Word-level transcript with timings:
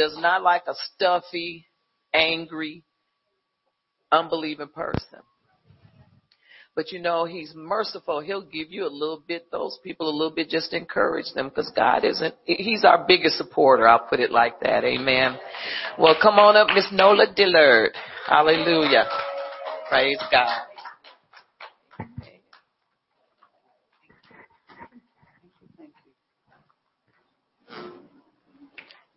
does 0.00 0.16
not 0.18 0.42
like 0.42 0.62
a 0.66 0.74
stuffy, 0.94 1.66
angry, 2.14 2.84
unbelieving 4.10 4.68
person. 4.68 5.20
But 6.74 6.92
you 6.92 7.00
know, 7.00 7.26
he's 7.26 7.52
merciful. 7.54 8.20
He'll 8.20 8.46
give 8.46 8.70
you 8.70 8.86
a 8.86 8.88
little 8.88 9.22
bit, 9.26 9.50
those 9.50 9.78
people 9.84 10.08
a 10.08 10.16
little 10.16 10.34
bit, 10.34 10.48
just 10.48 10.72
encourage 10.72 11.26
them 11.34 11.50
because 11.50 11.70
God 11.76 12.04
isn't, 12.04 12.34
he's 12.44 12.84
our 12.84 13.04
biggest 13.06 13.36
supporter. 13.36 13.86
I'll 13.86 14.06
put 14.08 14.20
it 14.20 14.30
like 14.30 14.60
that. 14.60 14.84
Amen. 14.84 15.36
Well, 15.98 16.16
come 16.22 16.38
on 16.38 16.56
up, 16.56 16.68
Miss 16.74 16.86
Nola 16.92 17.26
Dillard. 17.34 17.90
Hallelujah. 18.26 19.04
Praise 19.90 20.22
God. 20.30 20.69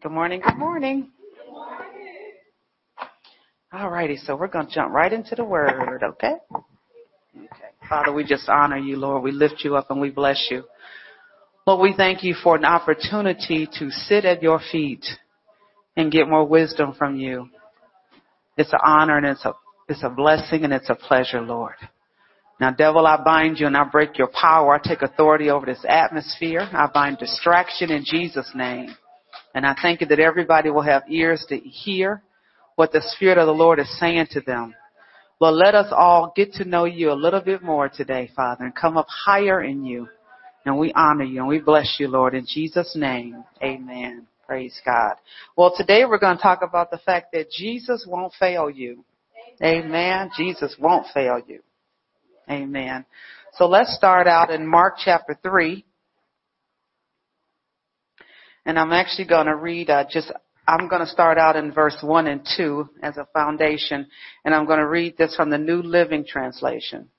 Good 0.03 0.11
morning, 0.11 0.41
good 0.45 0.57
morning. 0.57 1.11
All 3.71 3.89
righty, 3.89 4.17
so 4.17 4.35
we're 4.35 4.49
going 4.49 4.67
to 4.67 4.73
jump 4.73 4.91
right 4.91 5.13
into 5.13 5.33
the 5.33 5.45
word, 5.45 6.03
okay? 6.03 6.33
Okay. 7.33 7.47
Father, 7.87 8.11
we 8.11 8.25
just 8.25 8.49
honor 8.49 8.77
you, 8.77 8.97
Lord. 8.97 9.23
We 9.23 9.31
lift 9.31 9.61
you 9.63 9.77
up 9.77 9.89
and 9.89 10.01
we 10.01 10.09
bless 10.09 10.49
you. 10.51 10.65
Lord, 11.65 11.81
we 11.81 11.93
thank 11.95 12.21
you 12.21 12.33
for 12.33 12.57
an 12.57 12.65
opportunity 12.65 13.65
to 13.79 13.89
sit 13.91 14.25
at 14.25 14.43
your 14.43 14.59
feet 14.73 15.05
and 15.95 16.11
get 16.11 16.27
more 16.27 16.45
wisdom 16.45 16.93
from 16.97 17.15
you. 17.15 17.47
It's 18.57 18.73
an 18.73 18.79
honor 18.83 19.15
and 19.19 19.25
it's 19.25 19.45
a, 19.45 19.53
it's 19.87 20.03
a 20.03 20.09
blessing 20.09 20.65
and 20.65 20.73
it's 20.73 20.89
a 20.89 20.95
pleasure, 20.95 21.39
Lord. 21.39 21.75
Now, 22.59 22.71
devil, 22.71 23.07
I 23.07 23.23
bind 23.23 23.57
you 23.57 23.67
and 23.67 23.77
I 23.77 23.85
break 23.85 24.17
your 24.17 24.31
power. 24.37 24.73
I 24.73 24.79
take 24.85 25.01
authority 25.01 25.49
over 25.49 25.65
this 25.65 25.85
atmosphere. 25.87 26.67
I 26.73 26.89
bind 26.93 27.19
distraction 27.19 27.89
in 27.89 28.03
Jesus' 28.05 28.51
name. 28.53 28.93
And 29.53 29.65
I 29.65 29.75
thank 29.79 30.01
you 30.01 30.07
that 30.07 30.19
everybody 30.19 30.69
will 30.69 30.81
have 30.81 31.03
ears 31.09 31.45
to 31.49 31.57
hear 31.57 32.23
what 32.75 32.91
the 32.91 33.01
Spirit 33.15 33.37
of 33.37 33.47
the 33.47 33.53
Lord 33.53 33.79
is 33.79 33.99
saying 33.99 34.27
to 34.31 34.41
them. 34.41 34.73
Lord, 35.39 35.55
let 35.55 35.75
us 35.75 35.91
all 35.91 36.33
get 36.35 36.53
to 36.53 36.65
know 36.65 36.85
you 36.85 37.11
a 37.11 37.13
little 37.13 37.41
bit 37.41 37.61
more 37.61 37.89
today, 37.89 38.31
Father, 38.35 38.65
and 38.65 38.75
come 38.75 38.97
up 38.97 39.07
higher 39.09 39.61
in 39.61 39.83
you. 39.83 40.07
And 40.65 40.77
we 40.77 40.93
honor 40.93 41.25
you 41.25 41.39
and 41.39 41.47
we 41.47 41.59
bless 41.59 41.97
you, 41.99 42.07
Lord, 42.07 42.33
in 42.33 42.45
Jesus' 42.47 42.95
name. 42.95 43.43
Amen. 43.61 44.27
Praise 44.47 44.79
God. 44.85 45.15
Well, 45.57 45.73
today 45.75 46.05
we're 46.05 46.19
going 46.19 46.37
to 46.37 46.41
talk 46.41 46.61
about 46.61 46.91
the 46.91 46.99
fact 46.99 47.33
that 47.33 47.51
Jesus 47.51 48.05
won't 48.07 48.33
fail 48.39 48.69
you. 48.69 49.03
Amen. 49.61 50.31
Jesus 50.37 50.75
won't 50.79 51.07
fail 51.13 51.41
you. 51.45 51.61
Amen. 52.49 53.05
So 53.53 53.67
let's 53.67 53.95
start 53.95 54.27
out 54.27 54.49
in 54.49 54.67
Mark 54.67 54.95
chapter 55.03 55.37
3. 55.43 55.85
And 58.65 58.79
I'm 58.79 58.93
actually 58.93 59.27
going 59.27 59.47
to 59.47 59.55
read 59.55 59.89
uh, 59.89 60.05
just, 60.09 60.31
I'm 60.67 60.87
going 60.87 61.01
to 61.01 61.07
start 61.07 61.37
out 61.37 61.55
in 61.55 61.71
verse 61.71 61.97
1 62.01 62.27
and 62.27 62.47
2 62.57 62.89
as 63.01 63.17
a 63.17 63.27
foundation. 63.33 64.07
And 64.45 64.55
I'm 64.55 64.65
going 64.65 64.79
to 64.79 64.87
read 64.87 65.17
this 65.17 65.35
from 65.35 65.49
the 65.49 65.57
New 65.57 65.81
Living 65.81 66.25
Translation. 66.25 67.09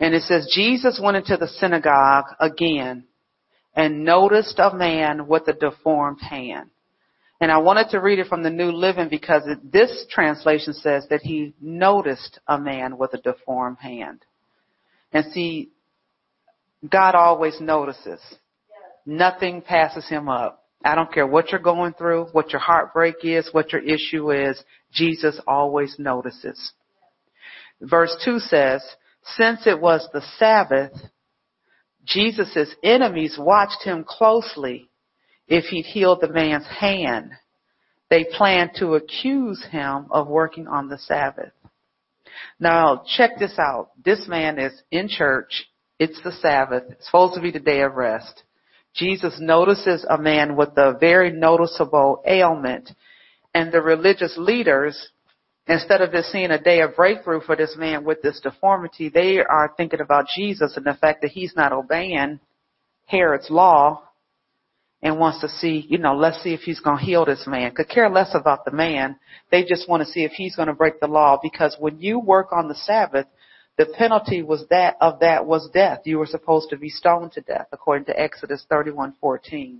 And 0.00 0.14
it 0.14 0.22
says, 0.22 0.50
Jesus 0.54 1.00
went 1.02 1.16
into 1.16 1.36
the 1.36 1.48
synagogue 1.48 2.26
again 2.40 3.04
and 3.74 4.04
noticed 4.04 4.58
a 4.58 4.74
man 4.74 5.26
with 5.26 5.46
a 5.48 5.52
deformed 5.52 6.20
hand. 6.20 6.70
And 7.40 7.52
I 7.52 7.58
wanted 7.58 7.90
to 7.90 8.00
read 8.00 8.18
it 8.18 8.26
from 8.26 8.42
the 8.42 8.50
New 8.50 8.72
Living 8.72 9.08
because 9.08 9.42
it, 9.46 9.72
this 9.72 10.06
translation 10.10 10.72
says 10.72 11.06
that 11.10 11.20
he 11.22 11.54
noticed 11.60 12.40
a 12.48 12.58
man 12.58 12.98
with 12.98 13.14
a 13.14 13.18
deformed 13.18 13.78
hand. 13.78 14.24
And 15.12 15.24
see, 15.32 15.70
God 16.88 17.14
always 17.14 17.60
notices. 17.60 18.20
Nothing 19.10 19.62
passes 19.62 20.06
him 20.06 20.28
up. 20.28 20.66
I 20.84 20.94
don't 20.94 21.10
care 21.10 21.26
what 21.26 21.50
you're 21.50 21.62
going 21.62 21.94
through, 21.94 22.26
what 22.32 22.50
your 22.50 22.60
heartbreak 22.60 23.14
is, 23.22 23.48
what 23.52 23.72
your 23.72 23.80
issue 23.80 24.30
is. 24.30 24.62
Jesus 24.92 25.40
always 25.46 25.96
notices. 25.98 26.72
Verse 27.80 28.14
2 28.22 28.38
says, 28.38 28.84
since 29.24 29.66
it 29.66 29.80
was 29.80 30.06
the 30.12 30.20
Sabbath, 30.36 30.92
Jesus' 32.04 32.74
enemies 32.82 33.38
watched 33.40 33.82
him 33.82 34.04
closely 34.06 34.90
if 35.46 35.64
he'd 35.64 35.86
healed 35.86 36.20
the 36.20 36.30
man's 36.30 36.66
hand. 36.66 37.30
They 38.10 38.24
planned 38.24 38.72
to 38.76 38.96
accuse 38.96 39.64
him 39.70 40.08
of 40.10 40.28
working 40.28 40.68
on 40.68 40.90
the 40.90 40.98
Sabbath. 40.98 41.52
Now, 42.60 43.04
check 43.16 43.38
this 43.38 43.58
out. 43.58 43.88
This 44.04 44.28
man 44.28 44.58
is 44.58 44.82
in 44.90 45.08
church. 45.08 45.64
It's 45.98 46.22
the 46.22 46.32
Sabbath. 46.32 46.84
It's 46.90 47.06
supposed 47.06 47.36
to 47.36 47.40
be 47.40 47.50
the 47.50 47.58
day 47.58 47.80
of 47.80 47.94
rest. 47.94 48.42
Jesus 48.98 49.38
notices 49.40 50.04
a 50.08 50.18
man 50.18 50.56
with 50.56 50.70
a 50.76 50.96
very 50.98 51.30
noticeable 51.30 52.20
ailment 52.26 52.90
and 53.54 53.72
the 53.72 53.80
religious 53.80 54.34
leaders, 54.36 55.10
instead 55.66 56.00
of 56.00 56.12
just 56.12 56.30
seeing 56.30 56.50
a 56.50 56.60
day 56.60 56.80
of 56.80 56.96
breakthrough 56.96 57.40
for 57.40 57.54
this 57.54 57.76
man 57.78 58.04
with 58.04 58.20
this 58.22 58.40
deformity, 58.40 59.08
they 59.08 59.38
are 59.38 59.72
thinking 59.76 60.00
about 60.00 60.26
Jesus 60.34 60.76
and 60.76 60.84
the 60.84 60.94
fact 60.94 61.22
that 61.22 61.30
he's 61.30 61.54
not 61.56 61.72
obeying 61.72 62.40
Herod's 63.06 63.50
law 63.50 64.02
and 65.00 65.18
wants 65.18 65.40
to 65.40 65.48
see, 65.48 65.86
you 65.88 65.98
know, 65.98 66.16
let's 66.16 66.42
see 66.42 66.52
if 66.52 66.60
he's 66.60 66.80
going 66.80 66.98
to 66.98 67.04
heal 67.04 67.24
this 67.24 67.44
man. 67.46 67.72
Could 67.74 67.88
care 67.88 68.10
less 68.10 68.34
about 68.34 68.64
the 68.64 68.72
man. 68.72 69.16
They 69.50 69.64
just 69.64 69.88
want 69.88 70.02
to 70.02 70.08
see 70.08 70.24
if 70.24 70.32
he's 70.32 70.56
going 70.56 70.68
to 70.68 70.74
break 70.74 70.98
the 71.00 71.06
law 71.06 71.38
because 71.40 71.76
when 71.78 72.00
you 72.00 72.18
work 72.18 72.52
on 72.52 72.66
the 72.66 72.74
Sabbath, 72.74 73.26
the 73.78 73.86
penalty 73.86 74.42
was 74.42 74.64
that 74.70 74.96
of 75.00 75.20
that 75.20 75.46
was 75.46 75.70
death. 75.72 76.00
You 76.04 76.18
were 76.18 76.26
supposed 76.26 76.70
to 76.70 76.76
be 76.76 76.90
stoned 76.90 77.32
to 77.32 77.40
death 77.40 77.68
according 77.72 78.06
to 78.06 78.20
Exodus 78.20 78.66
31:14. 78.70 79.78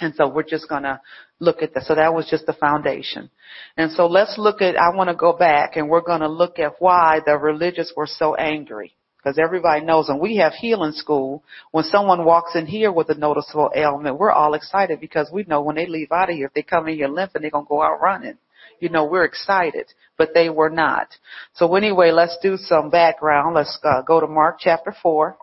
And 0.00 0.14
so 0.14 0.28
we're 0.28 0.44
just 0.44 0.68
going 0.68 0.84
to 0.84 1.00
look 1.40 1.62
at 1.62 1.74
that. 1.74 1.84
So 1.84 1.94
that 1.96 2.14
was 2.14 2.28
just 2.28 2.46
the 2.46 2.52
foundation. 2.52 3.30
And 3.76 3.92
so 3.92 4.06
let's 4.06 4.36
look 4.38 4.60
at, 4.60 4.76
I 4.76 4.94
want 4.94 5.08
to 5.08 5.14
go 5.14 5.32
back 5.32 5.76
and 5.76 5.88
we're 5.88 6.00
going 6.00 6.20
to 6.20 6.28
look 6.28 6.58
at 6.58 6.80
why 6.80 7.20
the 7.24 7.36
religious 7.36 7.92
were 7.96 8.06
so 8.06 8.34
angry. 8.34 8.94
Because 9.18 9.38
everybody 9.38 9.84
knows 9.84 10.08
and 10.08 10.20
we 10.20 10.36
have 10.36 10.52
healing 10.52 10.92
school, 10.92 11.42
when 11.72 11.84
someone 11.84 12.24
walks 12.24 12.54
in 12.54 12.66
here 12.66 12.92
with 12.92 13.08
a 13.10 13.14
noticeable 13.14 13.70
ailment, 13.74 14.18
we're 14.18 14.30
all 14.30 14.54
excited 14.54 15.00
because 15.00 15.28
we 15.32 15.44
know 15.44 15.60
when 15.60 15.76
they 15.76 15.86
leave 15.86 16.12
out 16.12 16.30
of 16.30 16.36
here, 16.36 16.46
if 16.46 16.54
they 16.54 16.62
come 16.62 16.88
in 16.88 16.96
here 16.96 17.08
limping, 17.08 17.42
they're 17.42 17.50
going 17.50 17.64
to 17.64 17.68
go 17.68 17.82
out 17.82 18.00
running 18.00 18.38
you 18.80 18.88
know, 18.88 19.04
we're 19.04 19.24
excited, 19.24 19.92
but 20.18 20.34
they 20.34 20.50
were 20.50 20.68
not. 20.68 21.08
So 21.54 21.74
anyway, 21.76 22.10
let's 22.10 22.36
do 22.42 22.56
some 22.56 22.90
background. 22.90 23.54
Let's 23.54 23.78
uh, 23.82 24.02
go 24.02 24.20
to 24.20 24.26
Mark 24.26 24.56
chapter 24.58 24.94
4. 25.00 25.36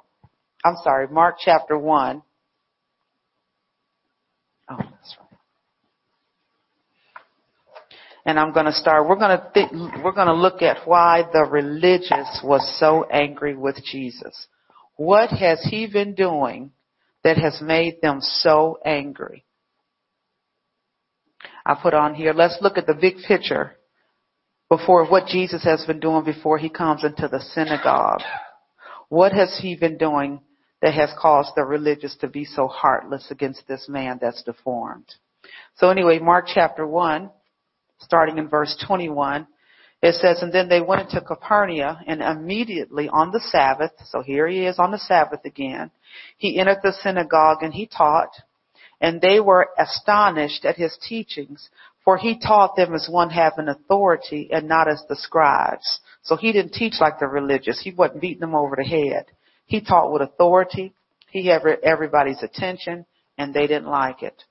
I'm 0.64 0.76
sorry, 0.84 1.08
Mark 1.08 1.38
chapter 1.44 1.78
1. 1.78 2.22
Oh, 4.70 4.76
that's 4.78 5.18
right. 5.20 5.40
And 8.26 8.40
I'm 8.40 8.52
going 8.52 8.66
to 8.66 8.74
start, 8.74 9.08
we're 9.08 9.16
going 9.18 9.38
to 9.38 10.00
we're 10.04 10.12
going 10.12 10.28
to 10.28 10.34
look 10.34 10.62
at 10.62 10.88
why 10.88 11.24
the 11.32 11.44
religious 11.44 12.42
was 12.44 12.78
so 12.80 13.06
angry 13.12 13.56
with 13.56 13.78
Jesus. 13.86 14.48
What 14.98 15.30
has 15.30 15.66
he 15.70 15.88
been 15.88 16.16
doing 16.16 16.72
that 17.24 17.38
has 17.38 17.62
made 17.62 18.02
them 18.02 18.20
so 18.22 18.80
angry? 18.84 19.46
I 21.64 21.78
put 21.82 21.94
on 21.94 22.16
here. 22.16 22.34
Let's 22.34 22.58
look 22.62 22.78
at 22.78 22.88
the 22.88 22.96
big 22.96 23.18
picture 23.28 23.76
before 24.70 25.06
what 25.08 25.28
Jesus 25.28 25.64
has 25.64 25.86
been 25.86 26.00
doing 26.00 26.24
before 26.24 26.58
he 26.58 26.70
comes 26.70 27.04
into 27.04 27.28
the 27.28 27.40
synagogue. 27.40 28.22
What 29.10 29.32
has 29.34 29.60
he 29.62 29.76
been 29.76 29.98
doing 29.98 30.42
that 30.82 30.94
has 30.94 31.12
caused 31.20 31.52
the 31.56 31.64
religious 31.64 32.16
to 32.18 32.28
be 32.28 32.46
so 32.46 32.68
heartless 32.68 33.30
against 33.30 33.68
this 33.68 33.88
man 33.88 34.20
that's 34.22 34.44
deformed? 34.44 35.06
So 35.76 35.90
anyway, 35.90 36.20
Mark 36.20 36.46
chapter 36.52 36.88
1, 36.88 37.30
starting 38.00 38.38
in 38.38 38.50
verse 38.50 38.76
21, 38.88 39.48
it 40.02 40.16
says, 40.16 40.42
And 40.42 40.52
then 40.52 40.68
they 40.68 40.82
went 40.82 41.02
into 41.02 41.22
Capernaum, 41.22 41.98
and 42.08 42.22
immediately 42.22 43.08
on 43.10 43.32
the 43.32 43.40
Sabbath, 43.40 43.92
so 44.10 44.22
here 44.22 44.48
he 44.48 44.66
is 44.66 44.80
on 44.80 44.92
the 44.92 45.00
Sabbath 45.00 45.42
again, 45.46 45.92
he 46.38 46.60
entered 46.60 46.80
the 46.82 46.94
synagogue 47.04 47.62
and 47.62 47.74
he 47.74 47.86
taught 47.86 48.32
and 49.02 49.22
they 49.22 49.40
were 49.40 49.70
astonished 49.78 50.66
at 50.66 50.78
his 50.78 50.98
teachings, 51.08 51.70
for 52.06 52.18
he 52.18 52.40
taught 52.40 52.76
them 52.76 52.94
as 52.94 53.10
one 53.10 53.32
having 53.32 53.68
authority 53.68 54.50
and 54.52 54.68
not 54.68 54.88
as 54.88 55.04
the 55.10 55.16
scribes. 55.16 56.00
So 56.22 56.36
he 56.36 56.54
didn't 56.54 56.74
teach 56.74 56.96
like 57.02 57.20
the 57.20 57.28
religious. 57.28 57.82
He 57.84 57.92
wasn't 57.92 58.22
beating 58.22 58.42
them 58.42 58.56
over 58.56 58.76
the 58.78 58.84
head. 58.84 59.26
He 59.66 59.82
taught 59.82 60.14
with 60.14 60.22
authority. 60.22 60.94
He 61.32 61.48
had 61.48 61.64
everybody's 61.84 62.44
attention 62.44 63.06
and 63.38 63.54
they 63.54 63.68
didn't 63.68 63.90
like 63.90 64.22
it. 64.24 64.44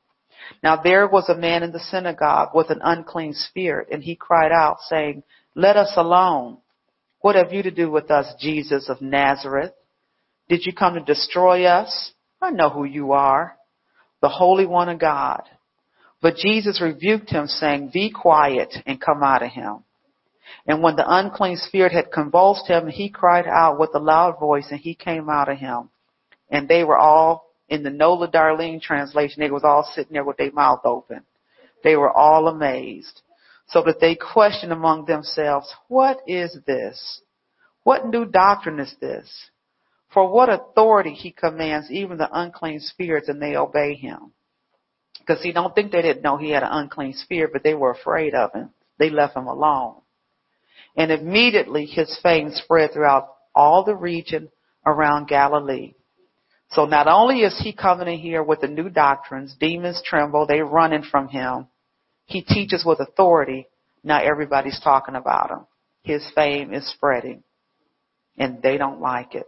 Now 0.62 0.82
there 0.82 1.06
was 1.06 1.28
a 1.28 1.36
man 1.36 1.62
in 1.62 1.72
the 1.72 1.80
synagogue 1.80 2.50
with 2.54 2.70
an 2.70 2.80
unclean 2.82 3.32
spirit 3.34 3.88
and 3.90 4.02
he 4.02 4.16
cried 4.16 4.52
out 4.52 4.78
saying, 4.88 5.22
let 5.54 5.76
us 5.76 5.92
alone. 5.96 6.58
What 7.20 7.36
have 7.36 7.52
you 7.52 7.62
to 7.62 7.70
do 7.70 7.90
with 7.90 8.10
us, 8.10 8.26
Jesus 8.38 8.88
of 8.88 9.00
Nazareth? 9.00 9.72
Did 10.48 10.66
you 10.66 10.74
come 10.74 10.94
to 10.94 11.00
destroy 11.00 11.64
us? 11.64 12.12
I 12.42 12.50
know 12.50 12.68
who 12.68 12.84
you 12.84 13.12
are, 13.12 13.56
the 14.20 14.28
Holy 14.28 14.66
One 14.66 14.90
of 14.90 14.98
God. 14.98 15.42
But 16.24 16.36
Jesus 16.36 16.80
rebuked 16.80 17.28
him 17.28 17.46
saying, 17.48 17.90
be 17.92 18.10
quiet 18.10 18.74
and 18.86 18.98
come 18.98 19.22
out 19.22 19.42
of 19.42 19.50
him. 19.50 19.84
And 20.66 20.82
when 20.82 20.96
the 20.96 21.04
unclean 21.06 21.58
spirit 21.58 21.92
had 21.92 22.10
convulsed 22.10 22.66
him, 22.66 22.88
he 22.88 23.10
cried 23.10 23.46
out 23.46 23.78
with 23.78 23.90
a 23.94 23.98
loud 23.98 24.40
voice 24.40 24.68
and 24.70 24.80
he 24.80 24.94
came 24.94 25.28
out 25.28 25.50
of 25.50 25.58
him. 25.58 25.90
And 26.48 26.66
they 26.66 26.82
were 26.82 26.96
all, 26.96 27.52
in 27.68 27.82
the 27.82 27.90
Nola 27.90 28.30
Darlene 28.30 28.80
translation, 28.80 29.42
they 29.42 29.50
was 29.50 29.64
all 29.64 29.86
sitting 29.94 30.14
there 30.14 30.24
with 30.24 30.38
their 30.38 30.50
mouth 30.50 30.80
open. 30.86 31.24
they 31.82 31.94
were 31.94 32.10
all 32.10 32.48
amazed, 32.48 33.20
so 33.68 33.82
that 33.82 34.00
they 34.00 34.14
questioned 34.14 34.72
among 34.72 35.04
themselves, 35.04 35.70
what 35.88 36.20
is 36.26 36.56
this? 36.66 37.20
What 37.82 38.06
new 38.06 38.24
doctrine 38.24 38.80
is 38.80 38.94
this? 38.98 39.50
For 40.14 40.32
what 40.32 40.48
authority 40.48 41.12
he 41.12 41.32
commands 41.32 41.90
even 41.90 42.16
the 42.16 42.30
unclean 42.32 42.80
spirits 42.80 43.28
and 43.28 43.42
they 43.42 43.56
obey 43.56 43.92
him. 43.92 44.32
Because 45.24 45.42
he 45.42 45.52
don't 45.52 45.74
think 45.74 45.90
they 45.90 46.02
didn't 46.02 46.22
know 46.22 46.36
he 46.36 46.50
had 46.50 46.62
an 46.62 46.68
unclean 46.70 47.14
spirit, 47.14 47.50
but 47.52 47.62
they 47.62 47.74
were 47.74 47.92
afraid 47.92 48.34
of 48.34 48.52
him. 48.52 48.70
They 48.98 49.08
left 49.08 49.36
him 49.36 49.46
alone. 49.46 49.96
And 50.96 51.10
immediately 51.10 51.86
his 51.86 52.18
fame 52.22 52.50
spread 52.52 52.92
throughout 52.92 53.28
all 53.54 53.84
the 53.84 53.96
region 53.96 54.50
around 54.84 55.28
Galilee. 55.28 55.94
So 56.72 56.84
not 56.84 57.06
only 57.06 57.40
is 57.40 57.58
he 57.58 57.72
coming 57.72 58.08
in 58.08 58.18
here 58.18 58.42
with 58.42 58.60
the 58.60 58.68
new 58.68 58.90
doctrines, 58.90 59.56
demons 59.58 60.02
tremble, 60.04 60.46
they 60.46 60.60
running 60.60 61.04
from 61.04 61.28
him. 61.28 61.68
He 62.26 62.42
teaches 62.42 62.84
with 62.84 63.00
authority. 63.00 63.68
Now 64.02 64.22
everybody's 64.22 64.80
talking 64.80 65.14
about 65.14 65.50
him. 65.50 65.66
His 66.02 66.26
fame 66.34 66.74
is 66.74 66.86
spreading. 66.90 67.42
And 68.36 68.60
they 68.62 68.76
don't 68.76 69.00
like 69.00 69.34
it. 69.34 69.46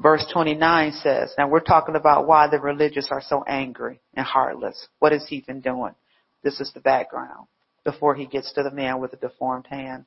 Verse 0.00 0.24
29 0.32 0.92
says, 0.92 1.34
now 1.36 1.48
we're 1.48 1.60
talking 1.60 1.94
about 1.94 2.26
why 2.26 2.48
the 2.48 2.58
religious 2.58 3.08
are 3.10 3.20
so 3.20 3.44
angry 3.46 4.00
and 4.14 4.24
heartless. 4.24 4.88
What 4.98 5.12
has 5.12 5.26
he 5.28 5.44
been 5.46 5.60
doing? 5.60 5.94
This 6.42 6.58
is 6.58 6.72
the 6.72 6.80
background 6.80 7.48
before 7.84 8.14
he 8.14 8.24
gets 8.24 8.52
to 8.54 8.62
the 8.62 8.70
man 8.70 9.00
with 9.00 9.10
the 9.10 9.18
deformed 9.18 9.66
hand. 9.68 10.06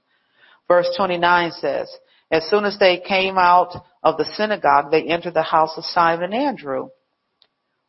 Verse 0.68 0.90
29 0.98 1.51
says, 1.51 1.95
as 2.31 2.44
soon 2.50 2.66
as 2.66 2.80
they 2.80 3.04
came 3.07 3.38
out 3.38 3.86
of 4.01 4.18
the 4.18 4.25
synagogue, 4.34 4.90
they 4.90 5.04
entered 5.04 5.36
the 5.36 5.44
house 5.44 5.78
of 5.78 5.86
Simon 5.86 6.34
and 6.34 6.44
Andrew 6.44 6.89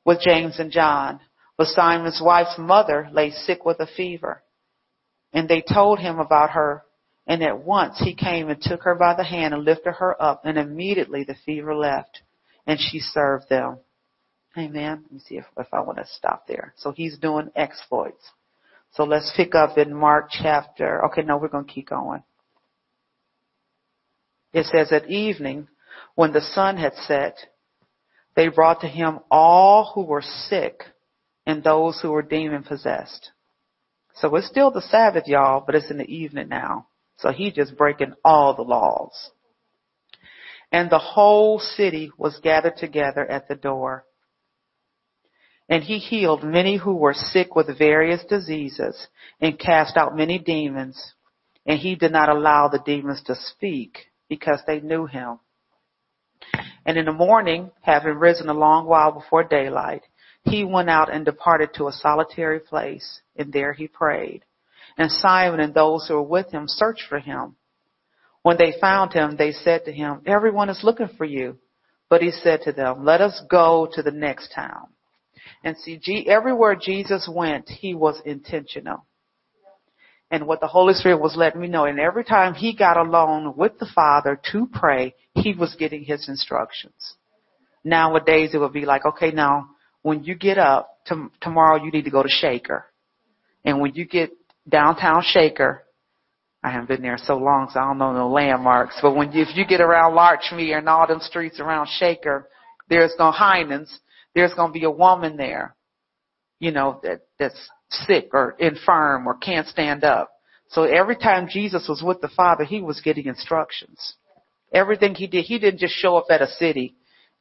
with 0.05 0.21
James 0.21 0.59
and 0.59 0.71
John. 0.71 1.21
But 1.57 1.69
Simon's 1.69 2.21
wife's 2.23 2.59
mother 2.59 3.09
lay 3.13 3.31
sick 3.31 3.65
with 3.65 3.81
a 3.81 3.87
fever. 3.87 4.43
And 5.33 5.49
they 5.49 5.63
told 5.63 6.01
him 6.01 6.19
about 6.19 6.51
her 6.51 6.84
and 7.27 7.43
at 7.43 7.65
once 7.65 7.99
he 7.99 8.15
came 8.15 8.49
and 8.49 8.61
took 8.61 8.83
her 8.83 8.95
by 8.95 9.15
the 9.15 9.25
hand 9.25 9.55
and 9.55 9.65
lifted 9.65 9.93
her 9.93 10.21
up, 10.23 10.43
and 10.45 10.59
immediately 10.59 11.25
the 11.25 11.37
fever 11.47 11.75
left, 11.75 12.23
and 12.67 12.79
she 12.79 12.99
served 12.99 13.49
them. 13.49 13.79
Amen. 14.57 15.03
Let 15.03 15.13
me 15.13 15.21
see 15.27 15.37
if, 15.37 15.45
if 15.59 15.67
I 15.73 15.81
want 15.81 15.99
to 15.99 16.07
stop 16.07 16.47
there. 16.47 16.75
So 16.77 16.93
he's 16.93 17.19
doing 17.19 17.51
exploits. 17.57 18.23
So 18.93 19.05
let's 19.05 19.33
pick 19.37 19.55
up 19.55 19.77
in 19.77 19.93
Mark 19.93 20.29
chapter. 20.31 21.05
Okay, 21.07 21.23
no, 21.23 21.37
we're 21.37 21.49
going 21.49 21.65
to 21.65 21.73
keep 21.73 21.89
going. 21.89 22.23
It 24.53 24.67
says 24.67 24.93
at 24.93 25.11
evening, 25.11 25.67
when 26.15 26.33
the 26.33 26.41
sun 26.41 26.77
had 26.77 26.95
set, 26.95 27.37
they 28.37 28.49
brought 28.49 28.83
to 28.83 28.87
him 28.87 29.21
all 29.31 29.91
who 29.95 30.05
were 30.05 30.23
sick 30.23 30.83
and 31.47 31.63
those 31.63 32.01
who 32.01 32.11
were 32.13 32.23
demon 32.23 32.63
possessed. 32.63 33.31
So 34.15 34.35
it's 34.37 34.47
still 34.47 34.71
the 34.71 34.81
Sabbath, 34.81 35.25
y'all, 35.27 35.63
but 35.65 35.75
it's 35.75 35.91
in 35.91 35.99
the 35.99 36.05
evening 36.05 36.49
now. 36.49 36.87
So 37.19 37.31
he 37.31 37.51
just 37.51 37.77
breaking 37.77 38.15
all 38.25 38.55
the 38.55 38.63
laws. 38.63 39.31
And 40.73 40.91
the 40.91 40.99
whole 40.99 41.59
city 41.59 42.11
was 42.19 42.41
gathered 42.43 42.77
together 42.77 43.25
at 43.25 43.49
the 43.49 43.55
door. 43.55 44.05
And 45.69 45.83
he 45.83 45.99
healed 45.99 46.43
many 46.43 46.77
who 46.77 46.97
were 46.97 47.15
sick 47.15 47.55
with 47.55 47.79
various 47.79 48.25
diseases 48.25 49.07
and 49.41 49.59
cast 49.59 49.97
out 49.97 50.17
many 50.17 50.39
demons. 50.39 51.15
And 51.65 51.79
he 51.79 51.95
did 51.95 52.13
not 52.13 52.29
allow 52.29 52.69
the 52.69 52.83
demons 52.85 53.23
to 53.27 53.35
speak 53.35 54.11
because 54.29 54.61
they 54.67 54.81
knew 54.81 55.07
him. 55.07 55.39
And 56.85 56.99
in 56.99 57.07
the 57.07 57.13
morning, 57.13 57.71
having 57.81 58.15
risen 58.15 58.49
a 58.49 58.55
long 58.55 58.87
while 58.87 59.13
before 59.13 59.45
daylight, 59.45 60.03
he 60.43 60.65
went 60.65 60.91
out 60.91 61.13
and 61.13 61.25
departed 61.25 61.71
to 61.75 61.89
a 61.89 61.93
solitary 61.93 62.61
place, 62.61 63.23
and 63.37 63.53
there 63.53 63.73
he 63.73 63.89
prayed. 63.89 64.45
And 64.97 65.11
Simon 65.11 65.61
and 65.61 65.75
those 65.75 66.07
who 66.07 66.15
were 66.15 66.23
with 66.23 66.51
him 66.51 66.65
searched 66.67 67.05
for 67.09 67.19
him. 67.19 67.57
When 68.43 68.57
they 68.59 68.75
found 68.81 69.13
him, 69.13 69.37
they 69.37 69.53
said 69.53 69.87
to 69.87 69.93
him, 69.93 70.21
everyone 70.27 70.69
is 70.69 70.85
looking 70.85 71.09
for 71.17 71.25
you. 71.25 71.59
But 72.11 72.23
he 72.23 72.31
said 72.31 72.61
to 72.63 72.73
them, 72.73 73.05
let 73.05 73.21
us 73.21 73.43
go 73.51 73.89
to 73.95 74.03
the 74.03 74.11
next 74.11 74.53
town. 74.55 74.89
And 75.65 75.77
see, 75.79 76.27
everywhere 76.29 76.77
Jesus 76.81 77.29
went, 77.33 77.69
he 77.69 77.95
was 77.95 78.21
intentional. 78.25 79.07
And 80.31 80.47
what 80.47 80.61
the 80.61 80.67
Holy 80.67 80.95
Spirit 80.95 81.21
was 81.21 81.37
letting 81.37 81.61
me 81.61 81.69
know, 81.69 81.85
and 81.85 81.99
every 81.99 82.25
time 82.25 82.55
he 82.55 82.75
got 82.75 82.97
alone 82.97 83.55
with 83.57 83.79
the 83.79 83.91
Father 83.95 84.41
to 84.53 84.69
pray, 84.73 85.15
he 85.35 85.55
was 85.55 85.75
getting 85.79 86.05
his 86.05 86.29
instructions. 86.29 87.15
Nowadays 87.83 88.51
it 88.53 88.59
would 88.59 88.73
be 88.73 88.85
like, 88.85 89.05
okay, 89.07 89.31
now 89.31 89.69
when 90.03 90.25
you 90.25 90.35
get 90.35 90.59
up, 90.59 90.91
to, 91.07 91.31
tomorrow 91.41 91.83
you 91.83 91.91
need 91.91 92.05
to 92.05 92.11
go 92.11 92.23
to 92.23 92.29
Shaker. 92.29 92.85
And 93.65 93.81
when 93.81 93.95
you 93.95 94.05
get 94.07 94.31
downtown 94.69 95.23
Shaker. 95.25 95.85
I 96.63 96.71
haven't 96.71 96.89
been 96.89 97.03
there 97.03 97.19
so 97.19 97.37
long, 97.37 97.69
so 97.73 97.81
I 97.81 97.85
don't 97.85 97.99
know 97.99 98.15
no 98.15 98.31
landmarks. 98.31 98.99
But 99.03 99.15
when 99.15 99.31
if 99.35 99.55
you 99.55 99.67
get 99.67 99.83
around 99.83 100.15
Larchmere 100.15 100.79
and 100.79 100.89
all 100.89 101.07
them 101.07 101.21
streets 101.21 101.61
around 101.61 101.89
Shaker, 101.99 102.49
there's 102.89 103.15
no 103.19 103.31
Heinen's. 103.31 103.99
There's 104.35 104.55
to 104.55 104.69
be 104.73 104.85
a 104.85 104.91
woman 104.91 105.37
there, 105.37 105.77
you 106.59 106.73
know, 106.73 107.01
that 107.03 107.21
that's 107.39 107.69
sick 107.91 108.31
or 108.33 108.57
infirm 108.59 109.27
or 109.27 109.37
can't 109.37 109.67
stand 109.69 110.05
up. 110.05 110.31
So 110.71 110.85
every 110.85 111.17
time 111.17 111.49
Jesus 111.49 111.87
was 111.89 112.03
with 112.03 112.21
the 112.21 112.29
Father, 112.29 112.65
he 112.65 112.81
was 112.81 113.01
getting 113.01 113.27
instructions. 113.27 114.15
Everything 114.73 115.15
he 115.15 115.27
did, 115.27 115.45
he 115.45 115.59
didn't 115.59 115.79
just 115.79 115.95
show 115.95 116.17
up 116.17 116.27
at 116.31 116.43
a 116.43 116.49
city 116.49 116.97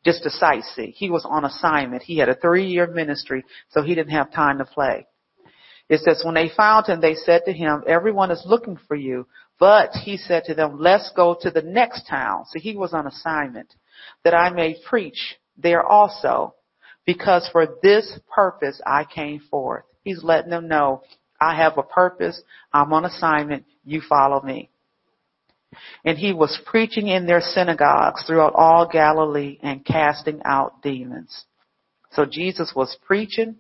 just 0.05 0.23
to 0.23 0.29
sightsee. 0.29 0.93
He 0.93 1.09
was 1.09 1.25
on 1.27 1.45
assignment. 1.45 2.03
He 2.03 2.17
had 2.17 2.29
a 2.29 2.35
three 2.35 2.67
year 2.67 2.87
ministry, 2.87 3.43
so 3.69 3.81
he 3.81 3.95
didn't 3.95 4.11
have 4.11 4.31
time 4.31 4.59
to 4.59 4.65
play. 4.65 5.07
It 5.93 5.99
says, 5.99 6.23
when 6.25 6.33
they 6.33 6.49
found 6.49 6.87
him, 6.87 7.01
they 7.01 7.13
said 7.13 7.43
to 7.45 7.53
him, 7.53 7.83
everyone 7.85 8.31
is 8.31 8.41
looking 8.47 8.79
for 8.87 8.95
you. 8.95 9.27
But 9.59 9.91
he 9.91 10.17
said 10.17 10.43
to 10.45 10.55
them, 10.55 10.79
let's 10.79 11.11
go 11.15 11.37
to 11.41 11.51
the 11.51 11.61
next 11.61 12.07
town. 12.09 12.45
So 12.47 12.59
he 12.59 12.75
was 12.75 12.93
on 12.93 13.05
assignment 13.05 13.71
that 14.23 14.33
I 14.33 14.49
may 14.49 14.75
preach 14.89 15.35
there 15.55 15.83
also 15.83 16.55
because 17.05 17.47
for 17.51 17.67
this 17.83 18.19
purpose 18.33 18.81
I 18.87 19.05
came 19.05 19.41
forth. 19.51 19.83
He's 20.03 20.23
letting 20.23 20.49
them 20.49 20.67
know 20.67 21.03
I 21.39 21.57
have 21.57 21.77
a 21.77 21.83
purpose. 21.83 22.41
I'm 22.73 22.91
on 22.91 23.05
assignment. 23.05 23.63
You 23.85 24.01
follow 24.01 24.41
me. 24.41 24.71
And 26.03 26.17
he 26.17 26.33
was 26.33 26.59
preaching 26.65 27.07
in 27.07 27.27
their 27.27 27.41
synagogues 27.41 28.23
throughout 28.25 28.53
all 28.55 28.89
Galilee 28.91 29.59
and 29.61 29.85
casting 29.85 30.41
out 30.43 30.81
demons. 30.81 31.45
So 32.13 32.25
Jesus 32.25 32.73
was 32.75 32.97
preaching 33.05 33.57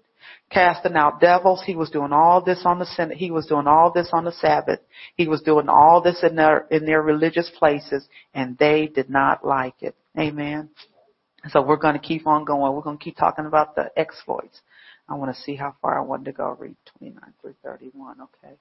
casting 0.51 0.95
out 0.95 1.19
devils. 1.19 1.63
He 1.65 1.75
was 1.75 1.89
doing 1.89 2.11
all 2.11 2.41
this 2.41 2.61
on 2.65 2.79
the. 2.79 3.11
He 3.15 3.31
was 3.31 3.47
doing 3.47 3.67
all 3.67 3.91
this 3.91 4.09
on 4.13 4.25
the 4.25 4.31
Sabbath. 4.31 4.79
He 5.15 5.27
was 5.27 5.41
doing 5.41 5.69
all 5.69 6.01
this 6.01 6.23
in 6.23 6.35
their, 6.35 6.67
in 6.69 6.85
their 6.85 7.01
religious 7.01 7.51
places 7.57 8.07
and 8.33 8.57
they 8.57 8.87
did 8.87 9.09
not 9.09 9.45
like 9.45 9.75
it. 9.81 9.95
Amen. 10.17 10.69
So 11.49 11.61
we're 11.61 11.77
going 11.77 11.95
to 11.95 11.99
keep 11.99 12.27
on 12.27 12.45
going. 12.45 12.73
We're 12.73 12.81
going 12.81 12.97
to 12.97 13.03
keep 13.03 13.17
talking 13.17 13.45
about 13.45 13.75
the 13.75 13.91
exploits. 13.97 14.61
I 15.09 15.15
want 15.15 15.35
to 15.35 15.41
see 15.41 15.55
how 15.55 15.75
far 15.81 15.99
I 15.99 16.01
wanted 16.01 16.25
to 16.25 16.31
go. 16.31 16.55
Read 16.57 16.75
29 16.97 17.21
through 17.41 17.55
31. 17.63 18.17
Okay. 18.21 18.53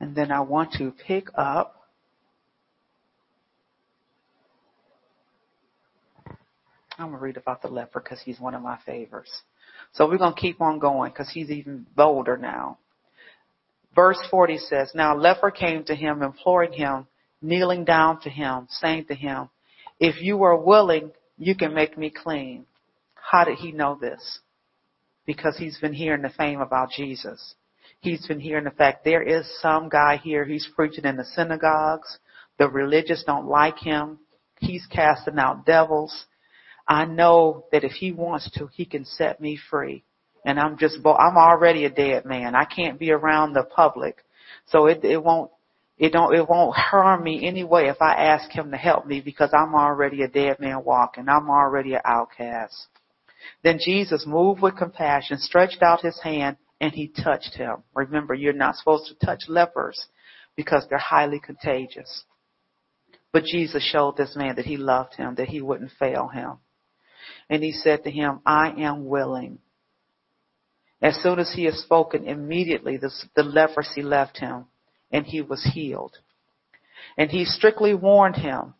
And 0.00 0.14
then 0.14 0.30
I 0.30 0.40
want 0.40 0.72
to 0.74 0.92
pick 1.06 1.28
up 1.34 1.78
I'm 6.98 7.10
going 7.10 7.18
to 7.18 7.24
read 7.24 7.36
about 7.36 7.62
the 7.62 7.68
leper 7.68 8.00
because 8.00 8.20
he's 8.24 8.40
one 8.40 8.54
of 8.54 8.62
my 8.62 8.76
favorites. 8.84 9.42
So 9.92 10.08
we're 10.08 10.18
going 10.18 10.34
to 10.34 10.40
keep 10.40 10.60
on 10.60 10.78
going 10.78 11.12
because 11.12 11.30
he's 11.30 11.50
even 11.50 11.86
bolder 11.96 12.36
now. 12.36 12.78
Verse 13.94 14.20
40 14.30 14.58
says, 14.58 14.92
Now 14.94 15.16
leper 15.16 15.50
came 15.50 15.84
to 15.84 15.94
him, 15.94 16.22
imploring 16.22 16.72
him, 16.72 17.06
kneeling 17.42 17.84
down 17.84 18.20
to 18.20 18.30
him, 18.30 18.66
saying 18.70 19.06
to 19.06 19.14
him, 19.14 19.48
If 19.98 20.22
you 20.22 20.42
are 20.44 20.56
willing, 20.56 21.12
you 21.36 21.54
can 21.56 21.74
make 21.74 21.98
me 21.98 22.10
clean. 22.10 22.66
How 23.14 23.44
did 23.44 23.58
he 23.58 23.72
know 23.72 23.98
this? 24.00 24.40
Because 25.26 25.56
he's 25.58 25.78
been 25.78 25.92
hearing 25.92 26.22
the 26.22 26.30
fame 26.30 26.60
about 26.60 26.90
Jesus. 26.90 27.54
He's 28.00 28.26
been 28.26 28.40
hearing 28.40 28.64
the 28.64 28.70
fact 28.70 29.04
there 29.04 29.22
is 29.22 29.46
some 29.60 29.88
guy 29.88 30.16
here, 30.16 30.44
he's 30.44 30.68
preaching 30.74 31.04
in 31.04 31.16
the 31.16 31.24
synagogues. 31.24 32.18
The 32.58 32.68
religious 32.68 33.24
don't 33.24 33.46
like 33.46 33.78
him. 33.78 34.18
He's 34.60 34.86
casting 34.86 35.38
out 35.38 35.66
devils. 35.66 36.26
I 36.88 37.04
know 37.04 37.66
that 37.70 37.84
if 37.84 37.92
he 37.92 38.12
wants 38.12 38.50
to, 38.52 38.68
he 38.72 38.86
can 38.86 39.04
set 39.04 39.40
me 39.40 39.58
free. 39.70 40.04
And 40.44 40.58
I'm 40.58 40.78
just, 40.78 40.96
I'm 41.04 41.36
already 41.36 41.84
a 41.84 41.90
dead 41.90 42.24
man. 42.24 42.54
I 42.54 42.64
can't 42.64 42.98
be 42.98 43.10
around 43.10 43.52
the 43.52 43.64
public. 43.64 44.24
So 44.68 44.86
it, 44.86 45.04
it 45.04 45.22
won't, 45.22 45.50
it 45.98 46.12
don't, 46.12 46.34
it 46.34 46.48
won't 46.48 46.74
harm 46.76 47.22
me 47.22 47.46
anyway 47.46 47.88
if 47.88 48.00
I 48.00 48.14
ask 48.14 48.50
him 48.50 48.70
to 48.70 48.78
help 48.78 49.06
me 49.06 49.20
because 49.20 49.50
I'm 49.52 49.74
already 49.74 50.22
a 50.22 50.28
dead 50.28 50.60
man 50.60 50.82
walking. 50.84 51.28
I'm 51.28 51.50
already 51.50 51.94
an 51.94 52.00
outcast. 52.04 52.86
Then 53.62 53.78
Jesus 53.84 54.24
moved 54.26 54.62
with 54.62 54.76
compassion, 54.76 55.38
stretched 55.38 55.82
out 55.82 56.00
his 56.00 56.18
hand, 56.22 56.56
and 56.80 56.92
he 56.92 57.08
touched 57.08 57.54
him. 57.54 57.82
Remember, 57.94 58.32
you're 58.32 58.52
not 58.52 58.76
supposed 58.76 59.08
to 59.08 59.26
touch 59.26 59.42
lepers 59.48 60.06
because 60.56 60.86
they're 60.88 60.98
highly 60.98 61.40
contagious. 61.40 62.24
But 63.32 63.44
Jesus 63.44 63.82
showed 63.82 64.16
this 64.16 64.34
man 64.36 64.56
that 64.56 64.64
he 64.64 64.76
loved 64.76 65.14
him, 65.14 65.34
that 65.34 65.48
he 65.48 65.60
wouldn't 65.60 65.92
fail 65.98 66.28
him. 66.28 66.58
And 67.48 67.62
he 67.62 67.72
said 67.72 68.04
to 68.04 68.10
him, 68.10 68.40
I 68.44 68.70
am 68.70 69.06
willing. 69.06 69.58
As 71.00 71.16
soon 71.22 71.38
as 71.38 71.52
he 71.52 71.64
had 71.64 71.74
spoken, 71.74 72.26
immediately 72.26 72.96
the, 72.96 73.10
the 73.36 73.42
leprosy 73.42 74.02
left 74.02 74.38
him 74.38 74.66
and 75.12 75.24
he 75.24 75.40
was 75.40 75.70
healed. 75.72 76.16
And 77.16 77.30
he 77.30 77.44
strictly 77.44 77.94
warned 77.94 78.36
him 78.36 78.74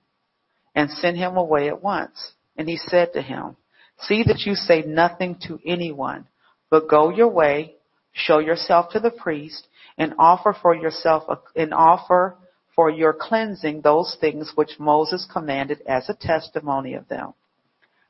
and 0.75 0.91
sent 0.91 1.17
him 1.17 1.37
away 1.37 1.69
at 1.69 1.83
once. 1.83 2.33
And 2.57 2.69
he 2.69 2.77
said 2.77 3.13
to 3.13 3.23
him, 3.23 3.57
see 4.01 4.25
that 4.25 4.41
you 4.41 4.55
say 4.55 4.83
nothing 4.83 5.37
to 5.47 5.59
anyone, 5.65 6.27
but 6.71 6.89
go 6.89 7.11
your 7.11 7.29
way, 7.29 7.77
show 8.13 8.39
yourself 8.39 8.91
to 8.93 9.01
the 9.01 9.11
priest 9.11 9.67
and 9.97 10.15
offer 10.19 10.57
for 10.61 10.75
yourself 10.75 11.25
an 11.55 11.73
offer 11.73 12.37
for 12.75 12.91
your 12.91 13.13
cleansing 13.13 13.81
those 13.81 14.17
things 14.21 14.53
which 14.55 14.79
Moses 14.79 15.27
commanded 15.33 15.83
as 15.87 16.09
a 16.09 16.15
testimony 16.15 16.95
of 16.95 17.09
them. 17.09 17.35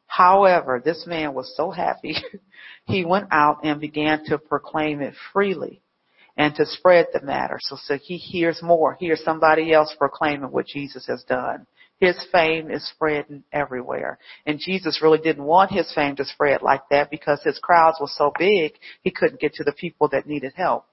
However, 0.08 0.82
this 0.82 1.06
man 1.06 1.34
was 1.34 1.54
so 1.54 1.70
happy, 1.70 2.16
he 2.86 3.04
went 3.04 3.28
out 3.30 3.58
and 3.62 3.80
began 3.80 4.24
to 4.24 4.38
proclaim 4.38 5.00
it 5.00 5.14
freely 5.32 5.82
and 6.36 6.54
to 6.54 6.64
spread 6.64 7.08
the 7.12 7.20
matter. 7.20 7.58
So, 7.60 7.76
so 7.84 7.98
he 7.98 8.16
hears 8.16 8.60
more, 8.62 8.94
hears 8.94 9.22
somebody 9.22 9.72
else 9.72 9.94
proclaiming 9.98 10.50
what 10.50 10.66
Jesus 10.66 11.06
has 11.06 11.22
done. 11.24 11.66
His 11.98 12.16
fame 12.32 12.70
is 12.70 12.88
spreading 12.88 13.44
everywhere. 13.52 14.18
And 14.46 14.58
Jesus 14.58 15.02
really 15.02 15.18
didn't 15.18 15.44
want 15.44 15.72
his 15.72 15.92
fame 15.94 16.16
to 16.16 16.24
spread 16.24 16.62
like 16.62 16.82
that 16.90 17.10
because 17.10 17.42
his 17.44 17.58
crowds 17.58 17.98
were 18.00 18.08
so 18.08 18.32
big, 18.38 18.72
he 19.02 19.10
couldn't 19.10 19.40
get 19.40 19.54
to 19.54 19.64
the 19.64 19.72
people 19.72 20.08
that 20.12 20.26
needed 20.26 20.52
help. 20.56 20.86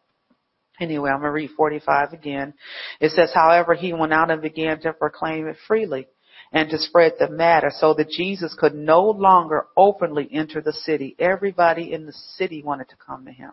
Anyway, 0.79 1.09
I'm 1.09 1.19
going 1.19 1.29
to 1.29 1.31
read 1.31 1.51
45 1.55 2.11
again. 2.11 2.53
It 2.99 3.11
says, 3.11 3.31
however, 3.33 3.75
he 3.75 3.93
went 3.93 4.11
out 4.11 4.29
and 4.29 4.41
began 4.41 4.81
to 4.81 4.91
proclaim 4.91 5.47
it 5.47 5.55
freely 5.67 6.07
and 6.55 6.69
to 6.69 6.79
spread 6.79 7.11
the 7.19 7.29
matter 7.29 7.69
so 7.69 7.93
that 7.93 8.09
Jesus 8.09 8.55
could 8.57 8.73
no 8.73 9.09
longer 9.09 9.65
openly 9.75 10.29
enter 10.31 10.61
the 10.61 10.71
city. 10.71 11.13
Everybody 11.19 11.91
in 11.91 12.05
the 12.05 12.13
city 12.37 12.63
wanted 12.63 12.87
to 12.89 12.95
come 12.95 13.25
to 13.25 13.31
him. 13.31 13.51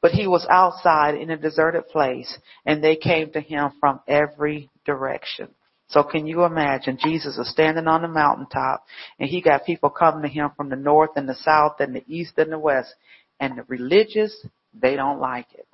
But 0.00 0.12
he 0.12 0.28
was 0.28 0.46
outside 0.48 1.16
in 1.16 1.30
a 1.30 1.36
deserted 1.36 1.88
place 1.88 2.38
and 2.64 2.82
they 2.82 2.94
came 2.94 3.32
to 3.32 3.40
him 3.40 3.72
from 3.80 3.98
every 4.06 4.70
direction. 4.84 5.48
So 5.88 6.04
can 6.04 6.28
you 6.28 6.44
imagine 6.44 6.96
Jesus 7.02 7.38
is 7.38 7.50
standing 7.50 7.88
on 7.88 8.02
the 8.02 8.08
mountaintop 8.08 8.84
and 9.18 9.28
he 9.28 9.40
got 9.40 9.64
people 9.64 9.90
coming 9.90 10.22
to 10.22 10.28
him 10.28 10.50
from 10.56 10.68
the 10.68 10.76
north 10.76 11.10
and 11.16 11.28
the 11.28 11.34
south 11.34 11.80
and 11.80 11.94
the 11.94 12.04
east 12.06 12.34
and 12.38 12.52
the 12.52 12.58
west 12.58 12.94
and 13.40 13.58
the 13.58 13.64
religious, 13.64 14.46
they 14.80 14.94
don't 14.94 15.18
like 15.18 15.46
it. 15.54 15.66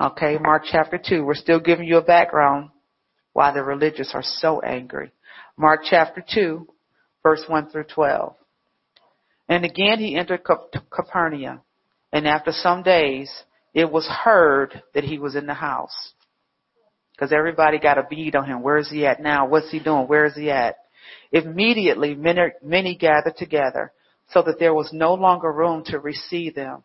Okay, 0.00 0.38
Mark 0.38 0.64
chapter 0.68 0.98
2. 0.98 1.24
We're 1.24 1.34
still 1.34 1.60
giving 1.60 1.86
you 1.86 1.98
a 1.98 2.02
background 2.02 2.70
why 3.34 3.52
the 3.52 3.62
religious 3.62 4.12
are 4.14 4.22
so 4.22 4.60
angry. 4.62 5.12
Mark 5.58 5.80
chapter 5.88 6.24
2, 6.34 6.66
verse 7.22 7.44
1 7.46 7.68
through 7.68 7.84
12. 7.94 8.34
And 9.48 9.64
again 9.66 9.98
he 9.98 10.16
entered 10.16 10.40
Capernaum, 10.90 11.60
and 12.12 12.26
after 12.26 12.52
some 12.52 12.82
days 12.82 13.30
it 13.74 13.90
was 13.90 14.06
heard 14.06 14.82
that 14.94 15.04
he 15.04 15.18
was 15.18 15.36
in 15.36 15.46
the 15.46 15.54
house. 15.54 16.12
Because 17.12 17.32
everybody 17.32 17.78
got 17.78 17.98
a 17.98 18.06
bead 18.08 18.34
on 18.34 18.46
him. 18.46 18.62
Where 18.62 18.78
is 18.78 18.90
he 18.90 19.06
at 19.06 19.20
now? 19.20 19.46
What's 19.46 19.70
he 19.70 19.78
doing? 19.78 20.08
Where 20.08 20.24
is 20.24 20.34
he 20.34 20.50
at? 20.50 20.76
Immediately 21.30 22.14
many, 22.14 22.52
many 22.62 22.96
gathered 22.96 23.36
together 23.36 23.92
so 24.30 24.42
that 24.42 24.58
there 24.58 24.74
was 24.74 24.90
no 24.92 25.14
longer 25.14 25.52
room 25.52 25.84
to 25.86 25.98
receive 25.98 26.54
them 26.54 26.82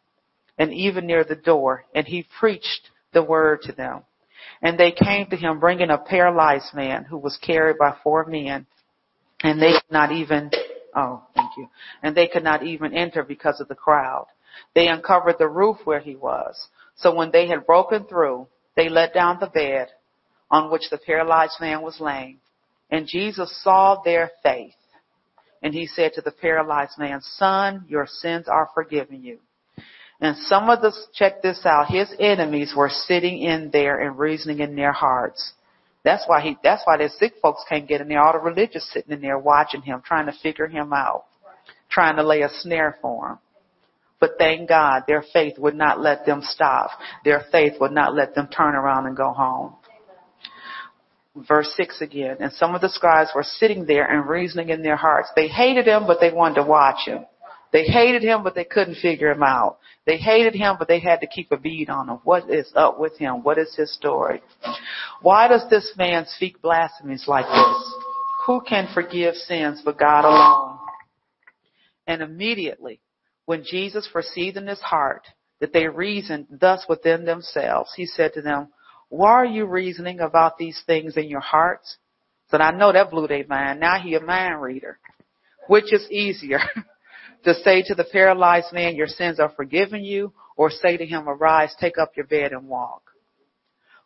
and 0.58 0.74
even 0.74 1.08
near 1.08 1.24
the 1.24 1.36
door. 1.36 1.86
And 1.96 2.06
he 2.06 2.27
preached 2.39 2.89
the 3.13 3.24
word 3.24 3.62
to 3.63 3.72
them. 3.72 4.03
And 4.62 4.77
they 4.77 4.91
came 4.91 5.27
to 5.27 5.36
him 5.36 5.60
bringing 5.60 5.89
a 5.89 5.98
paralyzed 5.98 6.74
man 6.74 7.05
who 7.05 7.17
was 7.17 7.38
carried 7.38 7.77
by 7.77 7.96
four 8.03 8.25
men. 8.25 8.65
And 9.41 9.62
they 9.62 9.72
could 9.72 9.91
not 9.91 10.12
even, 10.12 10.51
oh, 10.96 11.24
thank 11.36 11.51
you. 11.58 11.67
And 12.03 12.15
they 12.15 12.27
could 12.27 12.43
not 12.43 12.63
even 12.63 12.93
enter 12.93 13.24
because 13.24 13.62
of 13.62 13.67
the 13.67 13.75
crowd. 13.75 14.27
They 14.75 14.88
uncovered 14.88 15.38
the 15.39 15.48
roof 15.48 15.77
where 15.86 16.00
he 16.00 16.15
was. 16.15 16.60
So 16.98 17.15
when 17.15 17.31
they 17.31 17.48
had 17.48 17.65
broken 17.65 18.05
through, 18.05 18.48
they 18.75 18.89
let 18.89 19.13
down 19.13 19.39
the 19.39 19.48
bed 19.48 19.88
on 20.51 20.72
which 20.72 20.89
the 20.89 20.98
paralyzed 20.98 21.58
man 21.62 21.81
was 21.81 22.00
laying. 22.00 22.39
And 22.89 23.08
Jesus 23.08 23.62
saw 23.63 24.01
their 24.03 24.31
faith. 24.43 24.74
And 25.62 25.74
he 25.74 25.88
said 25.88 26.13
to 26.13 26.22
the 26.22 26.31
paralyzed 26.31 26.98
man, 26.98 27.22
son, 27.22 27.86
your 27.88 28.08
sins 28.08 28.48
are 28.48 28.69
forgiven 28.74 29.24
you. 29.24 29.39
And 30.22 30.36
some 30.38 30.70
of 30.70 30.82
the, 30.82 30.94
check 31.14 31.42
this 31.42 31.66
out, 31.66 31.88
his 31.88 32.14
enemies 32.20 32.74
were 32.76 32.90
sitting 32.90 33.42
in 33.42 33.70
there 33.72 34.00
and 34.00 34.20
reasoning 34.20 34.60
in 34.60 34.76
their 34.76 34.92
hearts. 34.92 35.54
That's 36.04 36.24
why 36.28 36.42
he, 36.42 36.58
that's 36.64 36.82
why 36.86 36.98
the 36.98 37.10
sick 37.10 37.34
folks 37.42 37.64
can't 37.68 37.88
get 37.88 38.02
in 38.02 38.10
there. 38.10 38.22
All 38.22 38.34
the 38.34 38.40
religious 38.40 38.90
sitting 38.92 39.12
in 39.12 39.22
there 39.22 39.38
watching 39.38 39.82
him, 39.82 40.02
trying 40.06 40.26
to 40.26 40.34
figure 40.44 40.68
him 40.68 40.92
out, 40.94 41.26
trying 41.90 42.18
to 42.18 42.24
lay 42.24 42.42
a 42.42 42.50
snare 42.50 42.98
for 43.02 43.32
him. 43.32 43.38
But 44.20 44.32
thank 44.38 44.68
God 44.68 45.04
their 45.08 45.24
faith 45.34 45.58
would 45.58 45.76
not 45.76 46.02
let 46.02 46.26
them 46.26 46.42
stop. 46.44 46.90
Their 47.24 47.46
faith 47.52 47.74
would 47.80 47.92
not 47.94 48.14
let 48.14 48.36
them 48.36 48.48
turn 48.48 48.76
around 48.76 49.08
and 49.08 49.16
go 49.16 49.32
home. 49.32 49.76
Verse 51.48 51.74
6 51.78 52.02
again. 52.02 52.38
And 52.42 52.52
some 52.52 52.76
of 52.76 52.82
the 52.82 52.90
scribes 52.90 53.30
were 53.34 53.44
sitting 53.44 53.86
there 53.86 54.06
and 54.06 54.28
reasoning 54.28 54.70
in 54.70 54.82
their 54.82 54.98
hearts. 54.98 55.30
They 55.36 55.48
hated 55.48 55.86
him, 55.86 56.06
but 56.06 56.20
they 56.20 56.34
wanted 56.34 56.56
to 56.56 56.64
watch 56.64 57.06
him. 57.08 57.26
They 57.72 57.84
hated 57.84 58.24
him, 58.24 58.44
but 58.44 58.56
they 58.56 58.64
couldn't 58.64 58.96
figure 58.96 59.32
him 59.32 59.44
out. 59.44 59.78
They 60.06 60.18
hated 60.18 60.56
him, 60.56 60.76
but 60.80 60.88
they 60.88 61.00
had 61.00 61.22
to 61.22 61.28
keep 61.28 61.52
a 61.52 61.58
bead 61.58 61.90
on 61.90 62.10
him. 62.10 62.20
What 62.24 62.50
is 62.50 62.72
up 62.76 63.00
with 63.00 63.18
him? 63.18 63.44
What 63.44 63.60
is 63.60 63.76
his 63.76 63.94
story? 63.94 64.42
Why 65.22 65.48
does 65.48 65.70
this 65.70 65.94
man 65.98 66.26
speak 66.28 66.62
blasphemies 66.62 67.26
like 67.28 67.46
this? 67.46 67.94
Who 68.48 68.62
can 68.62 68.90
forgive 68.94 69.36
sins 69.36 69.82
but 69.86 70.00
God 70.00 70.26
alone? 70.26 70.80
And 72.08 72.24
immediately, 72.24 73.02
when 73.46 73.64
Jesus 73.64 74.10
perceived 74.12 74.58
in 74.58 74.66
his 74.66 74.82
heart 74.82 75.28
that 75.60 75.74
they 75.74 75.88
reasoned 75.88 76.48
thus 76.50 76.86
within 76.90 77.26
themselves, 77.26 77.92
he 77.96 78.08
said 78.08 78.34
to 78.34 78.42
them, 78.42 78.70
why 79.10 79.32
are 79.32 79.46
you 79.46 79.66
reasoning 79.66 80.20
about 80.20 80.58
these 80.58 80.82
things 80.86 81.18
in 81.18 81.30
your 81.30 81.40
hearts? 81.42 81.98
So 82.50 82.58
I 82.58 82.72
know 82.72 82.94
that 82.94 83.12
blew 83.12 83.28
their 83.28 83.46
mind. 83.48 83.80
Now 83.80 84.00
he 84.00 84.16
a 84.16 84.22
mind 84.22 84.62
reader. 84.62 85.00
Which 85.68 85.92
is 85.92 86.10
easier? 86.10 86.60
to 87.43 87.53
say 87.53 87.84
to 87.84 87.96
the 87.96 88.05
paralyzed 88.12 88.74
man, 88.74 88.96
your 88.96 89.08
sins 89.08 89.39
are 89.39 89.51
forgiven 89.55 90.03
you, 90.03 90.34
or 90.55 90.69
say 90.69 90.98
to 90.98 91.05
him, 91.05 91.27
arise, 91.27 91.74
take 91.79 91.98
up 91.98 92.12
your 92.15 92.25
bed 92.25 92.51
and 92.51 92.67
walk. 92.67 93.03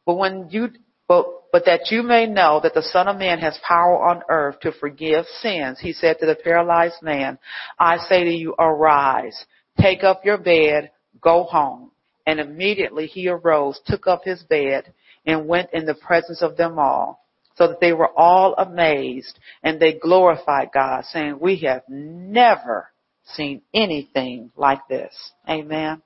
But 0.06 0.16
when 0.16 0.50
you, 0.52 0.70
but, 1.08 1.26
but 1.52 1.66
that 1.66 1.92
you 1.92 2.04
may 2.04 2.28
know 2.28 2.60
that 2.62 2.74
the 2.74 2.84
Son 2.84 3.08
of 3.08 3.18
Man 3.18 3.40
has 3.40 3.58
power 3.68 4.04
on 4.04 4.22
earth 4.30 4.60
to 4.62 4.72
forgive 4.72 5.26
sins, 5.42 5.80
he 5.80 5.94
said 5.94 6.18
to 6.20 6.26
the 6.26 6.36
paralyzed 6.36 7.02
man, 7.02 7.40
I 7.80 7.98
say 7.98 8.24
to 8.24 8.32
you, 8.32 8.54
arise, 8.60 9.46
take 9.80 10.04
up 10.04 10.26
your 10.26 10.38
bed, 10.38 10.92
go 11.22 11.44
home. 11.44 11.92
And 12.26 12.40
immediately 12.40 13.08
he 13.08 13.28
arose, 13.28 13.80
took 13.86 14.08
up 14.08 14.22
his 14.24 14.44
bed, 14.44 14.94
and 15.26 15.48
went 15.48 15.70
in 15.74 15.86
the 15.86 15.96
presence 15.96 16.42
of 16.42 16.58
them 16.58 16.78
all 16.78 17.20
so 17.56 17.68
that 17.68 17.80
they 17.80 17.94
were 17.94 18.12
all 18.18 18.56
amazed 18.58 19.40
and 19.62 19.80
they 19.80 19.94
glorified 19.94 20.70
God 20.74 21.06
saying, 21.06 21.38
we 21.40 21.58
have 21.60 21.84
never 21.88 22.90
seen 23.26 23.62
anything 23.74 24.52
like 24.56 24.88
this. 24.88 25.14
Amen. 25.50 26.02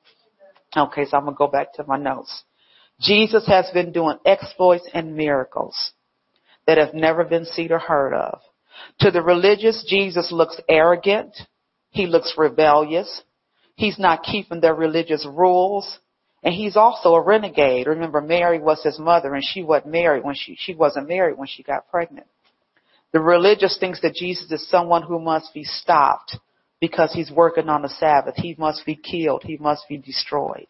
Okay, 0.76 1.06
so 1.06 1.18
I'm 1.18 1.24
going 1.24 1.36
to 1.36 1.38
go 1.38 1.48
back 1.48 1.74
to 1.74 1.86
my 1.88 1.98
notes. 1.98 2.44
Jesus 3.00 3.46
has 3.48 3.70
been 3.74 3.92
doing 3.92 4.18
exploits 4.26 4.88
and 4.94 5.16
miracles 5.16 5.92
that 6.66 6.78
have 6.78 6.94
never 6.94 7.24
been 7.24 7.46
seen 7.46 7.72
or 7.72 7.80
heard 7.80 8.14
of. 8.14 8.40
To 9.00 9.12
the 9.12 9.22
religious, 9.22 9.86
Jesus 9.88 10.32
looks 10.32 10.60
arrogant. 10.70 11.36
He 11.90 12.08
looks 12.08 12.36
rebellious. 12.38 13.24
He's 13.76 13.98
not 13.98 14.24
keeping 14.24 14.60
their 14.60 14.76
religious 14.76 15.26
rules. 15.26 16.00
And 16.44 16.54
he's 16.54 16.76
also 16.76 17.14
a 17.16 17.22
renegade. 17.22 17.88
Remember, 17.88 18.22
Mary 18.22 18.60
was 18.60 18.84
his 18.84 19.00
mother 19.00 19.34
and 19.34 19.44
she 19.44 19.64
wasn't 19.64 19.92
married 19.92 20.24
when 20.24 20.36
she, 20.36 20.56
she 20.60 20.76
wasn't 20.76 21.08
married 21.08 21.38
when 21.38 21.48
she 21.48 21.64
got 21.64 21.90
pregnant. 21.90 22.28
The 23.14 23.20
religious 23.20 23.78
thinks 23.80 24.02
that 24.02 24.16
Jesus 24.16 24.52
is 24.52 24.70
someone 24.70 25.04
who 25.04 25.20
must 25.20 25.54
be 25.54 25.64
stopped 25.64 26.38
because 26.80 27.12
he's 27.14 27.32
working 27.32 27.70
on 27.70 27.82
the 27.82 27.90
Sabbath. 27.90 28.36
He 28.36 28.56
must 28.58 28.86
be 28.86 28.96
killed. 28.96 29.44
He 29.44 29.58
must 29.58 29.88
be 29.88 29.98
destroyed. 29.98 30.68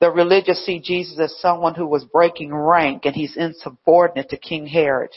The 0.00 0.10
religious 0.10 0.64
see 0.64 0.80
Jesus 0.80 1.18
as 1.20 1.38
someone 1.40 1.74
who 1.74 1.86
was 1.86 2.04
breaking 2.04 2.54
rank 2.54 3.04
and 3.04 3.14
he's 3.14 3.36
insubordinate 3.36 4.30
to 4.30 4.38
King 4.38 4.66
Herod. 4.66 5.10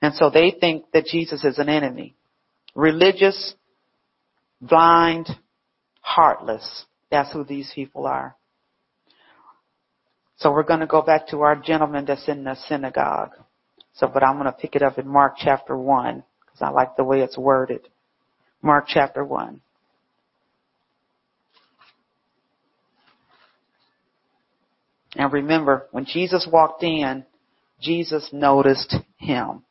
And 0.00 0.14
so 0.14 0.30
they 0.30 0.50
think 0.58 0.86
that 0.92 1.04
Jesus 1.06 1.44
is 1.44 1.58
an 1.58 1.68
enemy. 1.68 2.14
Religious, 2.74 3.54
blind, 4.60 5.28
heartless. 6.00 6.86
That's 7.10 7.32
who 7.32 7.44
these 7.44 7.70
people 7.74 8.06
are. 8.06 8.34
So 10.36 10.50
we're 10.50 10.64
going 10.64 10.80
to 10.80 10.86
go 10.86 11.02
back 11.02 11.28
to 11.28 11.42
our 11.42 11.54
gentleman 11.54 12.06
that's 12.06 12.26
in 12.26 12.44
the 12.44 12.56
synagogue. 12.66 13.30
So, 13.94 14.08
but 14.08 14.24
I'm 14.24 14.34
going 14.34 14.46
to 14.46 14.52
pick 14.52 14.74
it 14.74 14.82
up 14.82 14.98
in 14.98 15.06
Mark 15.06 15.34
chapter 15.36 15.76
1 15.76 16.24
because 16.40 16.62
I 16.62 16.70
like 16.70 16.96
the 16.96 17.04
way 17.04 17.20
it's 17.20 17.38
worded. 17.38 17.86
Mark 18.62 18.84
chapter 18.86 19.24
1. 19.24 19.60
And 25.16 25.32
remember, 25.32 25.88
when 25.90 26.06
Jesus 26.06 26.48
walked 26.50 26.82
in, 26.82 27.24
Jesus 27.80 28.30
noticed 28.32 28.96
him 29.16 29.64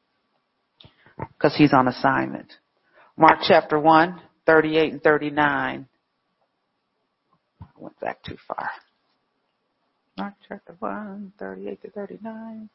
because 1.17 1.55
he's 1.55 1.73
on 1.73 1.87
assignment. 1.87 2.53
Mark 3.17 3.39
chapter 3.47 3.79
1, 3.79 4.21
38 4.45 4.93
and 4.93 5.01
39 5.01 5.87
I 7.61 7.65
went 7.77 7.99
back 7.99 8.21
too 8.23 8.37
far. 8.47 8.69
Mark 10.17 10.33
chapter 10.47 10.75
1, 10.79 11.33
38 11.39 11.81
to 11.81 11.89
39. 11.89 12.69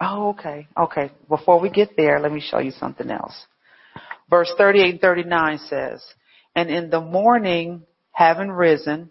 Oh, 0.00 0.30
okay. 0.30 0.66
Okay. 0.76 1.10
Before 1.28 1.60
we 1.60 1.70
get 1.70 1.96
there, 1.96 2.18
let 2.20 2.32
me 2.32 2.40
show 2.40 2.58
you 2.58 2.70
something 2.70 3.10
else. 3.10 3.34
Verse 4.30 4.50
38 4.56 4.90
and 4.92 5.00
39 5.00 5.58
says, 5.58 6.02
And 6.54 6.70
in 6.70 6.88
the 6.88 7.00
morning, 7.00 7.82
having 8.12 8.50
risen, 8.50 9.10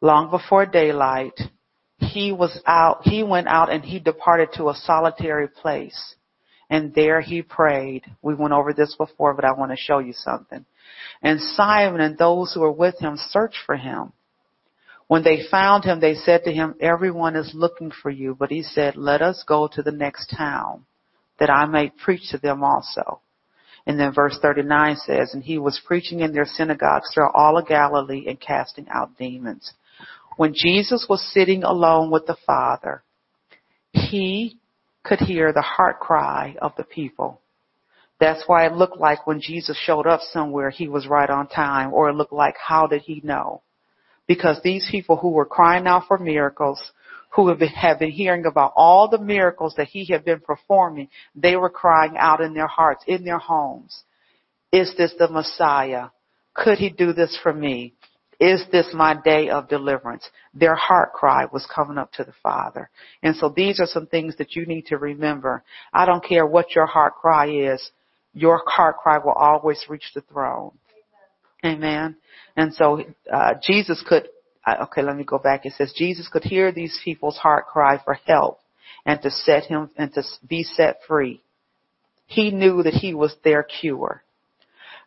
long 0.00 0.30
before 0.30 0.66
daylight, 0.66 1.40
he 1.98 2.32
was 2.32 2.60
out, 2.66 3.00
he 3.02 3.22
went 3.22 3.48
out 3.48 3.72
and 3.72 3.84
he 3.84 3.98
departed 3.98 4.50
to 4.54 4.68
a 4.68 4.74
solitary 4.74 5.48
place. 5.48 6.14
And 6.70 6.94
there 6.94 7.20
he 7.20 7.42
prayed. 7.42 8.04
We 8.22 8.34
went 8.34 8.52
over 8.52 8.72
this 8.72 8.94
before, 8.96 9.34
but 9.34 9.44
I 9.44 9.52
want 9.52 9.72
to 9.72 9.76
show 9.76 9.98
you 9.98 10.12
something. 10.12 10.64
And 11.22 11.40
Simon 11.40 12.00
and 12.00 12.16
those 12.16 12.52
who 12.52 12.60
were 12.60 12.72
with 12.72 12.98
him 12.98 13.16
searched 13.16 13.58
for 13.66 13.76
him. 13.76 14.12
When 15.12 15.24
they 15.24 15.42
found 15.50 15.84
him, 15.84 16.00
they 16.00 16.14
said 16.14 16.44
to 16.44 16.52
him, 16.54 16.74
everyone 16.80 17.36
is 17.36 17.52
looking 17.52 17.90
for 17.90 18.08
you. 18.08 18.34
But 18.34 18.50
he 18.50 18.62
said, 18.62 18.96
let 18.96 19.20
us 19.20 19.44
go 19.46 19.68
to 19.74 19.82
the 19.82 19.92
next 19.92 20.34
town 20.34 20.86
that 21.38 21.50
I 21.50 21.66
may 21.66 21.90
preach 21.90 22.30
to 22.30 22.38
them 22.38 22.64
also. 22.64 23.20
And 23.86 24.00
then 24.00 24.14
verse 24.14 24.38
39 24.40 24.96
says, 24.96 25.34
and 25.34 25.44
he 25.44 25.58
was 25.58 25.82
preaching 25.84 26.20
in 26.20 26.32
their 26.32 26.46
synagogues 26.46 27.10
throughout 27.12 27.34
all 27.34 27.58
of 27.58 27.66
Galilee 27.66 28.24
and 28.26 28.40
casting 28.40 28.86
out 28.88 29.18
demons. 29.18 29.74
When 30.38 30.54
Jesus 30.54 31.04
was 31.10 31.30
sitting 31.34 31.62
alone 31.62 32.10
with 32.10 32.24
the 32.24 32.38
Father, 32.46 33.02
he 33.92 34.56
could 35.04 35.18
hear 35.18 35.52
the 35.52 35.60
heart 35.60 36.00
cry 36.00 36.56
of 36.62 36.72
the 36.78 36.84
people. 36.84 37.42
That's 38.18 38.44
why 38.46 38.64
it 38.64 38.72
looked 38.72 38.96
like 38.96 39.26
when 39.26 39.42
Jesus 39.42 39.76
showed 39.76 40.06
up 40.06 40.20
somewhere, 40.22 40.70
he 40.70 40.88
was 40.88 41.06
right 41.06 41.28
on 41.28 41.48
time, 41.48 41.92
or 41.92 42.08
it 42.08 42.14
looked 42.14 42.32
like, 42.32 42.56
how 42.56 42.86
did 42.86 43.02
he 43.02 43.20
know? 43.22 43.60
Because 44.26 44.60
these 44.62 44.86
people 44.90 45.16
who 45.16 45.30
were 45.30 45.44
crying 45.44 45.86
out 45.86 46.04
for 46.06 46.18
miracles, 46.18 46.80
who 47.34 47.48
have 47.48 47.58
been, 47.98 48.10
hearing 48.10 48.44
about 48.44 48.72
all 48.76 49.08
the 49.08 49.18
miracles 49.18 49.74
that 49.76 49.88
he 49.88 50.04
had 50.06 50.24
been 50.24 50.40
performing, 50.40 51.08
they 51.34 51.56
were 51.56 51.70
crying 51.70 52.14
out 52.16 52.40
in 52.40 52.54
their 52.54 52.66
hearts, 52.66 53.04
in 53.06 53.24
their 53.24 53.38
homes. 53.38 54.02
Is 54.70 54.94
this 54.96 55.14
the 55.18 55.28
Messiah? 55.28 56.08
Could 56.54 56.78
he 56.78 56.90
do 56.90 57.12
this 57.12 57.38
for 57.42 57.52
me? 57.52 57.94
Is 58.38 58.64
this 58.72 58.88
my 58.92 59.14
day 59.22 59.50
of 59.50 59.68
deliverance? 59.68 60.28
Their 60.52 60.74
heart 60.74 61.12
cry 61.12 61.46
was 61.52 61.66
coming 61.72 61.96
up 61.96 62.12
to 62.14 62.24
the 62.24 62.34
Father. 62.42 62.90
And 63.22 63.36
so 63.36 63.48
these 63.48 63.78
are 63.78 63.86
some 63.86 64.06
things 64.06 64.36
that 64.38 64.56
you 64.56 64.66
need 64.66 64.86
to 64.86 64.98
remember. 64.98 65.62
I 65.92 66.06
don't 66.06 66.24
care 66.24 66.44
what 66.44 66.74
your 66.74 66.86
heart 66.86 67.14
cry 67.14 67.48
is. 67.48 67.92
Your 68.34 68.62
heart 68.66 68.96
cry 68.96 69.18
will 69.18 69.32
always 69.32 69.84
reach 69.88 70.10
the 70.14 70.22
throne. 70.22 70.72
Amen. 71.64 72.16
And 72.56 72.74
so 72.74 73.02
uh, 73.32 73.54
Jesus 73.62 74.02
could. 74.06 74.28
Uh, 74.66 74.84
okay, 74.84 75.02
let 75.02 75.16
me 75.16 75.24
go 75.24 75.38
back. 75.38 75.66
It 75.66 75.72
says 75.76 75.92
Jesus 75.96 76.28
could 76.28 76.44
hear 76.44 76.70
these 76.70 76.98
people's 77.04 77.36
heart 77.36 77.66
cry 77.66 78.00
for 78.04 78.14
help 78.14 78.60
and 79.04 79.20
to 79.22 79.30
set 79.30 79.64
him 79.64 79.90
and 79.96 80.12
to 80.14 80.22
be 80.48 80.62
set 80.62 80.98
free. 81.06 81.40
He 82.26 82.50
knew 82.50 82.82
that 82.82 82.94
he 82.94 83.12
was 83.14 83.34
their 83.42 83.62
cure. 83.62 84.22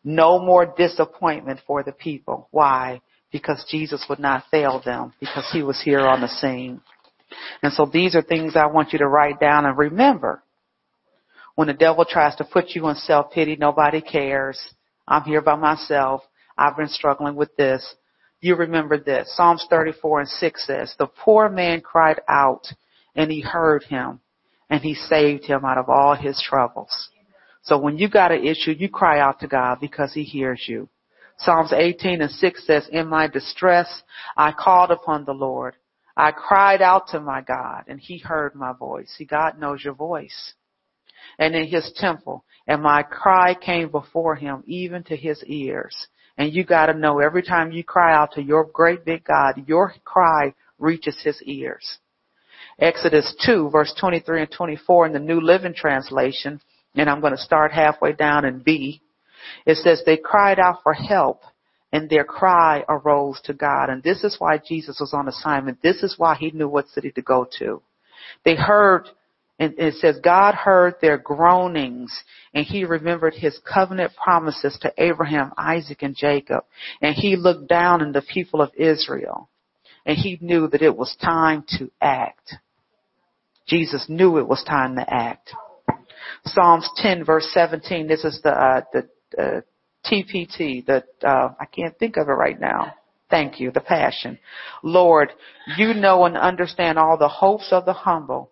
No 0.03 0.39
more 0.39 0.65
disappointment 0.65 1.61
for 1.65 1.83
the 1.83 1.91
people. 1.91 2.47
Why? 2.51 3.01
Because 3.31 3.65
Jesus 3.69 4.05
would 4.09 4.19
not 4.19 4.43
fail 4.51 4.81
them 4.83 5.13
because 5.19 5.49
he 5.51 5.63
was 5.63 5.81
here 5.81 6.01
on 6.01 6.21
the 6.21 6.27
scene. 6.27 6.81
And 7.63 7.73
so 7.73 7.89
these 7.91 8.15
are 8.15 8.21
things 8.21 8.55
I 8.55 8.67
want 8.67 8.93
you 8.93 8.99
to 8.99 9.07
write 9.07 9.39
down 9.39 9.65
and 9.65 9.77
remember. 9.77 10.43
When 11.55 11.67
the 11.67 11.73
devil 11.73 12.05
tries 12.05 12.35
to 12.35 12.43
put 12.43 12.71
you 12.71 12.87
in 12.89 12.95
self-pity, 12.95 13.55
nobody 13.55 14.01
cares. 14.01 14.59
I'm 15.07 15.23
here 15.23 15.41
by 15.41 15.55
myself. 15.55 16.21
I've 16.57 16.77
been 16.77 16.89
struggling 16.89 17.35
with 17.35 17.55
this. 17.55 17.95
You 18.41 18.55
remember 18.55 18.97
this. 18.97 19.33
Psalms 19.35 19.65
34 19.69 20.19
and 20.21 20.29
6 20.29 20.67
says, 20.67 20.95
the 20.97 21.07
poor 21.07 21.49
man 21.49 21.81
cried 21.81 22.21
out 22.27 22.67
and 23.15 23.31
he 23.31 23.41
heard 23.41 23.83
him 23.83 24.19
and 24.69 24.81
he 24.81 24.93
saved 24.93 25.45
him 25.45 25.65
out 25.65 25.77
of 25.77 25.89
all 25.89 26.15
his 26.15 26.41
troubles. 26.41 27.09
So 27.63 27.79
when 27.79 27.97
you 27.97 28.09
got 28.09 28.31
an 28.31 28.45
issue, 28.45 28.71
you 28.71 28.89
cry 28.89 29.19
out 29.19 29.39
to 29.39 29.47
God 29.47 29.79
because 29.81 30.13
he 30.13 30.23
hears 30.23 30.63
you. 30.67 30.87
Psalms 31.37 31.73
18 31.73 32.21
and 32.21 32.31
6 32.31 32.65
says, 32.67 32.87
in 32.91 33.07
my 33.07 33.27
distress, 33.27 34.03
I 34.37 34.51
called 34.51 34.91
upon 34.91 35.25
the 35.25 35.33
Lord. 35.33 35.75
I 36.15 36.31
cried 36.31 36.81
out 36.81 37.07
to 37.09 37.19
my 37.19 37.41
God 37.41 37.85
and 37.87 37.99
he 37.99 38.19
heard 38.19 38.55
my 38.55 38.71
voice. 38.73 39.13
See, 39.17 39.25
God 39.25 39.59
knows 39.59 39.83
your 39.83 39.95
voice. 39.95 40.53
And 41.37 41.55
in 41.55 41.67
his 41.67 41.91
temple, 41.95 42.45
and 42.67 42.81
my 42.81 43.03
cry 43.03 43.55
came 43.55 43.89
before 43.89 44.35
him 44.35 44.63
even 44.65 45.03
to 45.05 45.17
his 45.17 45.43
ears. 45.45 46.07
And 46.37 46.53
you 46.53 46.63
gotta 46.63 46.93
know 46.93 47.19
every 47.19 47.43
time 47.43 47.71
you 47.71 47.83
cry 47.83 48.13
out 48.13 48.33
to 48.33 48.41
your 48.41 48.65
great 48.65 49.05
big 49.05 49.23
God, 49.23 49.63
your 49.67 49.93
cry 50.03 50.53
reaches 50.79 51.17
his 51.23 51.41
ears. 51.43 51.97
Exodus 52.79 53.33
2 53.45 53.69
verse 53.69 53.93
23 53.99 54.41
and 54.41 54.51
24 54.51 55.05
in 55.07 55.13
the 55.13 55.19
New 55.19 55.39
Living 55.39 55.73
Translation, 55.73 56.59
and 56.95 57.09
I'm 57.09 57.21
to 57.21 57.37
start 57.37 57.71
halfway 57.71 58.13
down 58.13 58.45
in 58.45 58.59
B. 58.59 59.01
It 59.65 59.77
says 59.77 60.01
they 60.05 60.17
cried 60.17 60.59
out 60.59 60.79
for 60.83 60.93
help 60.93 61.41
and 61.91 62.09
their 62.09 62.25
cry 62.25 62.83
arose 62.89 63.39
to 63.45 63.53
God. 63.53 63.89
And 63.89 64.03
this 64.03 64.23
is 64.23 64.35
why 64.37 64.57
Jesus 64.57 64.97
was 64.99 65.13
on 65.13 65.29
assignment. 65.29 65.81
This 65.81 66.03
is 66.03 66.15
why 66.17 66.35
he 66.35 66.51
knew 66.51 66.67
what 66.67 66.89
city 66.89 67.11
to 67.11 67.21
go 67.21 67.47
to. 67.59 67.81
They 68.43 68.55
heard 68.55 69.07
and 69.57 69.73
it 69.77 69.95
says 69.95 70.19
God 70.23 70.53
heard 70.53 70.95
their 71.01 71.17
groanings 71.17 72.11
and 72.53 72.65
he 72.65 72.83
remembered 72.83 73.33
his 73.33 73.57
covenant 73.59 74.11
promises 74.21 74.77
to 74.81 74.93
Abraham, 74.97 75.53
Isaac, 75.57 76.01
and 76.01 76.15
Jacob. 76.15 76.65
And 77.01 77.15
he 77.15 77.35
looked 77.35 77.69
down 77.69 78.01
on 78.01 78.11
the 78.11 78.21
people 78.21 78.61
of 78.61 78.71
Israel 78.75 79.49
and 80.05 80.17
he 80.17 80.37
knew 80.41 80.67
that 80.67 80.81
it 80.81 80.95
was 80.95 81.15
time 81.21 81.63
to 81.77 81.89
act. 82.01 82.55
Jesus 83.67 84.05
knew 84.09 84.37
it 84.37 84.47
was 84.47 84.63
time 84.63 84.95
to 84.97 85.13
act. 85.13 85.51
Psalms 86.45 86.89
10 86.97 87.23
verse 87.23 87.49
17, 87.53 88.07
this 88.07 88.25
is 88.25 88.41
the, 88.43 88.51
uh, 88.51 88.81
the, 88.91 89.09
uh, 89.41 89.61
TPT, 90.05 90.85
the, 90.85 91.03
uh, 91.27 91.53
I 91.59 91.65
can't 91.65 91.97
think 91.97 92.17
of 92.17 92.27
it 92.27 92.33
right 92.33 92.59
now. 92.59 92.93
Thank 93.29 93.59
you, 93.59 93.71
the 93.71 93.79
passion. 93.79 94.37
Lord, 94.83 95.31
you 95.77 95.95
know 95.95 96.25
and 96.25 96.37
understand 96.37 96.99
all 96.99 97.17
the 97.17 97.27
hopes 97.27 97.69
of 97.71 97.85
the 97.85 97.93
humble 97.93 98.51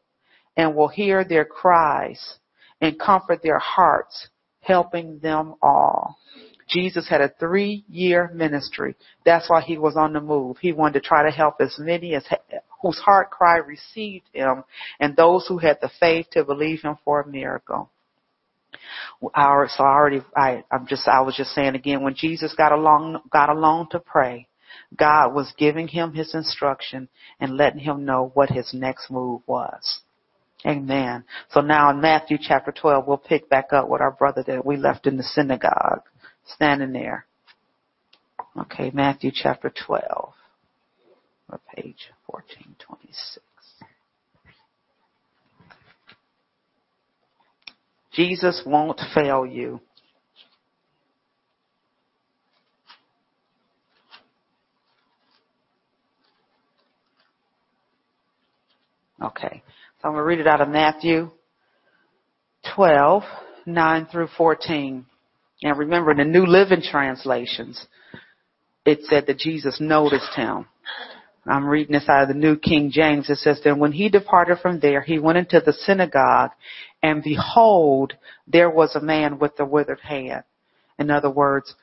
and 0.58 0.76
will 0.76 0.88
hear 0.88 1.24
their 1.24 1.46
cries 1.46 2.38
and 2.82 3.00
comfort 3.00 3.42
their 3.42 3.60
hearts, 3.60 4.28
helping 4.62 5.20
them 5.20 5.56
all. 5.62 6.18
Jesus 6.70 7.08
had 7.08 7.22
a 7.22 7.34
three 7.40 7.84
year 7.90 8.32
ministry. 8.34 8.96
That's 9.26 9.50
why 9.50 9.62
he 9.62 9.78
was 9.78 9.96
on 9.96 10.14
the 10.14 10.22
move. 10.22 10.58
He 10.60 10.72
wanted 10.72 11.02
to 11.02 11.08
try 11.08 11.24
to 11.24 11.32
help 11.36 11.56
as 11.60 11.76
many 11.78 12.16
as 12.16 12.26
whose 12.82 12.98
heart 13.00 13.32
cry 13.32 13.58
received 13.58 14.26
him 14.34 14.64
and 15.00 15.16
those 15.16 15.46
who 15.48 15.58
had 15.58 15.80
the 15.82 15.92
faith 16.00 16.28
to 16.32 16.44
believe 16.44 16.82
him 16.82 16.98
for 17.04 17.22
a 17.22 17.28
miracle. 17.28 17.90
Our, 19.36 19.68
so 19.70 19.84
I 19.84 19.94
already, 19.94 20.22
I, 20.36 20.64
I'm 20.72 20.88
just, 20.88 21.08
I 21.08 21.22
was 21.22 21.36
just 21.36 21.52
saying 21.52 21.76
again, 21.76 22.02
when 22.02 22.16
Jesus 22.16 22.54
got 22.56 22.72
along, 22.72 23.22
got 23.32 23.50
alone 23.50 23.88
to 23.92 24.00
pray, 24.00 24.48
God 24.96 25.34
was 25.34 25.54
giving 25.58 25.88
him 25.88 26.14
his 26.14 26.34
instruction 26.34 27.08
and 27.40 27.56
letting 27.56 27.80
him 27.80 28.06
know 28.06 28.32
what 28.34 28.50
his 28.50 28.74
next 28.74 29.12
move 29.12 29.42
was. 29.46 30.02
Amen. 30.66 31.26
So 31.52 31.62
now 31.62 31.90
in 31.90 32.00
Matthew 32.00 32.38
chapter 32.42 32.72
12, 32.72 33.06
we'll 33.06 33.18
pick 33.18 33.50
back 33.50 33.74
up 33.74 33.90
with 33.90 34.02
our 34.02 34.12
brother 34.12 34.44
that 34.48 34.66
we 34.66 34.78
left 34.78 35.08
in 35.08 35.18
the 35.18 35.24
synagogue, 35.24 36.04
standing 36.46 36.94
there. 36.94 37.26
Okay, 38.58 38.92
Matthew 38.94 39.32
chapter 39.34 39.74
12, 39.86 40.34
or 41.50 41.60
page 41.76 42.12
1426. 42.28 43.44
Jesus 48.14 48.62
won't 48.66 49.02
fail 49.14 49.46
you. 49.46 49.82
Okay. 59.22 59.64
So 60.02 60.08
I'm 60.08 60.14
going 60.14 60.22
to 60.22 60.24
read 60.24 60.40
it 60.40 60.48
out 60.48 60.62
of 60.62 60.70
Matthew 60.70 61.32
12, 62.76 63.24
9 63.66 64.08
through 64.12 64.28
14. 64.38 65.06
And 65.64 65.78
remember, 65.78 66.12
in 66.12 66.18
the 66.18 66.26
New 66.26 66.46
Living 66.46 66.82
Translations, 66.82 67.86
it 68.86 69.00
said 69.04 69.28
that 69.28 69.38
Jesus 69.38 69.80
noticed 69.80 70.34
him. 70.36 70.66
I'm 71.46 71.66
reading 71.66 71.94
this 71.94 72.08
out 72.08 72.24
of 72.24 72.28
the 72.30 72.34
New 72.34 72.58
King 72.58 72.90
James. 72.92 73.30
It 73.30 73.38
says, 73.38 73.60
Then 73.64 73.80
when 73.80 73.92
he 73.92 74.10
departed 74.10 74.60
from 74.60 74.80
there, 74.80 75.02
he 75.02 75.20
went 75.20 75.38
into 75.38 75.62
the 75.66 75.74
synagogue, 75.74 76.52
and 77.02 77.22
behold, 77.22 78.14
there 78.48 78.70
was 78.70 78.96
a 78.96 79.02
man 79.02 79.40
with 79.40 79.60
a 79.60 79.66
withered 79.66 80.00
hand. 80.00 80.44
In 80.98 81.12
other 81.12 81.30
words, 81.30 81.76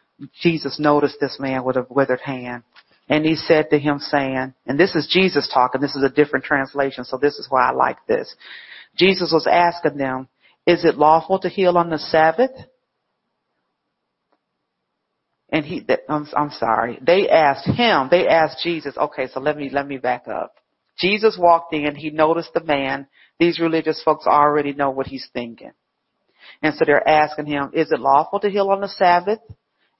Jesus 0.42 0.78
noticed 0.78 1.16
this 1.20 1.36
man 1.38 1.64
with 1.64 1.76
a 1.76 1.86
withered 1.90 2.20
hand. 2.20 2.62
And 3.10 3.26
he 3.26 3.34
said 3.34 3.70
to 3.70 3.78
him 3.78 3.98
saying, 3.98 4.54
and 4.66 4.78
this 4.78 4.94
is 4.94 5.08
Jesus 5.10 5.50
talking, 5.52 5.80
this 5.80 5.96
is 5.96 6.04
a 6.04 6.08
different 6.08 6.44
translation, 6.44 7.04
so 7.04 7.18
this 7.18 7.34
is 7.38 7.48
why 7.50 7.68
I 7.68 7.72
like 7.72 7.98
this. 8.06 8.34
Jesus 8.96 9.32
was 9.32 9.48
asking 9.50 9.98
them, 9.98 10.28
is 10.64 10.84
it 10.84 10.96
lawful 10.96 11.40
to 11.40 11.48
heal 11.48 11.76
on 11.76 11.90
the 11.90 11.98
Sabbath 11.98 12.52
and 15.52 15.64
he, 15.64 15.84
I'm, 16.08 16.28
I'm 16.36 16.50
sorry, 16.50 16.98
they 17.02 17.28
asked 17.28 17.66
him, 17.66 18.06
they 18.10 18.28
asked 18.28 18.62
Jesus, 18.62 18.96
okay, 18.96 19.26
so 19.26 19.40
let 19.40 19.56
me, 19.56 19.68
let 19.72 19.86
me 19.86 19.98
back 19.98 20.28
up. 20.28 20.54
Jesus 20.98 21.36
walked 21.38 21.74
in, 21.74 21.96
he 21.96 22.10
noticed 22.10 22.54
the 22.54 22.62
man. 22.62 23.08
These 23.40 23.58
religious 23.58 24.00
folks 24.04 24.26
already 24.26 24.72
know 24.72 24.90
what 24.90 25.08
he's 25.08 25.28
thinking. 25.32 25.72
And 26.62 26.74
so 26.74 26.84
they're 26.84 27.06
asking 27.08 27.46
him, 27.46 27.70
is 27.72 27.90
it 27.90 27.98
lawful 27.98 28.38
to 28.40 28.50
heal 28.50 28.68
on 28.68 28.80
the 28.80 28.88
Sabbath? 28.88 29.40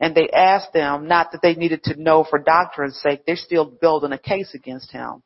And 0.00 0.14
they 0.14 0.30
asked 0.30 0.72
them, 0.72 1.08
not 1.08 1.32
that 1.32 1.42
they 1.42 1.54
needed 1.54 1.84
to 1.84 2.02
know 2.02 2.24
for 2.24 2.38
doctrine's 2.38 2.98
sake, 3.00 3.24
they're 3.26 3.36
still 3.36 3.66
building 3.66 4.12
a 4.12 4.18
case 4.18 4.54
against 4.54 4.90
him 4.90 5.22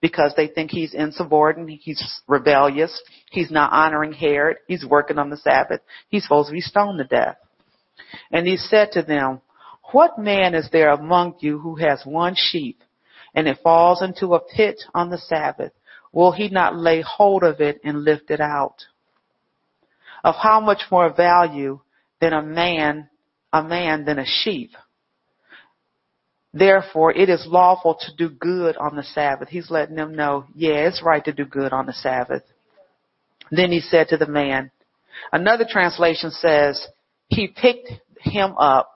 because 0.00 0.32
they 0.36 0.48
think 0.48 0.70
he's 0.70 0.94
insubordinate, 0.94 1.80
he's 1.82 2.20
rebellious, 2.26 3.02
he's 3.30 3.50
not 3.50 3.72
honoring 3.72 4.12
Herod, 4.12 4.58
he's 4.66 4.84
working 4.84 5.18
on 5.18 5.30
the 5.30 5.36
Sabbath, 5.36 5.80
he's 6.08 6.24
supposed 6.24 6.48
to 6.48 6.52
be 6.52 6.60
stoned 6.60 6.98
to 6.98 7.04
death. 7.04 7.36
And 8.30 8.46
he 8.46 8.56
said 8.56 8.92
to 8.92 9.02
them, 9.02 9.40
what 9.92 10.18
man 10.18 10.54
is 10.54 10.68
there 10.70 10.90
among 10.90 11.36
you 11.40 11.58
who 11.58 11.76
has 11.76 12.02
one 12.04 12.34
sheep 12.36 12.82
and 13.34 13.46
it 13.46 13.58
falls 13.62 14.02
into 14.02 14.34
a 14.34 14.40
pit 14.40 14.82
on 14.94 15.10
the 15.10 15.18
Sabbath? 15.18 15.72
Will 16.12 16.32
he 16.32 16.48
not 16.48 16.76
lay 16.76 17.00
hold 17.00 17.42
of 17.42 17.60
it 17.60 17.80
and 17.84 18.04
lift 18.04 18.30
it 18.30 18.40
out? 18.40 18.84
Of 20.24 20.34
how 20.36 20.60
much 20.60 20.82
more 20.90 21.12
value 21.12 21.80
than 22.20 22.32
a 22.32 22.42
man, 22.42 23.08
a 23.52 23.62
man 23.62 24.04
than 24.04 24.18
a 24.18 24.26
sheep? 24.26 24.70
Therefore, 26.54 27.12
it 27.12 27.28
is 27.28 27.46
lawful 27.46 27.96
to 28.00 28.14
do 28.16 28.28
good 28.28 28.76
on 28.76 28.94
the 28.94 29.02
Sabbath. 29.02 29.48
He's 29.48 29.70
letting 29.70 29.96
them 29.96 30.14
know, 30.14 30.44
yeah, 30.54 30.86
it's 30.86 31.02
right 31.02 31.24
to 31.24 31.32
do 31.32 31.46
good 31.46 31.72
on 31.72 31.86
the 31.86 31.94
Sabbath. 31.94 32.42
Then 33.50 33.72
he 33.72 33.80
said 33.80 34.08
to 34.08 34.16
the 34.16 34.26
man, 34.26 34.70
another 35.32 35.66
translation 35.68 36.30
says, 36.30 36.86
he 37.28 37.48
picked 37.48 37.88
him 38.20 38.54
up, 38.58 38.90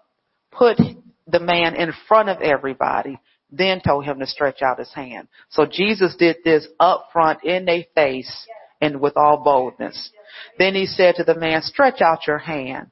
put 0.51 0.79
the 1.27 1.41
man 1.41 1.75
in 1.75 1.93
front 2.07 2.29
of 2.29 2.43
everybody, 2.43 3.19
then 3.51 3.81
told 3.81 4.05
him 4.05 4.19
to 4.19 4.27
stretch 4.27 4.61
out 4.61 4.79
his 4.79 4.93
hand. 4.93 5.29
So 5.51 5.67
Jesus 5.67 6.15
did 6.17 6.37
this 6.45 6.67
up 6.79 7.09
front 7.13 7.43
in 7.45 7.65
their 7.65 7.85
face 7.95 8.47
and 8.81 9.01
with 9.01 9.17
all 9.17 9.43
boldness. 9.43 10.11
Then 10.59 10.75
he 10.75 10.87
said 10.87 11.15
to 11.17 11.25
the 11.25 11.39
man, 11.39 11.63
stretch 11.63 12.01
out 12.03 12.27
your 12.27 12.39
hand. 12.39 12.91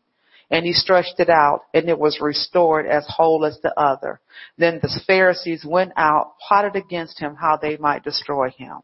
And 0.54 0.64
he 0.64 0.72
stretched 0.72 1.18
it 1.18 1.28
out 1.28 1.62
and 1.74 1.88
it 1.88 1.98
was 1.98 2.20
restored 2.20 2.86
as 2.86 3.04
whole 3.08 3.44
as 3.44 3.58
the 3.64 3.76
other. 3.76 4.20
Then 4.56 4.78
the 4.80 5.00
Pharisees 5.04 5.64
went 5.68 5.90
out, 5.96 6.34
plotted 6.46 6.76
against 6.76 7.18
him 7.18 7.34
how 7.34 7.56
they 7.56 7.76
might 7.76 8.04
destroy 8.04 8.50
him. 8.50 8.78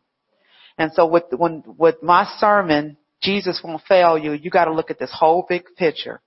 And 0.78 0.92
so 0.92 1.06
with, 1.06 1.26
when, 1.30 1.62
with 1.78 2.02
my 2.02 2.28
sermon, 2.38 2.96
Jesus 3.22 3.61
won't 3.62 3.85
fail 3.85 4.18
you, 4.18 4.33
you 4.33 4.50
gotta 4.50 4.72
look 4.72 4.90
at 4.90 4.98
this 4.98 5.14
whole 5.16 5.46
big 5.48 5.62
picture. 5.76 6.20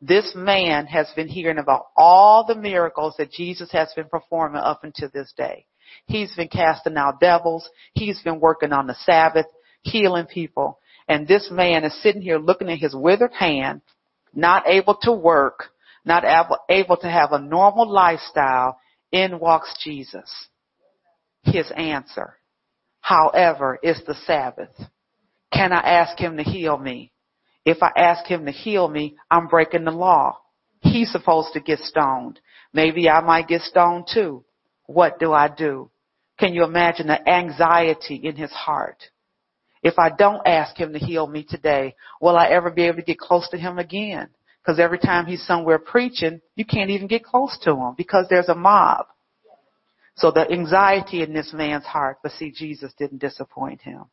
This 0.00 0.32
man 0.34 0.86
has 0.86 1.06
been 1.14 1.28
hearing 1.28 1.58
about 1.58 1.86
all 1.96 2.44
the 2.44 2.56
miracles 2.56 3.14
that 3.18 3.30
Jesus 3.30 3.70
has 3.70 3.92
been 3.94 4.08
performing 4.08 4.62
up 4.62 4.82
until 4.82 5.10
this 5.14 5.32
day. 5.36 5.64
He's 6.06 6.34
been 6.34 6.48
casting 6.48 6.96
out 6.96 7.20
devils. 7.20 7.70
He's 7.92 8.20
been 8.22 8.40
working 8.40 8.72
on 8.72 8.88
the 8.88 8.96
Sabbath, 8.96 9.46
healing 9.82 10.26
people. 10.26 10.80
And 11.06 11.28
this 11.28 11.52
man 11.52 11.84
is 11.84 12.02
sitting 12.02 12.22
here 12.22 12.40
looking 12.40 12.68
at 12.68 12.78
his 12.80 12.96
withered 12.96 13.32
hand, 13.32 13.82
not 14.34 14.66
able 14.66 14.96
to 15.02 15.12
work, 15.12 15.70
not 16.04 16.24
able, 16.24 16.58
able 16.68 16.96
to 16.98 17.08
have 17.08 17.32
a 17.32 17.38
normal 17.38 17.90
lifestyle, 17.90 18.78
in 19.12 19.38
walks 19.38 19.74
Jesus. 19.84 20.48
His 21.42 21.70
answer, 21.76 22.36
however, 23.00 23.78
is 23.82 24.00
the 24.06 24.14
Sabbath. 24.26 24.74
Can 25.52 25.72
I 25.72 25.80
ask 25.80 26.18
him 26.18 26.38
to 26.38 26.42
heal 26.42 26.78
me? 26.78 27.12
If 27.64 27.82
I 27.82 27.90
ask 27.96 28.26
him 28.26 28.46
to 28.46 28.52
heal 28.52 28.88
me, 28.88 29.16
I'm 29.30 29.48
breaking 29.48 29.84
the 29.84 29.90
law. 29.90 30.38
He's 30.80 31.12
supposed 31.12 31.52
to 31.52 31.60
get 31.60 31.78
stoned. 31.80 32.40
Maybe 32.72 33.08
I 33.08 33.20
might 33.20 33.48
get 33.48 33.60
stoned 33.62 34.08
too. 34.12 34.44
What 34.86 35.20
do 35.20 35.32
I 35.32 35.48
do? 35.48 35.90
Can 36.38 36.54
you 36.54 36.64
imagine 36.64 37.06
the 37.06 37.28
anxiety 37.28 38.16
in 38.16 38.36
his 38.36 38.50
heart? 38.50 39.02
If 39.82 39.98
I 39.98 40.10
don't 40.10 40.46
ask 40.46 40.76
him 40.76 40.92
to 40.92 40.98
heal 40.98 41.26
me 41.26 41.44
today, 41.48 41.96
will 42.20 42.36
I 42.36 42.48
ever 42.48 42.70
be 42.70 42.84
able 42.84 42.98
to 42.98 43.02
get 43.02 43.18
close 43.18 43.48
to 43.50 43.58
him 43.58 43.78
again? 43.78 44.28
Because 44.62 44.78
every 44.78 44.98
time 44.98 45.26
he's 45.26 45.44
somewhere 45.44 45.78
preaching, 45.78 46.40
you 46.54 46.64
can't 46.64 46.90
even 46.90 47.08
get 47.08 47.24
close 47.24 47.58
to 47.62 47.74
him 47.74 47.94
because 47.96 48.26
there's 48.30 48.48
a 48.48 48.54
mob. 48.54 49.06
So 50.16 50.30
the 50.30 50.48
anxiety 50.50 51.22
in 51.22 51.32
this 51.32 51.52
man's 51.52 51.84
heart, 51.84 52.18
but 52.22 52.32
see, 52.32 52.52
Jesus 52.52 52.92
didn't 52.96 53.18
disappoint 53.18 53.80
him. 53.80 54.04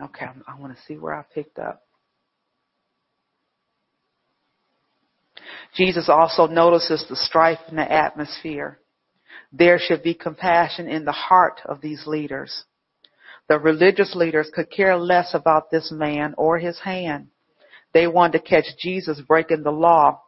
Okay, 0.00 0.26
I 0.46 0.60
want 0.60 0.76
to 0.76 0.82
see 0.82 0.96
where 0.96 1.14
I 1.14 1.24
picked 1.34 1.58
up. 1.58 1.82
Jesus 5.74 6.08
also 6.08 6.46
notices 6.46 7.04
the 7.08 7.16
strife 7.16 7.58
in 7.68 7.76
the 7.76 7.90
atmosphere. 7.90 8.78
There 9.52 9.78
should 9.78 10.02
be 10.02 10.14
compassion 10.14 10.88
in 10.88 11.04
the 11.04 11.12
heart 11.12 11.60
of 11.64 11.80
these 11.80 12.06
leaders. 12.06 12.64
The 13.48 13.58
religious 13.58 14.14
leaders 14.14 14.50
could 14.52 14.70
care 14.70 14.96
less 14.96 15.32
about 15.32 15.70
this 15.70 15.90
man 15.90 16.34
or 16.36 16.58
his 16.58 16.78
hand. 16.80 17.28
They 17.94 18.06
wanted 18.06 18.38
to 18.38 18.44
catch 18.44 18.66
Jesus 18.78 19.20
breaking 19.20 19.62
the 19.62 19.70
law 19.70 20.20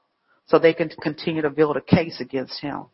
so 0.47 0.59
they 0.59 0.73
can 0.73 0.89
continue 1.03 1.43
to 1.43 1.51
build 1.51 1.77
a 1.77 1.83
case 1.83 2.21
against 2.21 2.61
him. 2.61 2.87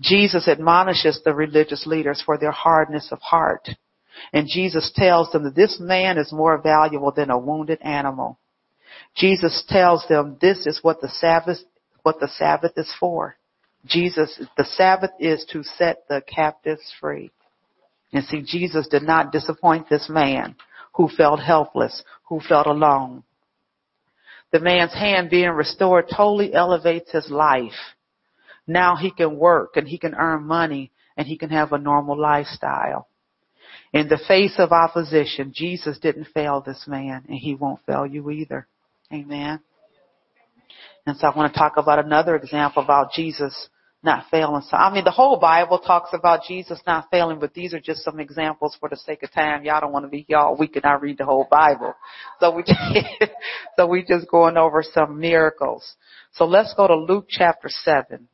Jesus 0.00 0.46
admonishes 0.46 1.20
the 1.24 1.34
religious 1.34 1.86
leaders 1.86 2.22
for 2.24 2.36
their 2.36 2.50
hardness 2.50 3.08
of 3.10 3.20
heart. 3.20 3.68
And 4.32 4.46
Jesus 4.46 4.92
tells 4.94 5.32
them 5.32 5.44
that 5.44 5.54
this 5.54 5.78
man 5.80 6.18
is 6.18 6.32
more 6.32 6.60
valuable 6.60 7.12
than 7.12 7.30
a 7.30 7.38
wounded 7.38 7.80
animal. 7.80 8.38
Jesus 9.16 9.64
tells 9.68 10.06
them 10.08 10.36
this 10.40 10.66
is 10.66 10.80
what 10.82 11.00
the 11.00 11.08
Sabbath, 11.08 11.58
what 12.02 12.20
the 12.20 12.28
Sabbath 12.28 12.72
is 12.76 12.92
for. 13.00 13.36
Jesus, 13.86 14.40
the 14.56 14.64
Sabbath 14.64 15.12
is 15.18 15.44
to 15.52 15.62
set 15.62 16.06
the 16.08 16.22
captives 16.22 16.92
free. 17.00 17.30
And 18.12 18.24
see, 18.24 18.42
Jesus 18.42 18.88
did 18.88 19.02
not 19.02 19.32
disappoint 19.32 19.88
this 19.88 20.08
man 20.08 20.56
who 20.94 21.08
felt 21.08 21.40
helpless, 21.40 22.02
who 22.28 22.40
felt 22.40 22.66
alone. 22.66 23.22
The 24.52 24.60
man's 24.60 24.92
hand 24.92 25.30
being 25.30 25.50
restored 25.50 26.06
totally 26.14 26.52
elevates 26.52 27.12
his 27.12 27.30
life. 27.30 27.94
Now 28.66 28.96
he 28.96 29.10
can 29.10 29.36
work 29.36 29.76
and 29.76 29.86
he 29.86 29.98
can 29.98 30.14
earn 30.14 30.44
money 30.44 30.90
and 31.16 31.26
he 31.26 31.38
can 31.38 31.50
have 31.50 31.72
a 31.72 31.78
normal 31.78 32.18
lifestyle. 32.18 33.08
In 33.92 34.08
the 34.08 34.20
face 34.28 34.54
of 34.58 34.72
opposition, 34.72 35.52
Jesus 35.54 35.98
didn't 35.98 36.28
fail 36.34 36.62
this 36.64 36.84
man 36.86 37.24
and 37.28 37.38
he 37.38 37.54
won't 37.54 37.84
fail 37.86 38.06
you 38.06 38.30
either. 38.30 38.66
Amen. 39.12 39.60
And 41.10 41.18
so 41.18 41.26
I 41.26 41.36
want 41.36 41.52
to 41.52 41.58
talk 41.58 41.76
about 41.76 41.98
another 41.98 42.36
example 42.36 42.84
about 42.84 43.12
Jesus 43.12 43.68
not 44.00 44.26
failing. 44.30 44.62
So, 44.62 44.76
I 44.76 44.94
mean, 44.94 45.02
the 45.02 45.10
whole 45.10 45.40
Bible 45.40 45.80
talks 45.80 46.10
about 46.12 46.44
Jesus 46.46 46.80
not 46.86 47.08
failing, 47.10 47.40
but 47.40 47.52
these 47.52 47.74
are 47.74 47.80
just 47.80 48.04
some 48.04 48.20
examples 48.20 48.76
for 48.78 48.88
the 48.88 48.96
sake 48.96 49.24
of 49.24 49.32
time. 49.32 49.64
Y'all 49.64 49.80
don't 49.80 49.90
want 49.90 50.04
to 50.04 50.08
be 50.08 50.24
here 50.28 50.38
all 50.38 50.56
week 50.56 50.76
and 50.76 50.84
I 50.86 50.92
read 50.94 51.18
the 51.18 51.24
whole 51.24 51.48
Bible. 51.50 51.94
So 52.38 52.54
we, 52.54 52.62
so 53.76 53.88
we 53.88 54.04
just 54.04 54.30
going 54.30 54.56
over 54.56 54.84
some 54.84 55.18
miracles. 55.18 55.96
So 56.34 56.44
let's 56.44 56.74
go 56.74 56.86
to 56.86 56.94
Luke 56.94 57.26
chapter 57.28 57.68
7. 57.68 58.28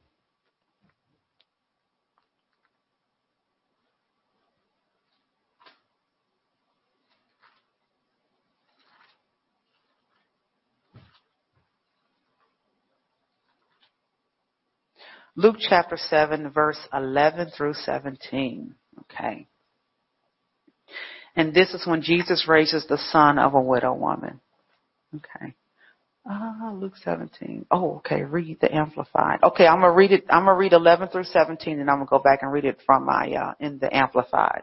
Luke 15.36 15.56
chapter 15.60 15.98
7 15.98 16.50
verse 16.50 16.78
11 16.94 17.50
through 17.56 17.74
17. 17.74 18.74
Okay. 19.02 19.46
And 21.36 21.52
this 21.52 21.74
is 21.74 21.86
when 21.86 22.00
Jesus 22.00 22.48
raises 22.48 22.86
the 22.86 22.96
son 22.96 23.38
of 23.38 23.54
a 23.54 23.60
widow 23.60 23.92
woman. 23.92 24.40
Okay. 25.14 25.54
Ah, 26.28 26.70
uh, 26.70 26.72
Luke 26.72 26.94
17. 27.04 27.66
Oh, 27.70 27.96
okay. 27.96 28.22
Read 28.22 28.58
the 28.60 28.74
Amplified. 28.74 29.40
Okay, 29.42 29.66
I'm 29.66 29.80
gonna 29.80 29.92
read 29.92 30.10
it. 30.10 30.24
I'm 30.30 30.46
gonna 30.46 30.56
read 30.56 30.72
11 30.72 31.08
through 31.08 31.24
17, 31.24 31.78
and 31.78 31.90
I'm 31.90 31.98
gonna 31.98 32.06
go 32.06 32.18
back 32.18 32.40
and 32.42 32.50
read 32.50 32.64
it 32.64 32.78
from 32.84 33.04
my 33.04 33.30
uh, 33.30 33.54
in 33.60 33.78
the 33.78 33.94
Amplified. 33.94 34.62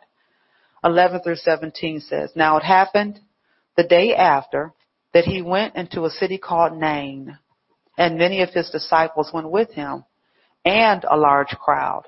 11 0.84 1.22
through 1.22 1.38
17 1.38 2.02
says, 2.02 2.32
Now 2.36 2.58
it 2.58 2.64
happened 2.64 3.20
the 3.78 3.84
day 3.84 4.14
after 4.16 4.74
that 5.14 5.24
he 5.24 5.42
went 5.42 5.76
into 5.76 6.04
a 6.04 6.10
city 6.10 6.38
called 6.38 6.78
Nain, 6.78 7.38
and 7.98 8.18
many 8.18 8.42
of 8.42 8.50
his 8.50 8.70
disciples 8.72 9.32
went 9.34 9.50
with 9.50 9.72
him 9.72 10.04
and 10.66 11.04
a 11.10 11.18
large 11.18 11.50
crowd. 11.50 12.04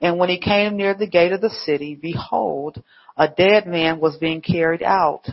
And 0.00 0.18
when 0.18 0.28
he 0.28 0.38
came 0.38 0.76
near 0.76 0.94
the 0.94 1.06
gate 1.06 1.32
of 1.32 1.40
the 1.40 1.50
city, 1.50 1.94
behold, 1.94 2.82
a 3.16 3.28
dead 3.28 3.66
man 3.66 4.00
was 4.00 4.16
being 4.16 4.40
carried 4.40 4.82
out, 4.82 5.24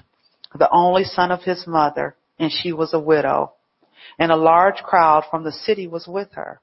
the 0.53 0.69
only 0.71 1.03
son 1.03 1.31
of 1.31 1.43
his 1.43 1.65
mother, 1.65 2.15
and 2.39 2.51
she 2.51 2.73
was 2.73 2.93
a 2.93 2.99
widow. 2.99 3.53
And 4.19 4.31
a 4.31 4.35
large 4.35 4.77
crowd 4.77 5.23
from 5.29 5.43
the 5.43 5.51
city 5.51 5.87
was 5.87 6.07
with 6.07 6.33
her. 6.33 6.59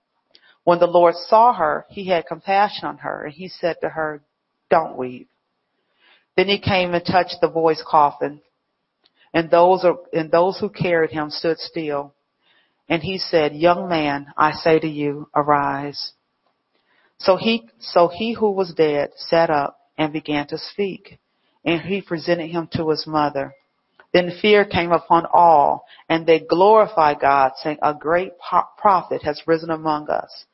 When 0.64 0.78
the 0.78 0.86
Lord 0.86 1.14
saw 1.14 1.52
her, 1.52 1.86
he 1.90 2.08
had 2.08 2.26
compassion 2.26 2.88
on 2.88 2.98
her, 2.98 3.24
and 3.24 3.34
he 3.34 3.48
said 3.48 3.76
to 3.80 3.88
her, 3.90 4.22
Don't 4.70 4.96
weep. 4.96 5.28
Then 6.36 6.48
he 6.48 6.58
came 6.58 6.94
and 6.94 7.04
touched 7.04 7.36
the 7.40 7.48
boy's 7.48 7.82
coffin. 7.86 8.40
and 9.32 9.50
those, 9.50 9.84
and 10.12 10.30
those 10.30 10.58
who 10.58 10.68
carried 10.68 11.10
him 11.10 11.28
stood 11.28 11.58
still. 11.58 12.14
And 12.88 13.02
he 13.02 13.18
said, 13.18 13.54
Young 13.54 13.88
man, 13.88 14.26
I 14.36 14.52
say 14.52 14.78
to 14.78 14.88
you, 14.88 15.28
arise. 15.34 16.12
So 17.18 17.36
he, 17.36 17.68
so 17.78 18.08
he 18.08 18.34
who 18.34 18.50
was 18.50 18.74
dead 18.74 19.10
sat 19.16 19.50
up 19.50 19.78
and 19.96 20.12
began 20.12 20.46
to 20.48 20.58
speak, 20.58 21.18
and 21.64 21.80
he 21.80 22.02
presented 22.02 22.48
him 22.48 22.68
to 22.72 22.90
his 22.90 23.06
mother. 23.06 23.54
Then 24.12 24.38
fear 24.40 24.64
came 24.64 24.92
upon 24.92 25.26
all, 25.32 25.86
and 26.08 26.26
they 26.26 26.40
glorified 26.40 27.20
God, 27.20 27.52
saying, 27.56 27.78
A 27.82 27.94
great 27.94 28.32
prophet 28.78 29.22
has 29.22 29.42
risen 29.46 29.70
among 29.70 30.08
us, 30.08 30.44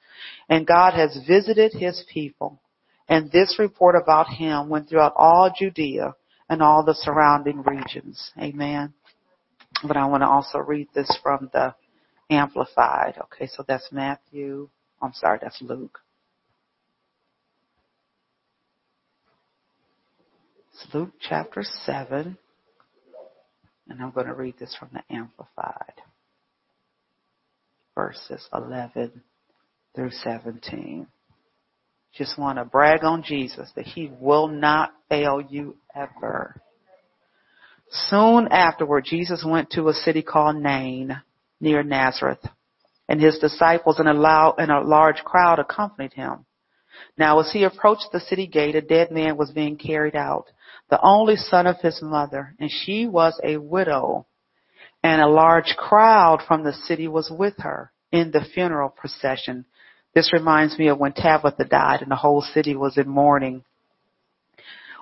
and 0.48 0.66
God 0.66 0.94
has 0.94 1.18
visited 1.26 1.72
his 1.72 2.04
people. 2.12 2.60
And 3.08 3.30
this 3.32 3.56
report 3.58 3.96
about 3.96 4.28
him 4.28 4.68
went 4.68 4.88
throughout 4.88 5.14
all 5.16 5.52
Judea 5.54 6.14
and 6.48 6.62
all 6.62 6.84
the 6.84 6.94
surrounding 6.94 7.62
regions. 7.62 8.30
Amen. 8.38 8.94
But 9.82 9.96
I 9.96 10.06
want 10.06 10.22
to 10.22 10.28
also 10.28 10.58
read 10.58 10.88
this 10.94 11.18
from 11.22 11.50
the 11.52 11.74
Amplified. 12.30 13.18
Okay, 13.24 13.48
so 13.48 13.64
that's 13.66 13.88
Matthew. 13.90 14.68
I'm 15.02 15.12
sorry, 15.12 15.38
that's 15.42 15.60
Luke. 15.60 15.98
It's 20.72 20.94
Luke 20.94 21.10
chapter 21.20 21.62
7. 21.84 22.38
And 23.88 24.00
I'm 24.00 24.12
going 24.12 24.26
to 24.26 24.34
read 24.34 24.54
this 24.58 24.76
from 24.78 24.90
the 24.92 25.02
Amplified. 25.14 25.94
Verses 27.96 28.46
11 28.54 29.22
through 29.94 30.10
17. 30.10 31.06
Just 32.16 32.38
want 32.38 32.58
to 32.58 32.64
brag 32.64 33.04
on 33.04 33.22
Jesus 33.22 33.70
that 33.74 33.86
he 33.86 34.10
will 34.20 34.48
not 34.48 34.92
fail 35.08 35.40
you 35.40 35.76
ever. 35.94 36.60
Soon 37.90 38.48
afterward, 38.48 39.04
Jesus 39.04 39.44
went 39.46 39.70
to 39.70 39.88
a 39.88 39.94
city 39.94 40.22
called 40.22 40.56
Nain 40.56 41.20
near 41.60 41.82
Nazareth, 41.82 42.44
and 43.08 43.20
his 43.20 43.38
disciples 43.38 43.98
and 43.98 44.08
a, 44.08 44.80
large 44.82 45.22
crowd 45.24 45.58
accompanied 45.58 46.12
him. 46.12 46.46
Now 47.18 47.40
as 47.40 47.52
he 47.52 47.64
approached 47.64 48.08
the 48.12 48.20
city 48.20 48.46
gate, 48.46 48.74
a 48.74 48.80
dead 48.80 49.10
man 49.10 49.36
was 49.36 49.50
being 49.50 49.76
carried 49.76 50.16
out, 50.16 50.46
the 50.88 51.00
only 51.02 51.36
son 51.36 51.66
of 51.66 51.80
his 51.80 52.00
mother, 52.02 52.54
and 52.58 52.70
she 52.70 53.06
was 53.06 53.38
a 53.44 53.58
widow, 53.58 54.26
and 55.02 55.20
a 55.20 55.28
large 55.28 55.76
crowd 55.76 56.40
from 56.46 56.64
the 56.64 56.72
city 56.72 57.08
was 57.08 57.30
with 57.30 57.54
her 57.58 57.92
in 58.12 58.30
the 58.30 58.44
funeral 58.54 58.88
procession. 58.88 59.64
This 60.14 60.32
reminds 60.32 60.78
me 60.78 60.88
of 60.88 60.98
when 60.98 61.12
Tabitha 61.12 61.64
died 61.64 62.02
and 62.02 62.10
the 62.10 62.16
whole 62.16 62.42
city 62.42 62.74
was 62.74 62.98
in 62.98 63.08
mourning. 63.08 63.64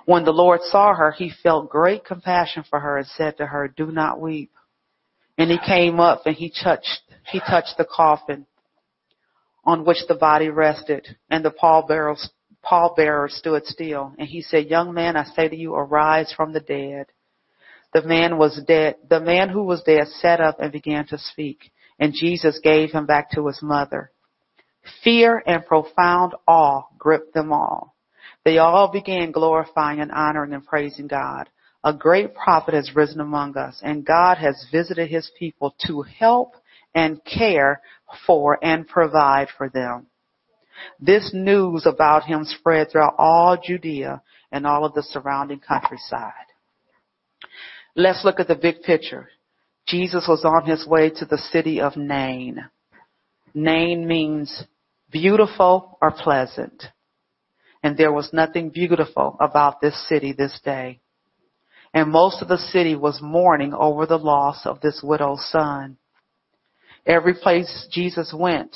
When 0.05 0.23
the 0.23 0.31
Lord 0.31 0.61
saw 0.63 0.93
her, 0.93 1.11
he 1.11 1.31
felt 1.43 1.69
great 1.69 2.05
compassion 2.05 2.63
for 2.69 2.79
her 2.79 2.97
and 2.97 3.07
said 3.07 3.37
to 3.37 3.45
her, 3.45 3.67
do 3.67 3.91
not 3.91 4.19
weep. 4.19 4.51
And 5.39 5.49
he 5.49 5.57
came 5.57 5.99
up 5.99 6.23
and 6.25 6.35
he 6.35 6.51
touched, 6.51 7.01
he 7.31 7.39
touched 7.39 7.75
the 7.77 7.85
coffin 7.85 8.45
on 9.65 9.85
which 9.85 10.05
the 10.07 10.15
body 10.15 10.49
rested 10.49 11.07
and 11.31 11.43
the 11.43 11.49
pallbearer, 11.49 12.15
pallbearer 12.63 13.29
stood 13.29 13.65
still. 13.65 14.13
And 14.19 14.27
he 14.27 14.41
said, 14.41 14.67
young 14.67 14.93
man, 14.93 15.15
I 15.15 15.23
say 15.23 15.47
to 15.47 15.55
you, 15.55 15.73
arise 15.73 16.31
from 16.35 16.53
the 16.53 16.59
dead. 16.59 17.07
The 17.93 18.03
man 18.03 18.37
was 18.37 18.61
dead. 18.67 18.97
The 19.09 19.21
man 19.21 19.49
who 19.49 19.63
was 19.63 19.81
dead 19.81 20.07
sat 20.19 20.39
up 20.41 20.59
and 20.59 20.71
began 20.71 21.07
to 21.07 21.17
speak 21.17 21.71
and 21.99 22.13
Jesus 22.13 22.59
gave 22.63 22.91
him 22.91 23.05
back 23.05 23.31
to 23.31 23.47
his 23.47 23.59
mother. 23.61 24.11
Fear 25.03 25.43
and 25.45 25.65
profound 25.65 26.33
awe 26.47 26.83
gripped 26.97 27.33
them 27.33 27.51
all. 27.51 27.95
They 28.45 28.57
all 28.57 28.89
began 28.91 29.31
glorifying 29.31 29.99
and 29.99 30.11
honoring 30.11 30.53
and 30.53 30.65
praising 30.65 31.07
God. 31.07 31.49
A 31.83 31.93
great 31.93 32.35
prophet 32.35 32.73
has 32.73 32.95
risen 32.95 33.21
among 33.21 33.57
us 33.57 33.79
and 33.81 34.05
God 34.05 34.37
has 34.37 34.67
visited 34.71 35.09
his 35.09 35.31
people 35.39 35.75
to 35.87 36.01
help 36.01 36.55
and 36.93 37.23
care 37.23 37.81
for 38.25 38.57
and 38.61 38.87
provide 38.87 39.47
for 39.57 39.69
them. 39.69 40.07
This 40.99 41.31
news 41.33 41.85
about 41.85 42.25
him 42.25 42.43
spread 42.43 42.91
throughout 42.91 43.15
all 43.17 43.57
Judea 43.61 44.21
and 44.51 44.65
all 44.67 44.83
of 44.83 44.93
the 44.93 45.03
surrounding 45.03 45.59
countryside. 45.59 46.33
Let's 47.95 48.25
look 48.25 48.39
at 48.39 48.47
the 48.47 48.55
big 48.55 48.81
picture. 48.81 49.29
Jesus 49.87 50.25
was 50.27 50.43
on 50.45 50.65
his 50.65 50.85
way 50.85 51.09
to 51.09 51.25
the 51.25 51.37
city 51.37 51.79
of 51.81 51.95
Nain. 51.95 52.65
Nain 53.53 54.07
means 54.07 54.63
beautiful 55.11 55.97
or 56.01 56.11
pleasant. 56.11 56.83
And 57.83 57.97
there 57.97 58.11
was 58.11 58.31
nothing 58.33 58.69
beautiful 58.69 59.37
about 59.39 59.79
this 59.81 60.07
city 60.07 60.33
this 60.33 60.59
day 60.63 60.99
and 61.93 62.11
most 62.11 62.41
of 62.41 62.47
the 62.47 62.57
city 62.57 62.95
was 62.95 63.19
mourning 63.21 63.73
over 63.73 64.05
the 64.05 64.17
loss 64.17 64.65
of 64.65 64.81
this 64.81 65.01
widow's 65.03 65.43
son. 65.49 65.97
Every 67.05 67.33
place 67.33 67.87
Jesus 67.91 68.33
went 68.35 68.75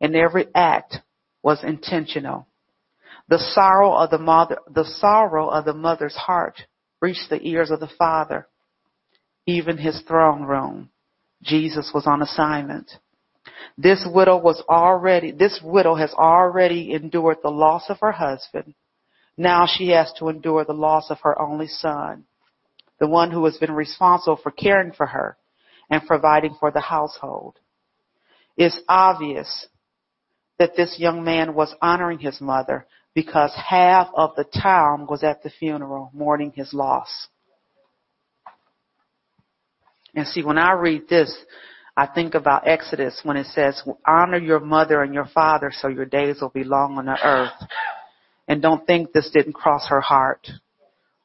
and 0.00 0.14
every 0.14 0.46
act 0.54 0.96
was 1.42 1.64
intentional. 1.64 2.46
The 3.28 3.38
sorrow 3.38 3.94
of 3.94 4.10
the 4.10 4.18
mother, 4.18 4.58
the 4.68 4.84
sorrow 4.84 5.48
of 5.48 5.64
the 5.64 5.72
mother's 5.72 6.16
heart 6.16 6.60
reached 7.00 7.30
the 7.30 7.40
ears 7.46 7.70
of 7.70 7.80
the 7.80 7.90
father. 7.98 8.46
Even 9.46 9.78
his 9.78 10.02
throne 10.06 10.42
room. 10.42 10.90
Jesus 11.42 11.90
was 11.94 12.06
on 12.06 12.20
assignment. 12.20 12.90
This 13.78 14.06
widow 14.06 14.36
was 14.36 14.62
already, 14.68 15.30
this 15.30 15.60
widow 15.64 15.94
has 15.94 16.12
already 16.12 16.92
endured 16.92 17.38
the 17.42 17.50
loss 17.50 17.84
of 17.88 18.00
her 18.00 18.12
husband. 18.12 18.74
Now 19.38 19.66
she 19.66 19.88
has 19.88 20.12
to 20.18 20.28
endure 20.28 20.66
the 20.66 20.74
loss 20.74 21.10
of 21.10 21.18
her 21.22 21.40
only 21.40 21.68
son 21.68 22.26
the 23.00 23.08
one 23.08 23.30
who 23.30 23.44
has 23.46 23.56
been 23.56 23.72
responsible 23.72 24.36
for 24.36 24.50
caring 24.50 24.92
for 24.92 25.06
her 25.06 25.36
and 25.88 26.06
providing 26.06 26.54
for 26.60 26.70
the 26.70 26.80
household. 26.80 27.58
It's 28.56 28.78
obvious 28.88 29.66
that 30.58 30.76
this 30.76 30.96
young 30.98 31.24
man 31.24 31.54
was 31.54 31.74
honoring 31.80 32.18
his 32.18 32.40
mother 32.40 32.86
because 33.14 33.52
half 33.56 34.08
of 34.14 34.36
the 34.36 34.44
town 34.44 35.06
was 35.08 35.24
at 35.24 35.42
the 35.42 35.50
funeral 35.50 36.10
mourning 36.12 36.52
his 36.54 36.72
loss. 36.72 37.28
And 40.14 40.26
see, 40.26 40.42
when 40.42 40.58
I 40.58 40.72
read 40.72 41.08
this, 41.08 41.34
I 41.96 42.06
think 42.06 42.34
about 42.34 42.68
Exodus 42.68 43.20
when 43.24 43.36
it 43.36 43.46
says, 43.46 43.82
honor 44.06 44.38
your 44.38 44.60
mother 44.60 45.02
and 45.02 45.14
your 45.14 45.26
father 45.26 45.72
so 45.74 45.88
your 45.88 46.04
days 46.04 46.40
will 46.40 46.50
be 46.50 46.64
long 46.64 46.98
on 46.98 47.06
the 47.06 47.18
earth. 47.22 47.68
And 48.46 48.60
don't 48.60 48.86
think 48.86 49.12
this 49.12 49.30
didn't 49.32 49.54
cross 49.54 49.88
her 49.88 50.00
heart. 50.00 50.46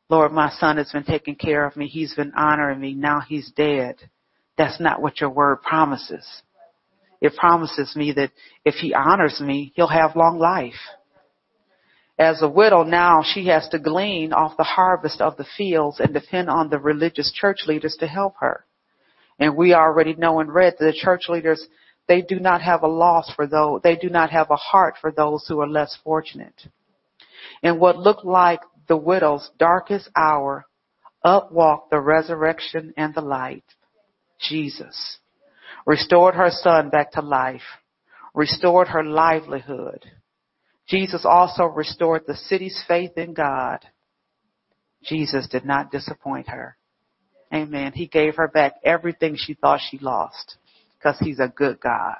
Lord, 0.09 0.31
my 0.31 0.51
son 0.59 0.77
has 0.77 0.91
been 0.91 1.03
taking 1.03 1.35
care 1.35 1.65
of 1.65 1.75
me. 1.75 1.87
He's 1.87 2.13
been 2.13 2.33
honoring 2.35 2.79
me. 2.79 2.93
Now 2.93 3.21
he's 3.27 3.51
dead. 3.51 3.95
That's 4.57 4.79
not 4.79 5.01
what 5.01 5.19
your 5.19 5.31
word 5.31 5.61
promises. 5.63 6.25
It 7.21 7.35
promises 7.35 7.95
me 7.95 8.11
that 8.13 8.31
if 8.63 8.75
he 8.75 8.93
honors 8.93 9.41
me, 9.41 9.71
he'll 9.75 9.87
have 9.87 10.15
long 10.15 10.37
life. 10.37 10.73
As 12.17 12.41
a 12.41 12.47
widow 12.47 12.83
now, 12.83 13.23
she 13.23 13.47
has 13.47 13.67
to 13.69 13.79
glean 13.79 14.31
off 14.31 14.57
the 14.57 14.63
harvest 14.63 15.21
of 15.21 15.35
the 15.37 15.45
fields 15.57 15.99
and 15.99 16.13
depend 16.13 16.49
on 16.49 16.69
the 16.69 16.79
religious 16.79 17.31
church 17.33 17.61
leaders 17.67 17.97
to 17.99 18.07
help 18.07 18.35
her. 18.39 18.65
And 19.39 19.57
we 19.57 19.73
already 19.73 20.13
know 20.13 20.39
and 20.39 20.53
read 20.53 20.75
that 20.79 20.85
the 20.85 20.93
church 20.93 21.23
leaders, 21.27 21.67
they 22.07 22.21
do 22.21 22.39
not 22.39 22.61
have 22.61 22.83
a 22.83 22.87
loss 22.87 23.33
for 23.35 23.47
those, 23.47 23.81
they 23.83 23.97
do 23.97 24.09
not 24.09 24.29
have 24.29 24.49
a 24.49 24.55
heart 24.55 24.95
for 25.01 25.11
those 25.11 25.45
who 25.47 25.59
are 25.59 25.67
less 25.67 25.97
fortunate. 26.03 26.67
And 27.63 27.79
what 27.79 27.97
looked 27.97 28.23
like 28.23 28.61
the 28.87 28.97
widow's 28.97 29.49
darkest 29.57 30.09
hour, 30.15 30.65
up 31.23 31.51
walked 31.51 31.91
the 31.91 31.99
resurrection 31.99 32.93
and 32.97 33.13
the 33.13 33.21
light, 33.21 33.65
Jesus. 34.39 35.19
Restored 35.85 36.35
her 36.35 36.49
son 36.49 36.89
back 36.89 37.11
to 37.13 37.21
life. 37.21 37.61
Restored 38.33 38.89
her 38.89 39.03
livelihood. 39.03 40.05
Jesus 40.87 41.25
also 41.25 41.63
restored 41.65 42.23
the 42.27 42.35
city's 42.35 42.83
faith 42.87 43.17
in 43.17 43.33
God. 43.33 43.79
Jesus 45.03 45.47
did 45.47 45.65
not 45.65 45.91
disappoint 45.91 46.49
her. 46.49 46.77
Amen. 47.53 47.93
He 47.93 48.07
gave 48.07 48.35
her 48.35 48.47
back 48.47 48.75
everything 48.83 49.35
she 49.37 49.53
thought 49.53 49.79
she 49.89 49.97
lost 49.99 50.57
because 50.97 51.17
he's 51.19 51.39
a 51.39 51.47
good 51.47 51.79
God 51.79 52.17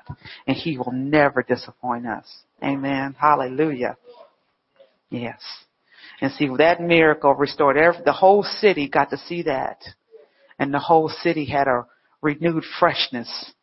and 0.48 0.56
he 0.56 0.78
will 0.78 0.94
never 0.94 1.44
disappoint 1.44 2.08
us. 2.08 2.26
Amen. 2.64 3.16
Hallelujah. 3.20 3.98
Yes. 5.10 5.42
And 6.22 6.32
see, 6.34 6.50
that 6.58 6.82
miracle 6.82 7.34
restored 7.34 7.78
every, 7.78 8.02
the 8.04 8.14
whole 8.14 8.44
city 8.44 8.88
got 8.88 9.10
to 9.10 9.18
see 9.18 9.44
that. 9.44 9.84
And 10.58 10.74
the 10.74 10.80
whole 10.80 11.10
city 11.10 11.46
had 11.46 11.68
a 11.68 11.86
renewed 12.22 12.64
freshness. 12.80 13.54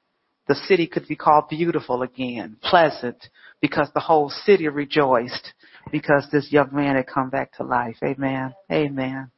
The 0.49 0.55
city 0.55 0.87
could 0.87 1.09
be 1.09 1.17
called 1.17 1.49
beautiful 1.49 2.03
again, 2.03 2.57
pleasant, 2.62 3.17
because 3.61 3.88
the 3.95 4.01
whole 4.01 4.29
city 4.29 4.69
rejoiced 4.69 5.53
because 5.91 6.27
this 6.31 6.53
young 6.53 6.71
man 6.73 6.97
had 6.97 7.07
come 7.07 7.31
back 7.31 7.53
to 7.55 7.65
life. 7.65 7.97
Amen. 8.03 8.55
Amen. 8.71 9.31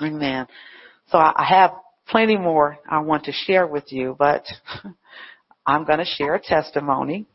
Amen. 0.00 0.46
So 1.08 1.18
I 1.18 1.44
have 1.48 1.72
plenty 2.08 2.36
more 2.36 2.78
I 2.88 3.00
want 3.00 3.24
to 3.24 3.32
share 3.32 3.66
with 3.66 3.92
you, 3.92 4.16
but 4.18 4.44
I'm 5.66 5.84
going 5.84 5.98
to 5.98 6.04
share 6.04 6.34
a 6.34 6.40
testimony. 6.40 7.26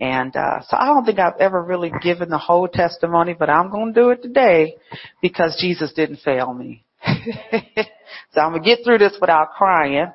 And 0.00 0.34
uh, 0.34 0.62
so 0.66 0.78
I 0.78 0.86
don't 0.86 1.04
think 1.04 1.18
I've 1.18 1.38
ever 1.38 1.62
really 1.62 1.92
given 2.02 2.30
the 2.30 2.38
whole 2.38 2.66
testimony, 2.66 3.34
but 3.38 3.50
I'm 3.50 3.70
going 3.70 3.92
to 3.92 4.00
do 4.00 4.10
it 4.10 4.22
today 4.22 4.76
because 5.20 5.58
Jesus 5.60 5.92
didn't 5.92 6.20
fail 6.24 6.54
me. 6.54 6.84
so 7.04 8.40
I'm 8.40 8.52
gonna 8.52 8.60
get 8.60 8.80
through 8.84 8.98
this 8.98 9.16
without 9.20 9.52
crying. 9.52 10.06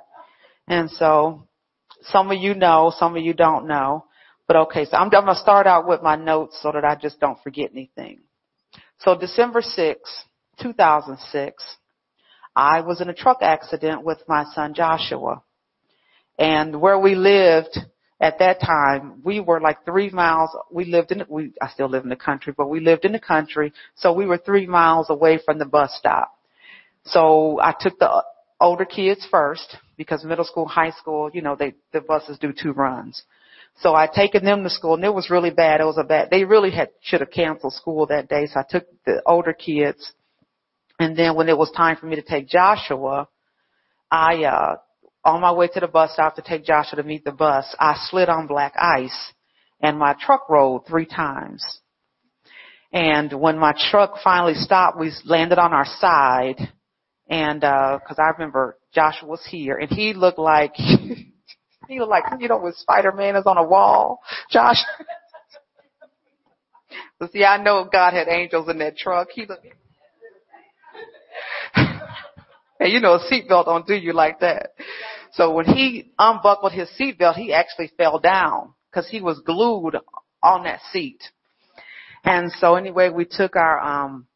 And 0.67 0.89
so 0.89 1.47
some 2.03 2.31
of 2.31 2.37
you 2.37 2.53
know, 2.53 2.91
some 2.97 3.15
of 3.15 3.23
you 3.23 3.33
don't 3.33 3.67
know. 3.67 4.05
But 4.47 4.57
okay, 4.57 4.85
so 4.85 4.97
I'm, 4.97 5.05
I'm 5.05 5.25
gonna 5.25 5.35
start 5.35 5.67
out 5.67 5.87
with 5.87 6.01
my 6.01 6.15
notes 6.15 6.59
so 6.61 6.71
that 6.71 6.85
I 6.85 6.95
just 6.95 7.19
don't 7.19 7.41
forget 7.43 7.71
anything. 7.71 8.21
So 8.99 9.17
December 9.17 9.61
6, 9.61 10.23
2006, 10.61 11.63
I 12.55 12.81
was 12.81 13.01
in 13.01 13.09
a 13.09 13.13
truck 13.13 13.39
accident 13.41 14.03
with 14.03 14.19
my 14.27 14.45
son 14.53 14.73
Joshua. 14.73 15.41
And 16.37 16.81
where 16.81 16.99
we 16.99 17.15
lived 17.15 17.77
at 18.19 18.39
that 18.39 18.61
time, 18.61 19.21
we 19.23 19.39
were 19.39 19.59
like 19.59 19.83
three 19.83 20.09
miles, 20.09 20.49
we 20.71 20.85
lived 20.85 21.11
in, 21.11 21.23
we, 21.27 21.53
I 21.61 21.69
still 21.69 21.89
live 21.89 22.03
in 22.03 22.09
the 22.09 22.15
country, 22.15 22.53
but 22.55 22.69
we 22.69 22.79
lived 22.79 23.05
in 23.05 23.11
the 23.11 23.19
country, 23.19 23.73
so 23.95 24.13
we 24.13 24.25
were 24.25 24.37
three 24.37 24.67
miles 24.67 25.09
away 25.09 25.39
from 25.43 25.59
the 25.59 25.65
bus 25.65 25.93
stop. 25.97 26.31
So 27.03 27.59
I 27.61 27.73
took 27.77 27.99
the 27.99 28.23
older 28.59 28.85
kids 28.85 29.27
first, 29.29 29.77
because 29.97 30.23
middle 30.23 30.45
school, 30.45 30.65
high 30.65 30.91
school, 30.91 31.29
you 31.33 31.41
know, 31.41 31.55
they, 31.55 31.75
the 31.93 32.01
buses 32.01 32.37
do 32.39 32.53
two 32.53 32.71
runs. 32.71 33.23
So 33.81 33.93
I 33.93 34.07
taken 34.07 34.45
them 34.45 34.63
to 34.63 34.69
school 34.69 34.95
and 34.95 35.03
it 35.03 35.13
was 35.13 35.29
really 35.29 35.51
bad. 35.51 35.81
It 35.81 35.85
was 35.85 35.97
a 35.97 36.03
bad, 36.03 36.29
they 36.29 36.45
really 36.45 36.71
had, 36.71 36.89
should 37.01 37.19
have 37.19 37.31
canceled 37.31 37.73
school 37.73 38.05
that 38.07 38.29
day. 38.29 38.47
So 38.47 38.61
I 38.61 38.63
took 38.67 38.85
the 39.05 39.21
older 39.25 39.51
kids 39.51 40.13
and 40.99 41.17
then 41.17 41.35
when 41.35 41.49
it 41.49 41.57
was 41.57 41.71
time 41.71 41.97
for 41.97 42.05
me 42.05 42.15
to 42.15 42.21
take 42.21 42.47
Joshua, 42.47 43.27
I, 44.09 44.45
uh, 44.45 44.75
on 45.25 45.41
my 45.41 45.51
way 45.51 45.67
to 45.67 45.79
the 45.79 45.87
bus 45.87 46.13
stop 46.13 46.35
to 46.35 46.43
take 46.43 46.63
Joshua 46.63 46.97
to 46.97 47.03
meet 47.03 47.25
the 47.25 47.31
bus, 47.31 47.75
I 47.79 47.95
slid 48.09 48.29
on 48.29 48.45
black 48.45 48.73
ice 48.77 49.33
and 49.81 49.97
my 49.97 50.15
truck 50.19 50.47
rolled 50.49 50.85
three 50.87 51.07
times. 51.07 51.63
And 52.93 53.33
when 53.33 53.57
my 53.57 53.73
truck 53.91 54.17
finally 54.23 54.53
stopped, 54.53 54.99
we 54.99 55.11
landed 55.25 55.57
on 55.57 55.73
our 55.73 55.85
side 55.85 56.71
and, 57.27 57.63
uh, 57.63 57.97
cause 58.07 58.17
I 58.19 58.29
remember 58.29 58.77
Joshua 58.93 59.27
was 59.27 59.43
here 59.49 59.77
and 59.77 59.89
he 59.89 60.13
looked 60.13 60.37
like, 60.37 60.73
he 60.75 61.99
looked 61.99 62.11
like, 62.11 62.23
you 62.39 62.47
know, 62.47 62.59
when 62.59 62.73
Spider-Man 62.73 63.35
is 63.35 63.47
on 63.47 63.57
a 63.57 63.63
wall, 63.63 64.19
Josh. 64.51 64.77
but 67.19 67.31
see, 67.31 67.43
I 67.43 67.61
know 67.61 67.89
God 67.91 68.13
had 68.13 68.27
angels 68.27 68.69
in 68.69 68.77
that 68.77 68.95
truck. 68.95 69.29
He 69.33 69.47
looked, 69.47 69.65
and 71.75 72.93
you 72.93 72.99
know, 72.99 73.15
a 73.15 73.19
seatbelt 73.19 73.65
don't 73.65 73.87
do 73.87 73.95
you 73.95 74.13
like 74.13 74.39
that. 74.41 74.69
So 75.35 75.51
when 75.51 75.65
he 75.65 76.13
unbuckled 76.17 76.71
his 76.71 76.89
seatbelt, 76.99 77.35
he 77.35 77.53
actually 77.53 77.91
fell 77.97 78.19
down 78.19 78.73
because 78.89 79.09
he 79.09 79.21
was 79.21 79.39
glued 79.45 79.97
on 80.41 80.63
that 80.63 80.79
seat. 80.93 81.21
And 82.23 82.51
so 82.53 82.75
anyway, 82.75 83.09
we 83.09 83.25
took 83.29 83.55
our 83.55 83.79
um 83.79 84.27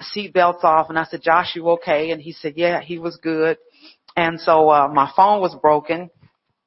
seat 0.00 0.32
belts 0.32 0.60
off 0.62 0.88
and 0.88 0.98
I 0.98 1.04
said, 1.04 1.22
Josh, 1.22 1.56
you 1.56 1.68
okay? 1.70 2.10
And 2.10 2.22
he 2.22 2.32
said, 2.32 2.54
yeah, 2.56 2.80
he 2.80 2.98
was 2.98 3.16
good. 3.16 3.58
And 4.16 4.40
so 4.40 4.70
uh 4.70 4.88
my 4.88 5.10
phone 5.16 5.40
was 5.40 5.56
broken. 5.60 6.10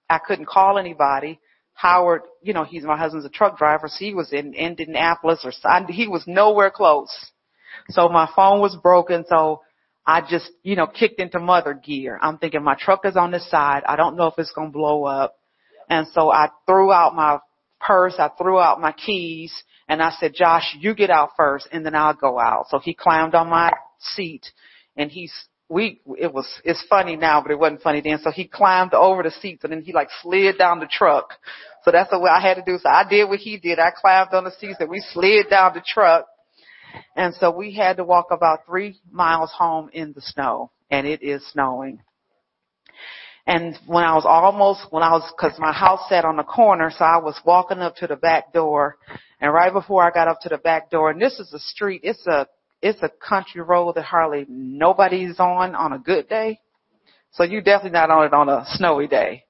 I 0.10 0.20
couldn't 0.20 0.48
call 0.48 0.78
anybody. 0.78 1.40
Howard, 1.74 2.24
you 2.42 2.54
know, 2.54 2.66
he's 2.66 2.84
my 2.84 2.98
husband's 2.98 3.26
a 3.26 3.30
truck 3.30 3.58
driver, 3.58 3.88
so 3.88 3.96
he 4.00 4.14
was 4.14 4.34
in 4.34 4.54
Indianapolis 4.54 5.46
or 5.46 5.54
he 5.88 6.10
was 6.10 6.26
nowhere 6.28 6.70
close. 6.70 7.10
So 7.92 8.10
my 8.10 8.30
phone 8.36 8.60
was 8.60 8.76
broken, 8.76 9.24
so 9.30 9.62
I 10.10 10.22
just, 10.28 10.50
you 10.64 10.76
know, 10.76 10.88
kicked 10.88 11.20
into 11.20 11.40
mother 11.40 11.76
gear. 11.76 12.18
I'm 12.20 12.40
thinking 12.40 12.64
my 12.64 12.74
truck 12.74 13.06
is 13.06 13.16
on 13.16 13.30
the 13.30 13.40
side. 13.40 13.84
I 13.86 13.96
don't 13.96 14.16
know 14.16 14.26
if 14.26 14.34
it's 14.40 14.52
going 14.52 14.70
to 14.70 14.74
blow 14.74 15.04
up. 15.04 15.36
And 15.88 16.08
so 16.16 16.32
I 16.32 16.50
threw 16.66 16.92
out 16.92 17.14
my 17.14 17.38
purse. 17.80 18.16
I 18.18 18.32
threw 18.36 18.58
out 18.58 18.82
my 18.82 18.92
keys 18.92 19.54
and 19.88 20.02
I 20.02 20.10
said, 20.20 20.34
Josh, 20.34 20.76
you 20.80 20.96
get 20.96 21.12
out 21.12 21.34
first 21.38 21.68
and 21.72 21.86
then 21.86 21.94
I'll 21.94 22.16
go 22.16 22.40
out. 22.40 22.70
So 22.70 22.80
he 22.80 22.96
climbed 22.96 23.36
on 23.36 23.52
my 23.52 23.72
seat 24.00 24.48
and 24.98 25.12
he's, 25.12 25.32
we, 25.70 26.02
it 26.18 26.34
was, 26.34 26.48
it's 26.64 26.84
funny 26.90 27.16
now, 27.16 27.44
but 27.44 27.52
it 27.52 27.60
wasn't 27.60 27.84
funny 27.84 28.02
then. 28.02 28.18
So 28.24 28.32
he 28.32 28.48
climbed 28.48 28.96
over 28.96 29.22
the 29.22 29.30
seats 29.30 29.64
and 29.64 29.72
then 29.72 29.84
he 29.84 29.94
like 29.94 30.10
slid 30.24 30.58
down 30.58 30.80
the 30.80 30.90
truck. 30.92 31.36
So 31.84 31.92
that's 31.92 32.10
the 32.10 32.20
way 32.20 32.32
I 32.32 32.42
had 32.42 32.56
to 32.56 32.64
do. 32.64 32.80
So 32.82 32.90
I 32.90 33.08
did 33.08 33.30
what 33.30 33.38
he 33.38 33.60
did. 33.60 33.78
I 33.78 33.92
climbed 33.92 34.34
on 34.34 34.46
the 34.46 34.54
seats 34.60 34.78
and 34.80 34.90
we 34.90 35.04
slid 35.14 35.52
down 35.52 35.76
the 35.76 35.84
truck 35.86 36.26
and 37.16 37.34
so 37.36 37.52
we 37.52 37.74
had 37.74 37.98
to 37.98 38.04
walk 38.04 38.28
about 38.32 38.66
three 38.66 39.00
miles 39.12 39.52
home 39.52 39.90
in 39.94 40.14
the 40.14 40.22
snow 40.22 40.72
and 40.90 41.06
it 41.08 41.22
is 41.22 41.46
snowing. 41.52 42.02
And 43.46 43.78
when 43.88 44.04
I 44.04 44.14
was 44.14 44.26
almost, 44.28 44.92
when 44.92 45.02
I 45.02 45.12
was, 45.12 45.34
cause 45.40 45.54
my 45.58 45.72
house 45.72 46.02
sat 46.08 46.24
on 46.24 46.38
the 46.38 46.44
corner, 46.44 46.92
so 46.96 47.04
I 47.04 47.18
was 47.18 47.40
walking 47.46 47.80
up 47.80 47.96
to 47.98 48.08
the 48.08 48.16
back 48.16 48.54
door 48.54 48.98
and 49.42 49.54
right 49.54 49.74
before 49.74 50.04
I 50.04 50.12
got 50.12 50.28
up 50.28 50.40
to 50.42 50.50
the 50.50 50.58
back 50.58 50.92
door, 50.92 51.10
and 51.10 51.22
this 51.22 51.40
is 51.40 51.52
a 51.54 51.60
street, 51.60 52.02
it's 52.04 52.26
a, 52.28 52.48
it's 52.82 53.02
a 53.02 53.10
country 53.10 53.62
road 53.62 53.96
that 53.96 54.04
hardly 54.06 54.46
nobody's 54.48 55.40
on 55.40 55.76
on 55.76 55.94
a 55.94 56.00
good 56.00 56.30
day. 56.30 56.60
So 57.32 57.44
you're 57.44 57.62
definitely 57.62 57.98
not 57.98 58.10
on 58.10 58.26
it 58.26 58.34
on 58.34 58.50
a 58.50 58.66
snowy 58.74 59.08
day. 59.08 59.46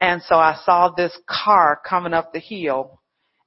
And 0.00 0.22
so 0.22 0.36
I 0.36 0.58
saw 0.64 0.90
this 0.90 1.16
car 1.26 1.80
coming 1.88 2.12
up 2.12 2.32
the 2.32 2.38
hill 2.38 3.00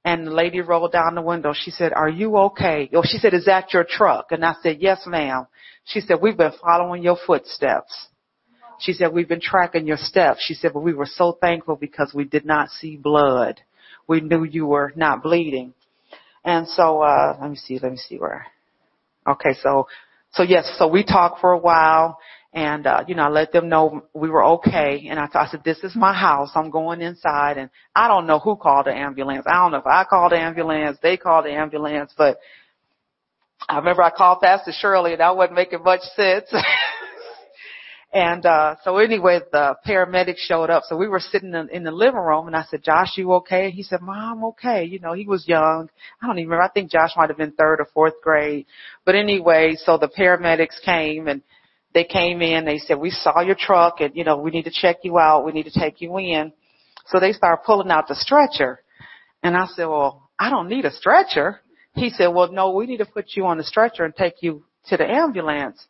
and 0.04 0.26
the 0.26 0.30
lady 0.30 0.60
rolled 0.60 0.92
down 0.92 1.14
the 1.14 1.22
window. 1.22 1.52
She 1.54 1.70
said, 1.70 1.92
are 1.92 2.08
you 2.08 2.36
okay? 2.36 2.88
Or 2.92 3.02
she 3.04 3.18
said, 3.18 3.34
is 3.34 3.44
that 3.44 3.72
your 3.72 3.84
truck? 3.88 4.32
And 4.32 4.44
I 4.44 4.54
said, 4.62 4.78
yes 4.80 5.02
ma'am. 5.06 5.46
She 5.84 6.00
said, 6.00 6.18
we've 6.20 6.36
been 6.36 6.52
following 6.62 7.02
your 7.02 7.18
footsteps. 7.26 8.08
She 8.78 8.94
said, 8.94 9.12
we've 9.12 9.28
been 9.28 9.40
tracking 9.42 9.86
your 9.86 9.98
steps. 9.98 10.42
She 10.46 10.54
said, 10.54 10.72
but 10.72 10.80
we 10.80 10.94
were 10.94 11.06
so 11.06 11.36
thankful 11.38 11.76
because 11.76 12.12
we 12.14 12.24
did 12.24 12.46
not 12.46 12.70
see 12.70 12.96
blood. 12.96 13.60
We 14.08 14.20
knew 14.20 14.44
you 14.44 14.66
were 14.66 14.92
not 14.96 15.22
bleeding. 15.22 15.74
And 16.44 16.66
so, 16.66 17.02
uh, 17.02 17.36
let 17.40 17.50
me 17.50 17.56
see, 17.56 17.78
let 17.78 17.92
me 17.92 17.98
see 17.98 18.16
where. 18.16 18.46
Okay, 19.28 19.54
so, 19.62 19.86
so 20.32 20.42
yes, 20.42 20.74
so 20.78 20.88
we 20.88 21.04
talked 21.04 21.40
for 21.40 21.52
a 21.52 21.58
while 21.58 22.18
and 22.52 22.86
uh, 22.86 23.04
you 23.06 23.14
know, 23.14 23.22
I 23.22 23.28
let 23.28 23.52
them 23.52 23.68
know 23.68 24.06
we 24.12 24.28
were 24.28 24.44
okay. 24.44 25.06
And 25.08 25.20
I, 25.20 25.28
I 25.34 25.48
said, 25.48 25.62
"This 25.64 25.78
is 25.84 25.94
my 25.94 26.12
house. 26.12 26.50
I'm 26.54 26.70
going 26.70 27.00
inside." 27.00 27.58
And 27.58 27.70
I 27.94 28.08
don't 28.08 28.26
know 28.26 28.40
who 28.40 28.56
called 28.56 28.86
the 28.86 28.92
ambulance. 28.92 29.44
I 29.46 29.54
don't 29.54 29.72
know 29.72 29.78
if 29.78 29.86
I 29.86 30.04
called 30.04 30.32
the 30.32 30.38
ambulance, 30.38 30.98
they 31.00 31.16
called 31.16 31.44
the 31.44 31.52
ambulance, 31.52 32.12
but 32.16 32.38
I 33.68 33.76
remember 33.76 34.02
I 34.02 34.10
called 34.10 34.40
Pastor 34.40 34.72
Shirley, 34.72 35.12
and 35.12 35.20
that 35.20 35.36
wasn't 35.36 35.54
making 35.54 35.84
much 35.84 36.00
sense. 36.16 36.52
and 38.12 38.44
uh 38.44 38.74
so 38.82 38.96
anyway, 38.96 39.38
the 39.52 39.76
paramedics 39.86 40.38
showed 40.38 40.70
up. 40.70 40.82
So 40.88 40.96
we 40.96 41.06
were 41.06 41.20
sitting 41.20 41.54
in, 41.54 41.68
in 41.68 41.84
the 41.84 41.92
living 41.92 42.18
room, 42.18 42.48
and 42.48 42.56
I 42.56 42.64
said, 42.68 42.82
"Josh, 42.82 43.16
you 43.16 43.32
okay?" 43.34 43.66
And 43.66 43.74
he 43.74 43.84
said, 43.84 44.00
"Mom, 44.00 44.42
okay." 44.46 44.82
You 44.82 44.98
know, 44.98 45.12
he 45.12 45.24
was 45.24 45.46
young. 45.46 45.88
I 46.20 46.26
don't 46.26 46.38
even 46.40 46.50
remember. 46.50 46.64
I 46.64 46.72
think 46.72 46.90
Josh 46.90 47.12
might 47.16 47.28
have 47.28 47.38
been 47.38 47.52
third 47.52 47.78
or 47.78 47.86
fourth 47.94 48.20
grade. 48.24 48.66
But 49.04 49.14
anyway, 49.14 49.76
so 49.76 49.98
the 49.98 50.08
paramedics 50.08 50.82
came 50.84 51.28
and 51.28 51.42
they 51.92 52.04
came 52.04 52.40
in, 52.40 52.64
they 52.64 52.78
said, 52.78 52.98
we 52.98 53.10
saw 53.10 53.40
your 53.40 53.56
truck 53.58 54.00
and, 54.00 54.14
you 54.14 54.24
know, 54.24 54.36
we 54.36 54.50
need 54.50 54.64
to 54.64 54.70
check 54.70 54.98
you 55.02 55.18
out. 55.18 55.44
We 55.44 55.52
need 55.52 55.64
to 55.64 55.78
take 55.78 56.00
you 56.00 56.16
in. 56.18 56.52
So 57.06 57.18
they 57.18 57.32
started 57.32 57.64
pulling 57.64 57.90
out 57.90 58.06
the 58.08 58.14
stretcher. 58.14 58.80
And 59.42 59.56
I 59.56 59.66
said, 59.66 59.86
well, 59.86 60.30
I 60.38 60.50
don't 60.50 60.68
need 60.68 60.84
a 60.84 60.92
stretcher. 60.92 61.60
He 61.94 62.10
said, 62.10 62.28
well, 62.28 62.52
no, 62.52 62.70
we 62.70 62.86
need 62.86 62.98
to 62.98 63.06
put 63.06 63.30
you 63.34 63.46
on 63.46 63.58
the 63.58 63.64
stretcher 63.64 64.04
and 64.04 64.14
take 64.14 64.34
you 64.40 64.64
to 64.86 64.96
the 64.96 65.04
ambulance. 65.04 65.84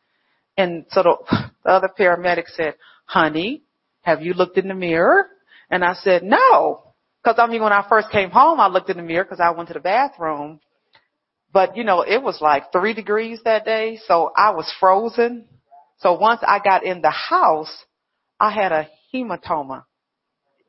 And 0.56 0.86
so 0.90 1.02
the, 1.02 1.16
the 1.64 1.70
other 1.70 1.90
paramedic 1.98 2.48
said, 2.56 2.74
honey, 3.04 3.62
have 4.02 4.22
you 4.22 4.32
looked 4.32 4.56
in 4.56 4.68
the 4.68 4.74
mirror? 4.74 5.26
And 5.70 5.84
I 5.84 5.94
said, 5.94 6.22
no. 6.22 6.84
Cause 7.22 7.34
I 7.36 7.46
mean, 7.46 7.62
when 7.62 7.72
I 7.72 7.84
first 7.86 8.10
came 8.10 8.30
home, 8.30 8.60
I 8.60 8.68
looked 8.68 8.88
in 8.88 8.96
the 8.96 9.02
mirror 9.02 9.26
cause 9.26 9.40
I 9.40 9.50
went 9.50 9.68
to 9.68 9.74
the 9.74 9.80
bathroom. 9.80 10.60
But 11.52 11.76
you 11.76 11.84
know, 11.84 12.00
it 12.00 12.22
was 12.22 12.40
like 12.40 12.72
three 12.72 12.94
degrees 12.94 13.40
that 13.44 13.66
day. 13.66 13.98
So 14.06 14.32
I 14.34 14.50
was 14.50 14.72
frozen. 14.80 15.46
So 16.00 16.14
once 16.14 16.40
I 16.42 16.58
got 16.58 16.84
in 16.84 17.02
the 17.02 17.10
house, 17.10 17.84
I 18.38 18.50
had 18.50 18.72
a 18.72 18.88
hematoma. 19.14 19.84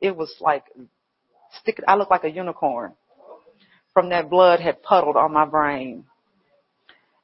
It 0.00 0.16
was 0.16 0.34
like 0.40 0.64
stick. 1.60 1.80
I 1.86 1.94
looked 1.96 2.10
like 2.10 2.24
a 2.24 2.30
unicorn 2.30 2.92
from 3.92 4.10
that 4.10 4.30
blood 4.30 4.60
had 4.60 4.82
puddled 4.82 5.16
on 5.16 5.32
my 5.32 5.44
brain. 5.44 6.04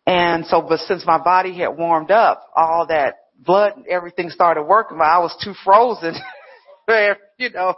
And 0.06 0.46
so, 0.46 0.62
but 0.62 0.80
since 0.80 1.04
my 1.06 1.18
body 1.18 1.54
had 1.58 1.68
warmed 1.68 2.10
up, 2.10 2.46
all 2.56 2.86
that 2.88 3.16
blood 3.38 3.76
and 3.76 3.86
everything 3.86 4.30
started 4.30 4.62
working, 4.62 4.98
but 4.98 5.04
I 5.04 5.18
was 5.18 5.36
too 5.42 5.54
frozen. 5.64 6.14
you 7.38 7.50
know. 7.50 7.74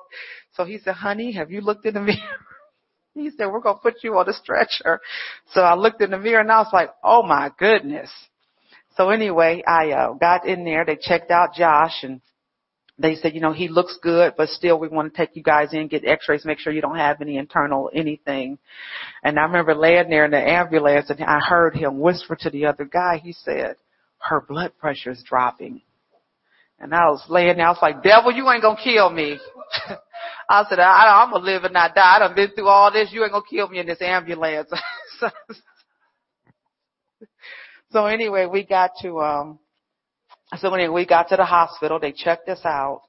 So 0.54 0.64
he 0.64 0.78
said, 0.78 0.94
honey, 0.94 1.32
have 1.32 1.50
you 1.50 1.60
looked 1.60 1.86
in 1.86 1.94
the 1.94 2.00
mirror? 2.00 2.18
He 3.12 3.28
said, 3.30 3.48
we're 3.48 3.60
going 3.60 3.74
to 3.74 3.82
put 3.82 4.04
you 4.04 4.16
on 4.16 4.28
a 4.28 4.32
stretcher. 4.32 5.00
So 5.52 5.60
I 5.60 5.74
looked 5.74 6.00
in 6.00 6.12
the 6.12 6.18
mirror 6.18 6.40
and 6.40 6.50
I 6.50 6.60
was 6.60 6.70
like, 6.72 6.90
oh 7.02 7.24
my 7.24 7.50
goodness. 7.58 8.08
So 9.00 9.08
anyway, 9.08 9.62
I 9.66 9.92
uh, 9.92 10.12
got 10.12 10.46
in 10.46 10.62
there. 10.62 10.84
They 10.84 10.94
checked 10.94 11.30
out 11.30 11.54
Josh 11.54 12.02
and 12.02 12.20
they 12.98 13.14
said, 13.14 13.34
you 13.34 13.40
know, 13.40 13.54
he 13.54 13.68
looks 13.68 13.98
good, 14.02 14.34
but 14.36 14.50
still 14.50 14.78
we 14.78 14.88
want 14.88 15.10
to 15.10 15.16
take 15.16 15.34
you 15.34 15.42
guys 15.42 15.72
in, 15.72 15.88
get 15.88 16.04
x-rays, 16.04 16.44
make 16.44 16.58
sure 16.58 16.70
you 16.70 16.82
don't 16.82 16.98
have 16.98 17.22
any 17.22 17.38
internal 17.38 17.90
anything. 17.94 18.58
And 19.24 19.38
I 19.38 19.44
remember 19.44 19.74
laying 19.74 20.10
there 20.10 20.26
in 20.26 20.32
the 20.32 20.36
ambulance 20.36 21.08
and 21.08 21.24
I 21.24 21.40
heard 21.40 21.74
him 21.74 21.98
whisper 21.98 22.36
to 22.40 22.50
the 22.50 22.66
other 22.66 22.84
guy. 22.84 23.22
He 23.24 23.32
said, 23.32 23.76
her 24.18 24.44
blood 24.46 24.72
pressure 24.78 25.12
is 25.12 25.24
dropping. 25.26 25.80
And 26.78 26.94
I 26.94 27.06
was 27.06 27.24
laying 27.30 27.56
there. 27.56 27.68
I 27.68 27.70
was 27.70 27.78
like, 27.80 28.02
devil, 28.02 28.32
you 28.32 28.50
ain't 28.50 28.60
to 28.60 28.76
kill 28.84 29.08
me. 29.08 29.38
I 30.50 30.66
said, 30.68 30.78
I, 30.78 31.22
I'm 31.22 31.30
to 31.30 31.38
live 31.38 31.64
and 31.64 31.72
not 31.72 31.94
die. 31.94 32.18
I've 32.20 32.36
been 32.36 32.50
through 32.50 32.68
all 32.68 32.92
this. 32.92 33.08
You 33.12 33.24
ain't 33.24 33.32
to 33.32 33.40
kill 33.48 33.68
me 33.68 33.78
in 33.78 33.86
this 33.86 34.02
ambulance. 34.02 34.68
so 35.20 35.30
anyway, 38.06 38.46
we 38.46 38.64
got 38.64 38.92
to 39.02 39.20
um 39.20 39.58
So 40.56 40.70
when 40.70 40.92
we 40.92 41.06
got 41.06 41.28
to 41.28 41.36
the 41.36 41.44
hospital, 41.44 42.00
they 42.00 42.12
checked 42.12 42.48
us 42.48 42.60
out 42.64 43.02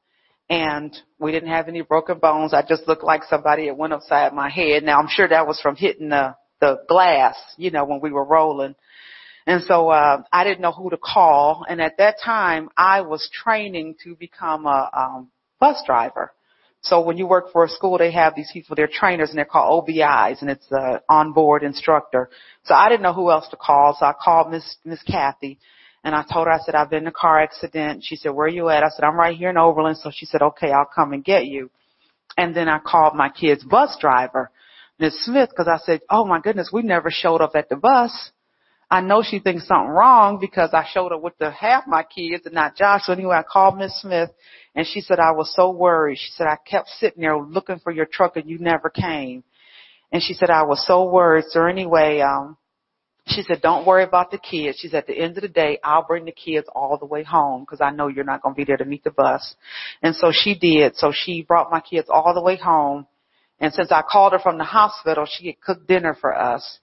and 0.49 0.95
we 1.19 1.31
didn't 1.31 1.49
have 1.49 1.67
any 1.67 1.81
broken 1.81 2.19
bones. 2.19 2.53
I 2.53 2.61
just 2.61 2.87
looked 2.87 3.03
like 3.03 3.23
somebody 3.23 3.67
had 3.67 3.77
went 3.77 3.93
upside 3.93 4.33
my 4.33 4.49
head. 4.49 4.83
Now 4.83 4.99
I'm 4.99 5.07
sure 5.09 5.27
that 5.27 5.47
was 5.47 5.59
from 5.61 5.75
hitting 5.75 6.09
the, 6.09 6.35
the 6.59 6.81
glass, 6.87 7.35
you 7.57 7.71
know, 7.71 7.85
when 7.85 8.01
we 8.01 8.11
were 8.11 8.25
rolling. 8.25 8.75
And 9.47 9.63
so, 9.63 9.89
uh, 9.89 10.21
I 10.31 10.43
didn't 10.43 10.61
know 10.61 10.71
who 10.71 10.91
to 10.91 10.97
call. 10.97 11.65
And 11.67 11.81
at 11.81 11.97
that 11.97 12.17
time, 12.23 12.69
I 12.77 13.01
was 13.01 13.27
training 13.33 13.95
to 14.03 14.15
become 14.15 14.67
a, 14.67 14.89
um, 14.93 15.31
bus 15.59 15.81
driver. 15.85 16.31
So 16.81 17.01
when 17.01 17.17
you 17.17 17.27
work 17.27 17.51
for 17.51 17.63
a 17.63 17.69
school, 17.69 17.97
they 17.97 18.11
have 18.11 18.35
these 18.35 18.49
people, 18.51 18.75
they're 18.75 18.89
trainers 18.91 19.29
and 19.29 19.37
they're 19.37 19.45
called 19.45 19.87
OBIs 19.87 20.41
and 20.41 20.49
it's 20.49 20.65
an 20.71 20.99
onboard 21.07 21.63
instructor. 21.63 22.29
So 22.63 22.73
I 22.73 22.89
didn't 22.89 23.03
know 23.03 23.13
who 23.13 23.29
else 23.29 23.47
to 23.49 23.55
call. 23.55 23.95
So 23.99 24.05
I 24.05 24.13
called 24.19 24.51
Miss, 24.51 24.77
Miss 24.83 25.01
Kathy 25.03 25.59
and 26.03 26.15
I 26.15 26.23
told 26.23 26.47
her, 26.47 26.53
I 26.53 26.59
said, 26.59 26.73
I've 26.73 26.89
been 26.89 27.03
in 27.03 27.07
a 27.07 27.11
car 27.11 27.39
accident. 27.39 28.03
She 28.03 28.15
said, 28.15 28.29
where 28.29 28.47
are 28.47 28.49
you 28.49 28.69
at? 28.69 28.83
I 28.83 28.89
said, 28.89 29.05
I'm 29.05 29.15
right 29.15 29.37
here 29.37 29.51
in 29.51 29.57
Overland. 29.57 29.97
So 29.97 30.09
she 30.11 30.25
said, 30.25 30.41
okay, 30.41 30.71
I'll 30.71 30.89
come 30.93 31.13
and 31.13 31.23
get 31.23 31.45
you. 31.45 31.69
And 32.35 32.55
then 32.55 32.67
I 32.67 32.79
called 32.79 33.13
my 33.15 33.29
kid's 33.29 33.63
bus 33.63 33.95
driver, 33.99 34.49
Miss 34.97 35.23
Smith, 35.23 35.49
because 35.49 35.67
I 35.67 35.77
said, 35.85 36.01
oh 36.09 36.25
my 36.25 36.39
goodness, 36.39 36.71
we 36.73 36.81
never 36.81 37.11
showed 37.11 37.41
up 37.41 37.51
at 37.55 37.69
the 37.69 37.75
bus. 37.75 38.31
I 38.89 39.01
know 39.01 39.23
she 39.23 39.39
thinks 39.39 39.67
something 39.67 39.89
wrong 39.89 40.39
because 40.41 40.71
I 40.73 40.85
showed 40.91 41.13
up 41.13 41.21
with 41.21 41.37
the 41.37 41.51
half 41.51 41.85
my 41.87 42.03
kids 42.03 42.45
and 42.45 42.55
not 42.55 42.75
Josh. 42.75 43.03
So 43.05 43.13
anyway, 43.13 43.35
I 43.35 43.43
called 43.43 43.77
Miss 43.77 44.01
Smith 44.01 44.31
and 44.75 44.87
she 44.87 45.01
said 45.01 45.19
I 45.19 45.31
was 45.31 45.53
so 45.55 45.71
worried. 45.71 46.17
She 46.17 46.31
said 46.35 46.47
I 46.47 46.57
kept 46.65 46.87
sitting 46.99 47.21
there 47.21 47.37
looking 47.37 47.79
for 47.79 47.91
your 47.91 48.05
truck 48.05 48.37
and 48.37 48.49
you 48.49 48.57
never 48.59 48.89
came. 48.89 49.43
And 50.11 50.21
she 50.21 50.33
said 50.33 50.49
I 50.49 50.63
was 50.63 50.85
so 50.85 51.09
worried. 51.09 51.45
So 51.49 51.65
anyway, 51.65 52.19
um, 52.21 52.57
she 53.27 53.43
said, 53.43 53.61
don't 53.61 53.85
worry 53.85 54.03
about 54.03 54.31
the 54.31 54.37
kids. 54.37 54.79
She 54.79 54.87
said, 54.87 54.99
at 54.99 55.07
the 55.07 55.17
end 55.17 55.37
of 55.37 55.43
the 55.43 55.47
day, 55.47 55.79
I'll 55.83 56.05
bring 56.05 56.25
the 56.25 56.31
kids 56.31 56.67
all 56.73 56.97
the 56.97 57.05
way 57.05 57.23
home 57.23 57.61
because 57.61 57.79
I 57.79 57.91
know 57.91 58.07
you're 58.07 58.25
not 58.25 58.41
going 58.41 58.55
to 58.55 58.57
be 58.57 58.65
there 58.65 58.77
to 58.77 58.85
meet 58.85 59.03
the 59.03 59.11
bus. 59.11 59.55
And 60.01 60.15
so 60.15 60.31
she 60.33 60.57
did. 60.57 60.95
So 60.95 61.13
she 61.13 61.43
brought 61.43 61.71
my 61.71 61.79
kids 61.79 62.07
all 62.09 62.33
the 62.33 62.41
way 62.41 62.57
home. 62.57 63.07
And 63.59 63.71
since 63.73 63.91
I 63.91 64.01
called 64.01 64.33
her 64.33 64.39
from 64.39 64.57
the 64.57 64.63
hospital, 64.63 65.27
she 65.29 65.47
had 65.47 65.61
cooked 65.61 65.87
dinner 65.87 66.17
for 66.19 66.35
us. 66.35 66.79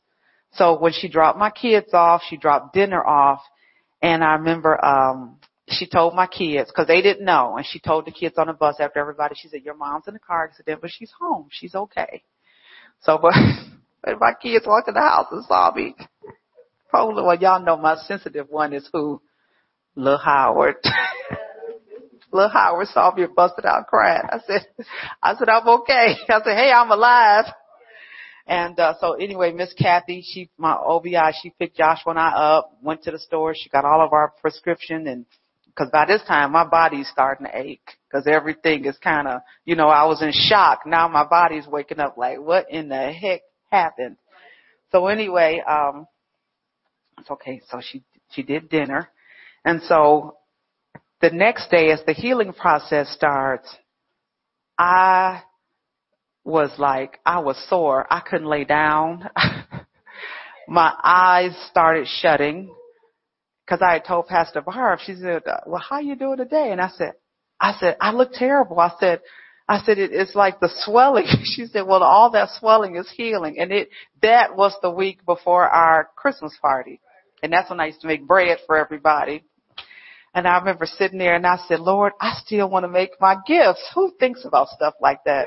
So 0.52 0.78
when 0.78 0.92
she 0.92 1.08
dropped 1.08 1.38
my 1.38 1.50
kids 1.50 1.92
off, 1.92 2.22
she 2.28 2.36
dropped 2.36 2.72
dinner 2.72 3.04
off, 3.04 3.42
and 4.00 4.24
I 4.24 4.34
remember 4.34 4.82
um 4.82 5.36
she 5.70 5.86
told 5.86 6.14
my 6.14 6.26
kids 6.26 6.70
because 6.70 6.86
they 6.86 7.02
didn't 7.02 7.24
know, 7.24 7.56
and 7.56 7.66
she 7.66 7.80
told 7.80 8.06
the 8.06 8.10
kids 8.10 8.36
on 8.38 8.46
the 8.46 8.52
bus 8.52 8.76
after 8.80 8.98
everybody. 8.98 9.34
She 9.36 9.48
said, 9.48 9.62
"Your 9.64 9.74
mom's 9.74 10.08
in 10.08 10.14
a 10.14 10.18
car 10.18 10.44
accident, 10.44 10.80
but 10.80 10.90
she's 10.90 11.12
home. 11.18 11.48
She's 11.50 11.74
okay." 11.74 12.22
So, 13.00 13.18
but, 13.20 13.34
but 14.02 14.20
my 14.20 14.32
kids 14.40 14.66
walked 14.66 14.88
in 14.88 14.94
the 14.94 15.00
house 15.00 15.26
and 15.30 15.44
saw 15.44 15.72
me. 15.74 15.94
Probably, 16.88 17.22
well, 17.22 17.38
y'all 17.38 17.62
know 17.62 17.76
my 17.76 17.96
sensitive 17.96 18.48
one 18.48 18.72
is 18.72 18.88
who, 18.92 19.20
Lil 19.94 20.18
Howard. 20.18 20.76
Lil 22.32 22.48
Howard 22.48 22.88
saw 22.88 23.14
me 23.14 23.24
and 23.24 23.34
busted 23.34 23.66
out 23.66 23.86
crying. 23.86 24.22
I 24.30 24.38
said, 24.46 24.66
I 25.22 25.34
said, 25.34 25.48
I'm 25.48 25.68
okay. 25.68 26.16
I 26.28 26.40
said, 26.44 26.56
hey, 26.56 26.72
I'm 26.74 26.90
alive. 26.90 27.44
And 28.46 28.80
uh, 28.80 28.94
so 28.98 29.12
anyway, 29.12 29.52
Miss 29.52 29.74
Kathy, 29.74 30.24
she 30.26 30.48
my 30.56 30.74
OBI, 30.74 31.32
she 31.42 31.50
picked 31.58 31.76
Joshua 31.76 32.12
and 32.12 32.18
I 32.18 32.30
up, 32.30 32.78
went 32.82 33.02
to 33.02 33.10
the 33.10 33.18
store, 33.18 33.54
she 33.54 33.68
got 33.68 33.84
all 33.84 34.02
of 34.02 34.14
our 34.14 34.32
prescription, 34.40 35.06
and 35.06 35.26
because 35.78 35.90
by 35.92 36.06
this 36.06 36.22
time 36.26 36.52
my 36.52 36.64
body's 36.64 37.08
starting 37.08 37.46
to 37.46 37.56
ache 37.56 37.90
because 38.10 38.26
everything 38.26 38.84
is 38.84 38.96
kind 38.98 39.28
of, 39.28 39.42
you 39.64 39.76
know, 39.76 39.88
I 39.88 40.06
was 40.06 40.22
in 40.22 40.32
shock. 40.32 40.80
Now 40.86 41.06
my 41.08 41.24
body's 41.24 41.66
waking 41.66 42.00
up 42.00 42.16
like, 42.16 42.40
what 42.40 42.70
in 42.70 42.88
the 42.88 43.12
heck 43.12 43.42
happened? 43.70 44.16
So 44.90 45.06
anyway, 45.06 45.62
um, 45.68 46.06
it's 47.18 47.30
okay. 47.30 47.60
So 47.70 47.80
she 47.80 48.02
she 48.32 48.42
did 48.42 48.68
dinner, 48.68 49.08
and 49.64 49.82
so 49.82 50.36
the 51.20 51.30
next 51.30 51.70
day, 51.70 51.90
as 51.90 52.00
the 52.06 52.12
healing 52.12 52.52
process 52.52 53.10
starts, 53.10 53.68
I 54.78 55.42
was 56.44 56.70
like, 56.78 57.20
I 57.26 57.40
was 57.40 57.62
sore. 57.68 58.06
I 58.10 58.20
couldn't 58.20 58.48
lay 58.48 58.64
down. 58.64 59.28
My 60.68 60.94
eyes 61.02 61.56
started 61.70 62.06
shutting 62.06 62.74
because 63.68 63.82
I 63.82 63.94
had 63.94 64.04
told 64.04 64.28
Pastor 64.28 64.62
Barb, 64.62 65.00
she 65.04 65.14
said, 65.14 65.42
well, 65.66 65.82
how 65.86 65.98
you 65.98 66.16
doing 66.16 66.38
today? 66.38 66.70
And 66.72 66.80
I 66.80 66.88
said, 66.88 67.12
I 67.60 67.74
said, 67.78 67.96
I 68.00 68.12
look 68.12 68.32
terrible. 68.32 68.80
I 68.80 68.92
said, 68.98 69.20
I 69.68 69.82
said, 69.84 69.98
it, 69.98 70.10
it's 70.12 70.34
like 70.34 70.58
the 70.58 70.70
swelling. 70.84 71.26
she 71.44 71.66
said, 71.66 71.82
well, 71.86 72.02
all 72.02 72.30
that 72.30 72.48
swelling 72.58 72.96
is 72.96 73.12
healing. 73.14 73.58
And 73.58 73.70
it, 73.70 73.90
that 74.22 74.56
was 74.56 74.74
the 74.80 74.90
week 74.90 75.24
before 75.26 75.68
our 75.68 76.08
Christmas 76.16 76.56
party. 76.62 77.00
And 77.42 77.52
that's 77.52 77.68
when 77.68 77.78
I 77.78 77.86
used 77.86 78.00
to 78.00 78.06
make 78.06 78.26
bread 78.26 78.58
for 78.66 78.76
everybody. 78.76 79.44
And 80.34 80.46
I 80.48 80.58
remember 80.58 80.86
sitting 80.86 81.18
there 81.18 81.34
and 81.34 81.46
I 81.46 81.58
said, 81.68 81.80
Lord, 81.80 82.12
I 82.20 82.38
still 82.44 82.70
want 82.70 82.84
to 82.84 82.88
make 82.88 83.20
my 83.20 83.36
gifts. 83.46 83.86
Who 83.94 84.12
thinks 84.18 84.46
about 84.46 84.68
stuff 84.68 84.94
like 85.00 85.24
that? 85.24 85.46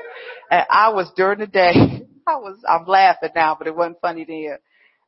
And 0.50 0.64
I 0.70 0.90
was 0.90 1.10
during 1.16 1.40
the 1.40 1.46
day, 1.48 1.72
I 2.26 2.36
was, 2.36 2.58
I'm 2.68 2.86
laughing 2.86 3.30
now, 3.34 3.56
but 3.58 3.66
it 3.66 3.74
wasn't 3.74 4.00
funny 4.00 4.24
then. 4.24 4.58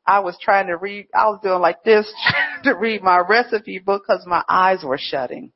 I 0.06 0.20
was 0.20 0.36
trying 0.40 0.66
to 0.66 0.76
read, 0.76 1.08
I 1.14 1.26
was 1.26 1.40
doing 1.42 1.60
like 1.60 1.82
this, 1.82 2.12
trying 2.28 2.64
to 2.64 2.78
read 2.78 3.02
my 3.02 3.18
recipe 3.18 3.78
book 3.78 4.04
because 4.06 4.24
my 4.26 4.42
eyes 4.48 4.82
were 4.84 4.98
shutting. 5.00 5.52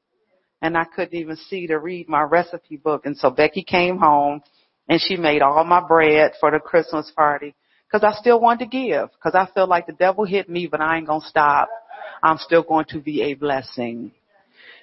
And 0.61 0.77
I 0.77 0.85
couldn't 0.85 1.19
even 1.19 1.37
see 1.37 1.69
to 1.69 1.79
read 1.79 2.09
my 2.09 2.23
recipe 2.23 2.77
book. 2.77 3.07
And 3.07 3.17
so 3.17 3.31
Becky 3.31 3.63
came 3.63 3.99
home 3.99 4.43
and 4.89 5.01
she 5.01 5.17
made 5.17 5.43
all 5.43 5.63
my 5.65 5.87
bread 5.87 6.33
for 6.41 6.51
the 6.51 6.59
Christmas 6.59 7.13
party 7.15 7.55
because 7.87 8.03
I 8.05 8.19
still 8.19 8.41
wanted 8.41 8.65
to 8.65 8.71
give 8.71 9.11
because 9.13 9.35
I 9.35 9.49
feel 9.55 9.69
like 9.69 9.87
the 9.87 9.93
devil 9.93 10.25
hit 10.25 10.49
me, 10.49 10.67
but 10.67 10.81
I 10.81 10.97
ain't 10.97 11.07
going 11.07 11.21
to 11.21 11.27
stop. 11.27 11.69
I'm 12.23 12.39
still 12.39 12.63
going 12.63 12.87
to 12.91 13.01
be 13.01 13.23
a 13.23 13.35
blessing. 13.35 14.13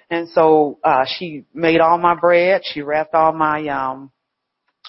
And 0.08 0.28
so, 0.30 0.78
uh, 0.84 1.04
she 1.18 1.44
made 1.52 1.80
all 1.80 1.98
my 1.98 2.14
bread. 2.14 2.62
She 2.64 2.80
wrapped 2.80 3.12
all 3.12 3.32
my, 3.32 3.66
um, 3.66 4.12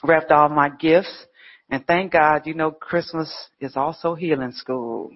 wrapped 0.03 0.31
all 0.31 0.47
my 0.47 0.69
gifts. 0.69 1.25
And 1.69 1.85
thank 1.85 2.13
God, 2.13 2.43
you 2.45 2.53
know, 2.53 2.71
Christmas 2.71 3.33
is 3.59 3.75
also 3.75 4.15
healing 4.15 4.53
school. 4.53 5.11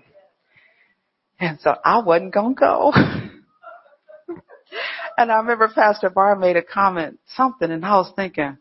And 1.39 1.59
so 1.61 1.75
I 1.83 2.01
wasn't 2.01 2.33
going 2.33 2.55
to 2.55 2.59
go. 2.59 2.91
and 5.17 5.31
I 5.31 5.37
remember 5.37 5.71
Pastor 5.73 6.09
Barb 6.09 6.39
made 6.39 6.57
a 6.57 6.61
comment, 6.61 7.19
something, 7.35 7.71
and 7.71 7.85
I 7.85 7.95
was 7.95 8.11
thinking, 8.15 8.57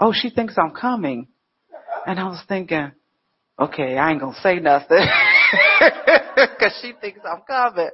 oh, 0.00 0.12
she 0.14 0.30
thinks 0.30 0.54
I'm 0.56 0.74
coming. 0.74 1.28
And 2.06 2.18
I 2.18 2.24
was 2.24 2.42
thinking, 2.48 2.92
okay, 3.58 3.96
I 3.96 4.10
ain't 4.10 4.20
going 4.20 4.34
to 4.34 4.40
say 4.40 4.58
nothing. 4.58 4.98
Cause 6.58 6.78
she 6.80 6.92
thinks 7.00 7.20
I'm 7.24 7.42
coming 7.46 7.90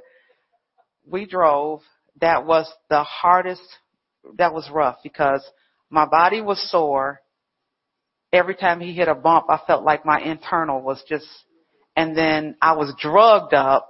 we 1.07 1.27
drove, 1.27 1.83
that 2.21 2.47
was 2.47 2.71
the 2.89 3.03
hardest, 3.03 3.63
that 4.39 4.53
was 4.53 4.69
rough 4.71 4.99
because 5.03 5.45
my 5.91 6.07
body 6.07 6.41
was 6.41 6.71
sore. 6.71 7.21
Every 8.33 8.55
time 8.55 8.81
he 8.81 8.93
hit 8.95 9.09
a 9.09 9.15
bump, 9.15 9.47
I 9.51 9.61
felt 9.67 9.85
like 9.85 10.07
my 10.07 10.21
internal 10.21 10.81
was 10.81 11.03
just, 11.09 11.27
and 11.97 12.17
then 12.17 12.57
I 12.63 12.73
was 12.73 12.95
drugged 12.99 13.53
up, 13.53 13.89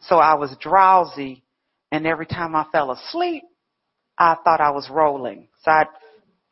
so 0.00 0.16
I 0.16 0.34
was 0.34 0.54
drowsy, 0.60 1.42
and 1.90 2.06
every 2.06 2.26
time 2.26 2.54
I 2.54 2.66
fell 2.70 2.90
asleep, 2.90 3.44
I 4.18 4.36
thought 4.44 4.60
I 4.60 4.70
was 4.70 4.88
rolling. 4.90 5.48
So 5.64 5.70
I, 5.70 5.84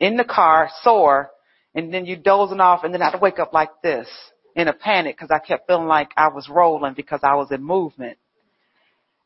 in 0.01 0.17
the 0.17 0.25
car, 0.25 0.71
sore, 0.83 1.31
and 1.75 1.93
then 1.93 2.07
you 2.07 2.17
dozing 2.17 2.61
off, 2.61 2.85
and 2.85 2.95
then 2.95 3.03
I'd 3.03 3.21
wake 3.21 3.39
up 3.39 3.53
like 3.53 3.83
this 3.83 4.09
in 4.57 4.69
a 4.69 4.73
panic 4.73 5.17
because 5.17 5.31
I 5.31 5.39
kept 5.39 5.67
feeling 5.67 5.87
like 5.87 6.11
I 6.17 6.29
was 6.29 6.49
rolling 6.49 6.95
because 6.95 7.21
I 7.23 7.35
was 7.35 7.53
in 7.53 7.63
movement. 7.63 8.19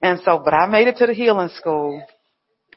And 0.02 0.20
so, 0.24 0.42
but 0.44 0.52
I 0.52 0.66
made 0.66 0.88
it 0.88 0.96
to 0.96 1.06
the 1.06 1.14
healing 1.14 1.50
school. 1.56 2.04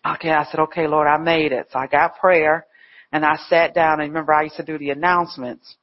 Okay, 0.06 0.30
I 0.30 0.46
said, 0.46 0.60
okay, 0.62 0.88
Lord, 0.88 1.08
I 1.08 1.18
made 1.18 1.52
it. 1.52 1.68
So 1.74 1.80
I 1.80 1.88
got 1.88 2.18
prayer 2.20 2.68
and 3.12 3.26
I 3.26 3.38
sat 3.50 3.74
down 3.74 4.00
and 4.00 4.10
remember 4.10 4.34
I 4.34 4.44
used 4.44 4.58
to 4.58 4.64
do 4.64 4.78
the 4.78 4.90
announcements 4.92 5.76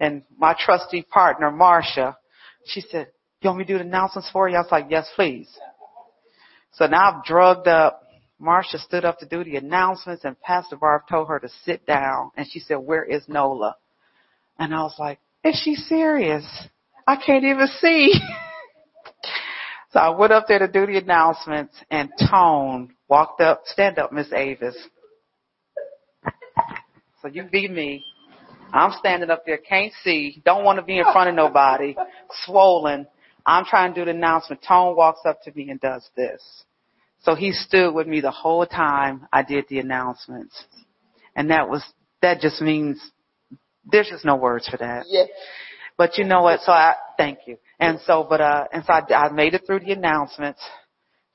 and 0.00 0.22
my 0.38 0.56
trusty 0.58 1.02
partner, 1.02 1.50
Marcia, 1.50 2.16
she 2.64 2.80
said, 2.80 3.08
you 3.42 3.48
want 3.48 3.58
me 3.58 3.64
to 3.64 3.72
do 3.74 3.78
the 3.78 3.84
announcements 3.84 4.30
for 4.30 4.48
you? 4.48 4.56
I 4.56 4.60
was 4.60 4.72
like, 4.72 4.86
yes, 4.88 5.08
please. 5.14 5.48
So 6.72 6.86
now 6.86 7.12
I've 7.12 7.24
drugged 7.24 7.68
up. 7.68 8.02
Marcia 8.38 8.78
stood 8.78 9.04
up 9.04 9.18
to 9.18 9.26
do 9.26 9.44
the 9.44 9.56
announcements 9.56 10.24
and 10.24 10.40
Pastor 10.40 10.76
Barb 10.76 11.02
told 11.08 11.28
her 11.28 11.38
to 11.38 11.48
sit 11.64 11.86
down 11.86 12.30
and 12.36 12.46
she 12.50 12.58
said, 12.58 12.76
where 12.76 13.04
is 13.04 13.22
Nola? 13.28 13.76
And 14.58 14.74
I 14.74 14.82
was 14.82 14.96
like, 14.98 15.18
is 15.44 15.60
she 15.62 15.74
serious? 15.74 16.44
I 17.06 17.16
can't 17.16 17.44
even 17.44 17.66
see. 17.80 18.14
So 19.92 19.98
I 19.98 20.10
went 20.10 20.32
up 20.32 20.46
there 20.46 20.60
to 20.60 20.68
do 20.68 20.86
the 20.86 20.98
announcements 20.98 21.74
and 21.90 22.10
Tone 22.30 22.94
walked 23.08 23.40
up, 23.40 23.62
stand 23.64 23.98
up, 23.98 24.12
Miss 24.12 24.32
Avis. 24.32 24.76
So 27.22 27.28
you 27.28 27.44
be 27.44 27.68
me. 27.68 28.04
I'm 28.72 28.92
standing 28.98 29.30
up 29.30 29.44
there, 29.46 29.58
can't 29.58 29.92
see, 30.04 30.40
don't 30.44 30.64
want 30.64 30.78
to 30.78 30.84
be 30.84 30.98
in 30.98 31.04
front 31.12 31.28
of 31.28 31.34
nobody, 31.34 31.96
swollen. 32.44 33.06
I'm 33.44 33.64
trying 33.64 33.94
to 33.94 34.00
do 34.00 34.04
the 34.04 34.12
announcement. 34.12 34.62
Tone 34.66 34.96
walks 34.96 35.20
up 35.26 35.42
to 35.42 35.52
me 35.52 35.70
and 35.70 35.80
does 35.80 36.08
this. 36.16 36.40
So 37.22 37.34
he 37.34 37.52
stood 37.52 37.92
with 37.92 38.06
me 38.06 38.20
the 38.20 38.30
whole 38.30 38.64
time 38.64 39.26
I 39.32 39.42
did 39.42 39.64
the 39.68 39.80
announcements. 39.80 40.64
And 41.34 41.50
that 41.50 41.68
was, 41.68 41.84
that 42.22 42.40
just 42.40 42.62
means, 42.62 43.00
there's 43.90 44.08
just 44.08 44.24
no 44.24 44.36
words 44.36 44.68
for 44.68 44.76
that. 44.76 45.04
Yeah. 45.08 45.24
But 45.98 46.16
you 46.16 46.24
know 46.24 46.42
what? 46.42 46.60
So 46.60 46.72
I, 46.72 46.94
thank 47.16 47.40
you. 47.46 47.58
And 47.78 47.98
so, 48.06 48.24
but, 48.28 48.40
uh, 48.40 48.64
and 48.72 48.84
so 48.84 48.92
I, 48.92 49.14
I 49.14 49.32
made 49.32 49.54
it 49.54 49.62
through 49.66 49.80
the 49.80 49.92
announcements. 49.92 50.60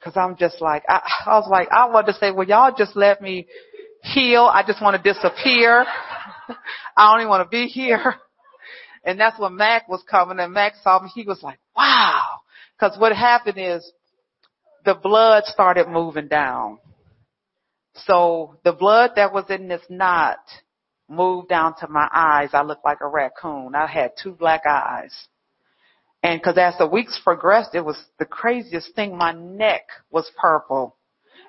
Cause 0.03 0.13
I'm 0.15 0.37
just 0.37 0.61
like, 0.61 0.83
I, 0.87 1.01
I 1.25 1.39
was 1.39 1.49
like, 1.49 1.67
I 1.71 1.87
wanted 1.89 2.13
to 2.13 2.19
say, 2.19 2.31
well, 2.31 2.47
y'all 2.47 2.73
just 2.77 2.95
let 2.95 3.21
me 3.21 3.47
heal. 4.05 4.49
I 4.51 4.63
just 4.65 4.81
want 4.81 5.01
to 5.01 5.13
disappear. 5.13 5.85
I 6.97 7.11
don't 7.11 7.21
even 7.21 7.29
want 7.29 7.49
to 7.49 7.49
be 7.49 7.67
here. 7.67 8.15
And 9.07 9.19
that's 9.19 9.39
when 9.39 9.55
Mac 9.55 9.87
was 9.87 10.03
coming 10.09 10.39
and 10.39 10.51
Mac 10.51 10.73
saw 10.81 10.99
me. 10.99 11.11
He 11.13 11.25
was 11.25 11.43
like, 11.43 11.59
wow. 11.77 12.23
Cause 12.79 12.97
what 12.97 13.15
happened 13.15 13.59
is 13.59 13.87
the 14.83 14.95
blood 14.95 15.43
started 15.45 15.87
moving 15.87 16.27
down. 16.27 16.79
So 18.07 18.57
the 18.63 18.73
blood 18.73 19.11
that 19.15 19.31
was 19.31 19.45
in 19.49 19.67
this 19.67 19.83
knot 19.89 20.39
moved 21.07 21.49
down 21.49 21.75
to 21.81 21.87
my 21.87 22.07
eyes. 22.11 22.49
I 22.53 22.63
looked 22.63 22.83
like 22.83 23.01
a 23.01 23.07
raccoon. 23.07 23.75
I 23.75 23.85
had 23.85 24.13
two 24.21 24.31
black 24.31 24.63
eyes. 24.67 25.13
And 26.23 26.41
cause 26.41 26.57
as 26.57 26.75
the 26.79 26.87
weeks 26.87 27.21
progressed, 27.23 27.75
it 27.75 27.85
was 27.85 28.03
the 28.17 28.25
craziest 28.25 28.95
thing. 28.95 29.15
My 29.15 29.33
neck 29.33 29.83
was 30.09 30.27
purple. 30.35 30.97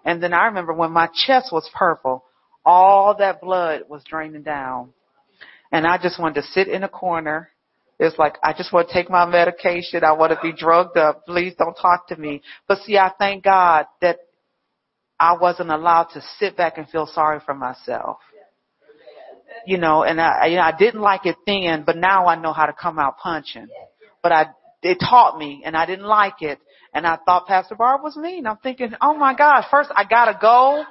And 0.05 0.23
then 0.23 0.35
I 0.35 0.45
remember 0.45 0.75
when 0.75 0.93
my 0.93 1.09
chest 1.27 1.49
was 1.53 1.69
purple, 1.75 2.26
all 2.67 3.17
that 3.19 3.41
blood 3.41 3.83
was 3.89 4.03
draining 4.05 4.43
down. 4.43 4.93
And 5.73 5.87
I 5.87 5.99
just 5.99 6.21
wanted 6.21 6.43
to 6.43 6.49
sit 6.49 6.69
in 6.69 6.83
a 6.83 6.89
corner. 6.89 7.51
It's 7.99 8.19
like, 8.19 8.35
I 8.43 8.53
just 8.53 8.73
want 8.73 8.89
to 8.89 8.95
take 8.95 9.09
my 9.09 9.25
medication. 9.25 10.05
I 10.05 10.13
want 10.13 10.33
to 10.33 10.39
be 10.43 10.53
drugged 10.53 10.99
up. 10.99 11.25
Please 11.25 11.55
don't 11.57 11.75
talk 11.75 12.09
to 12.09 12.17
me. 12.17 12.43
But 12.69 12.79
see, 12.79 12.99
I 12.99 13.13
thank 13.19 13.45
God 13.45 13.87
that 14.03 14.19
I 15.19 15.37
wasn't 15.41 15.71
allowed 15.71 16.09
to 16.15 16.23
sit 16.39 16.57
back 16.57 16.77
and 16.77 16.89
feel 16.89 17.07
sorry 17.07 17.41
for 17.47 17.55
myself. 17.55 18.19
You 19.67 19.79
know, 19.79 20.03
and 20.03 20.21
I, 20.21 20.47
you 20.47 20.57
know, 20.57 20.63
I 20.63 20.77
didn't 20.77 21.01
like 21.01 21.25
it 21.25 21.37
then, 21.47 21.85
but 21.87 21.97
now 21.97 22.27
I 22.27 22.37
know 22.37 22.53
how 22.53 22.67
to 22.67 22.73
come 22.73 22.99
out 22.99 23.17
punching. 23.19 23.69
But 24.23 24.33
I, 24.33 24.47
it 24.83 24.99
taught 24.99 25.39
me 25.39 25.63
and 25.65 25.77
I 25.77 25.87
didn't 25.87 26.05
like 26.05 26.43
it. 26.43 26.59
And 26.93 27.07
I 27.07 27.19
thought 27.25 27.47
Pastor 27.47 27.75
Barb 27.75 28.03
was 28.03 28.17
mean. 28.17 28.47
I'm 28.47 28.59
thinking, 28.59 28.93
oh 29.01 29.15
my 29.15 29.35
gosh, 29.35 29.65
first 29.71 29.91
I 29.95 30.05
gotta 30.05 30.39
go. 30.41 30.85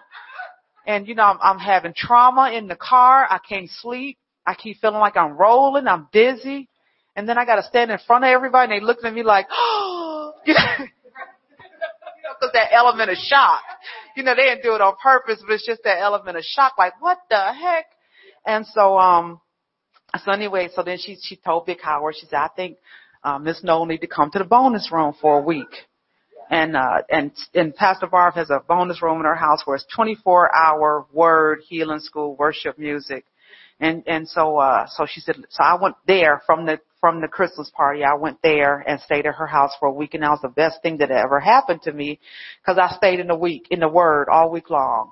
And 0.88 1.08
you 1.08 1.16
know, 1.16 1.24
I'm, 1.24 1.38
I'm 1.42 1.60
having 1.60 1.94
trauma 1.96 2.52
in 2.52 2.68
the 2.68 2.76
car. 2.76 3.26
I 3.30 3.40
can't 3.48 3.70
sleep. 3.70 4.18
I 4.46 4.54
keep 4.54 4.80
feeling 4.80 5.00
like 5.00 5.18
I'm 5.18 5.38
rolling. 5.38 5.88
I'm 5.88 6.08
dizzy. 6.12 6.70
And 7.16 7.28
then 7.28 7.38
I 7.38 7.46
got 7.46 7.56
to 7.56 7.64
stand 7.64 7.92
in 7.92 7.98
front 8.06 8.26
of 8.26 8.30
everybody 8.30 8.74
and 8.74 8.82
they 8.82 8.86
looking 8.86 9.06
at 9.06 9.14
me 9.14 9.24
like, 9.24 9.48
oh, 9.50 10.34
you 10.46 10.54
know, 10.54 10.86
because 12.40 12.54
that 12.54 12.74
element 12.74 13.10
of 13.10 13.18
shock. 13.18 13.62
You 14.16 14.24
know, 14.24 14.36
they 14.36 14.44
didn't 14.44 14.64
do 14.64 14.76
it 14.76 14.82
on 14.82 14.96
purpose, 15.02 15.42
but 15.46 15.54
it's 15.54 15.66
just 15.66 15.82
that 15.84 16.00
element 16.00 16.38
of 16.38 16.44
shock. 16.44 16.74
Like, 16.78 17.02
what 17.02 17.18
the 17.30 17.54
heck? 17.54 17.86
And 18.46 18.66
so, 18.68 18.98
um, 18.98 19.42
so 20.24 20.32
anyway, 20.32 20.70
so 20.74 20.84
then 20.84 20.98
she, 21.00 21.18
she 21.22 21.36
told 21.36 21.66
Vic 21.66 21.80
Howard, 21.82 22.16
she 22.20 22.28
said, 22.28 22.38
I 22.38 22.50
think, 22.56 22.78
uh, 23.24 23.40
Miss 23.40 23.64
Noel 23.64 23.86
need 23.86 24.02
to 24.02 24.08
come 24.08 24.30
to 24.32 24.40
the 24.40 24.46
bonus 24.46 24.92
room 24.92 25.14
for 25.20 25.40
a 25.40 25.42
week. 25.42 25.68
And, 26.50 26.76
uh, 26.76 27.02
and, 27.10 27.32
and 27.54 27.76
Pastor 27.76 28.08
Barb 28.08 28.36
has 28.36 28.50
a 28.50 28.62
bonus 28.68 29.02
room 29.02 29.20
in 29.20 29.26
her 29.26 29.36
house 29.36 29.62
where 29.66 29.76
it's 29.76 29.86
24 29.96 30.56
hour 30.56 31.06
word, 31.12 31.62
healing 31.68 32.00
school, 32.00 32.36
worship 32.36 32.78
music. 32.78 33.26
And, 33.80 34.04
and 34.08 34.28
so, 34.28 34.58
uh, 34.58 34.86
so 34.88 35.06
she 35.10 35.20
said, 35.20 35.36
so 35.50 35.64
I 35.64 35.78
went 35.82 35.96
there 36.08 36.42
from 36.46 36.66
the, 36.66 36.80
from 37.02 37.20
the 37.20 37.28
Christmas 37.28 37.72
party. 37.76 38.04
I 38.04 38.16
went 38.16 38.42
there 38.42 38.78
and 38.88 39.02
stayed 39.02 39.26
at 39.26 39.36
her 39.36 39.48
house 39.48 39.72
for 39.80 39.88
a 39.88 39.94
week 39.94 40.14
and 40.14 40.24
that 40.24 40.30
was 40.30 40.42
the 40.42 40.50
best 40.50 40.82
thing 40.82 40.98
that 40.98 41.12
ever 41.12 41.40
happened 41.40 41.82
to 41.84 41.92
me 41.92 42.20
because 42.62 42.78
I 42.78 42.96
stayed 42.96 43.20
in 43.20 43.28
the 43.28 43.36
week, 43.36 43.68
in 43.72 43.80
the 43.80 43.90
word 43.90 44.28
all 44.32 44.52
week 44.52 44.70
long. 44.70 45.12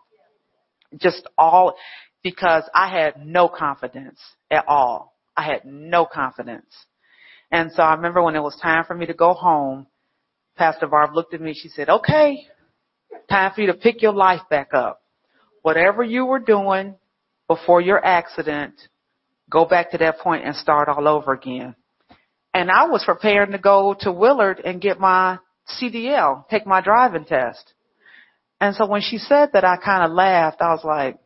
Just 0.98 1.28
all, 1.38 1.76
because 2.22 2.64
I 2.74 2.90
had 2.90 3.26
no 3.26 3.50
confidence 3.50 4.20
at 4.52 4.66
all. 4.68 5.16
I 5.36 5.44
had 5.44 5.66
no 5.66 6.06
confidence. 6.06 6.74
And 7.52 7.72
so 7.72 7.84
I 7.84 7.96
remember 7.96 8.22
when 8.22 8.36
it 8.36 8.42
was 8.42 8.58
time 8.62 8.86
for 8.86 8.96
me 8.96 9.08
to 9.08 9.14
go 9.14 9.34
home, 9.34 9.88
Pastor 10.56 10.88
Barb 10.88 11.16
looked 11.16 11.34
at 11.34 11.42
me, 11.42 11.54
she 11.54 11.70
said, 11.70 11.90
okay, 11.90 12.46
time 13.30 13.52
for 13.54 13.62
you 13.62 13.68
to 13.68 13.74
pick 13.74 14.02
your 14.02 14.14
life 14.14 14.42
back 14.50 14.74
up. 14.74 15.02
Whatever 15.62 16.04
you 16.04 16.26
were 16.26 16.40
doing, 16.40 16.96
before 17.48 17.82
your 17.82 18.04
accident, 18.04 18.74
go 19.50 19.66
back 19.66 19.92
to 19.92 19.98
that 19.98 20.20
point 20.20 20.46
and 20.46 20.56
start 20.56 20.90
all 20.90 21.08
over 21.08 21.34
again. 21.34 21.76
And 22.54 22.70
I 22.70 22.86
was 22.86 23.04
preparing 23.06 23.52
to 23.52 23.58
go 23.58 23.96
to 24.02 24.12
Willard 24.12 24.62
and 24.64 24.82
get 24.82 25.00
my 25.00 25.40
CDL, 25.82 26.48
take 26.50 26.68
my 26.68 26.82
driving 26.82 27.26
test. 27.26 27.74
And 28.62 28.76
so 28.76 28.86
when 28.86 29.02
she 29.02 29.18
said 29.18 29.50
that, 29.54 29.64
I 29.66 29.78
kind 29.78 30.06
of 30.06 30.12
laughed. 30.12 30.62
I 30.62 30.70
was 30.72 30.84
like, 30.84 31.18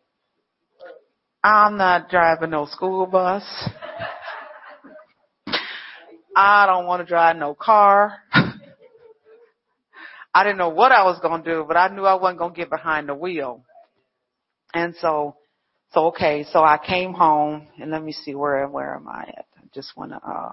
I'm 1.44 1.78
not 1.78 2.10
driving 2.10 2.52
no 2.52 2.66
school 2.66 3.06
bus. 3.06 3.44
I 6.36 6.66
don't 6.66 6.86
want 6.86 7.02
to 7.02 7.06
drive 7.06 7.36
no 7.36 7.56
car. 7.56 8.14
I 10.38 10.44
didn't 10.44 10.60
know 10.60 10.70
what 10.70 10.92
I 10.92 11.04
was 11.04 11.20
going 11.20 11.44
to 11.44 11.52
do, 11.52 11.66
but 11.68 11.78
I 11.78 11.88
knew 11.88 12.04
I 12.04 12.14
wasn't 12.14 12.38
going 12.38 12.54
to 12.54 12.58
get 12.58 12.70
behind 12.70 13.10
the 13.10 13.16
wheel. 13.16 13.64
And 14.72 14.94
so 15.02 15.36
so 15.94 16.08
okay, 16.08 16.46
so 16.52 16.64
I 16.64 16.78
came 16.78 17.14
home 17.14 17.68
and 17.80 17.90
let 17.90 18.04
me 18.04 18.12
see 18.12 18.36
where 18.36 18.68
where 18.68 18.94
am 18.94 19.08
I 19.08 19.22
at? 19.22 19.46
I 19.58 19.62
just 19.74 19.98
want 19.98 20.12
to 20.12 20.18
uh 20.18 20.52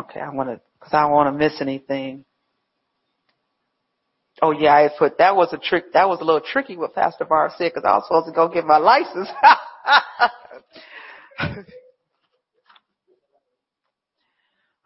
okay, 0.00 0.20
I 0.20 0.28
want 0.28 0.50
to 0.50 0.60
cuz 0.78 0.92
I 0.92 1.02
don't 1.02 1.12
want 1.12 1.32
to 1.32 1.38
miss 1.38 1.62
anything. 1.62 2.26
Oh 4.42 4.50
yeah, 4.50 4.74
I 4.74 4.90
put 4.98 5.16
that 5.18 5.34
was 5.34 5.54
a 5.54 5.58
trick. 5.58 5.94
That 5.94 6.06
was 6.06 6.20
a 6.20 6.24
little 6.24 6.42
tricky 6.42 6.76
what 6.76 6.94
Pastor 6.94 7.24
Barb 7.24 7.52
said 7.56 7.72
because 7.72 7.86
I 7.86 7.94
was 7.94 8.04
supposed 8.06 8.26
to 8.26 8.32
go 8.32 8.48
get 8.48 8.66
my 8.66 8.76
license. 8.76 9.30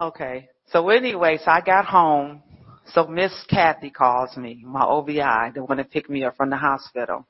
okay, 0.01 0.49
so 0.71 0.89
anyway, 0.91 1.39
so 1.45 1.51
I 1.51 1.61
got 1.61 1.87
home. 1.87 2.45
So 2.89 3.07
Miss 3.07 3.33
Kathy 3.49 3.91
calls 3.91 4.37
me, 4.37 4.63
my 4.67 4.85
OBI, 4.85 5.53
the 5.55 5.65
one 5.65 5.79
that 5.79 5.91
picked 5.91 6.11
me 6.11 6.25
up 6.25 6.37
from 6.37 6.51
the 6.51 6.57
hospital. 6.57 7.27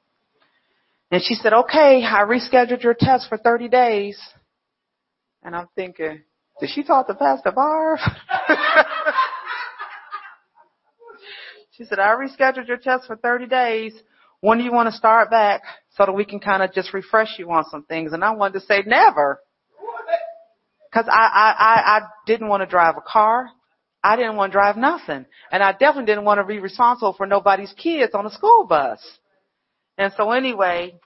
And 1.11 1.23
she 1.23 1.35
said, 1.35 1.53
okay, 1.53 2.03
I 2.05 2.23
rescheduled 2.23 2.83
your 2.83 2.97
test 2.99 3.29
for 3.29 3.37
30 3.37 3.69
days. 3.69 4.19
And 5.43 5.55
I'm 5.55 5.69
thinking, 5.77 6.23
did 6.59 6.71
she 6.71 6.83
talk 6.83 7.07
to 7.09 7.15
Pastor 7.15 7.53
Barb? 7.53 7.99
she 11.73 11.85
said, 11.85 11.99
I 11.99 12.15
rescheduled 12.15 12.67
your 12.67 12.79
test 12.79 13.07
for 13.07 13.17
30 13.17 13.47
days. 13.47 13.93
When 14.41 14.59
do 14.59 14.65
you 14.65 14.73
want 14.73 14.91
to 14.91 14.97
start 14.97 15.31
back 15.31 15.63
so 15.97 16.07
that 16.07 16.13
we 16.13 16.25
can 16.25 16.41
kind 16.41 16.63
of 16.63 16.73
just 16.73 16.95
refresh 16.95 17.39
you 17.39 17.51
on 17.51 17.65
some 17.71 17.85
things? 17.85 18.13
And 18.13 18.25
I 18.25 18.31
wanted 18.33 18.61
to 18.61 18.67
say 18.67 18.83
never. 18.87 19.41
Cause 20.93 21.07
I, 21.09 21.11
I, 21.11 21.55
I, 21.59 21.99
I 21.99 22.01
didn't 22.27 22.49
want 22.49 22.63
to 22.63 22.67
drive 22.67 22.97
a 22.97 23.01
car. 23.01 23.51
I 24.03 24.17
didn't 24.17 24.37
want 24.37 24.53
to 24.53 24.59
drive 24.59 24.77
nothing. 24.77 25.27
And 25.51 25.63
I 25.63 25.73
definitely 25.73 26.07
didn't 26.07 26.25
want 26.25 26.39
to 26.39 26.45
be 26.45 26.59
responsible 26.59 27.13
for 27.13 27.27
nobody's 27.27 27.73
kids 27.75 28.15
on 28.15 28.27
a 28.27 28.31
school 28.31 28.67
bus. 28.69 29.01
And 29.97 30.13
so 30.17 30.31
anyway, 30.31 30.99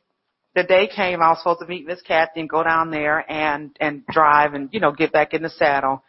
the 0.55 0.65
day 0.65 0.89
came, 0.89 1.21
I 1.21 1.29
was 1.31 1.39
supposed 1.39 1.61
to 1.61 1.67
meet 1.67 1.87
Miss 1.87 2.01
Kathy 2.01 2.41
and 2.41 2.49
go 2.49 2.63
down 2.63 2.91
there 2.91 3.31
and, 3.31 3.77
and 3.81 4.07
drive 4.07 4.55
and, 4.55 4.71
you 4.73 4.81
know, 4.81 4.93
get 4.93 5.13
back 5.13 5.35
in 5.35 5.43
the 5.43 5.51
saddle. 5.51 6.03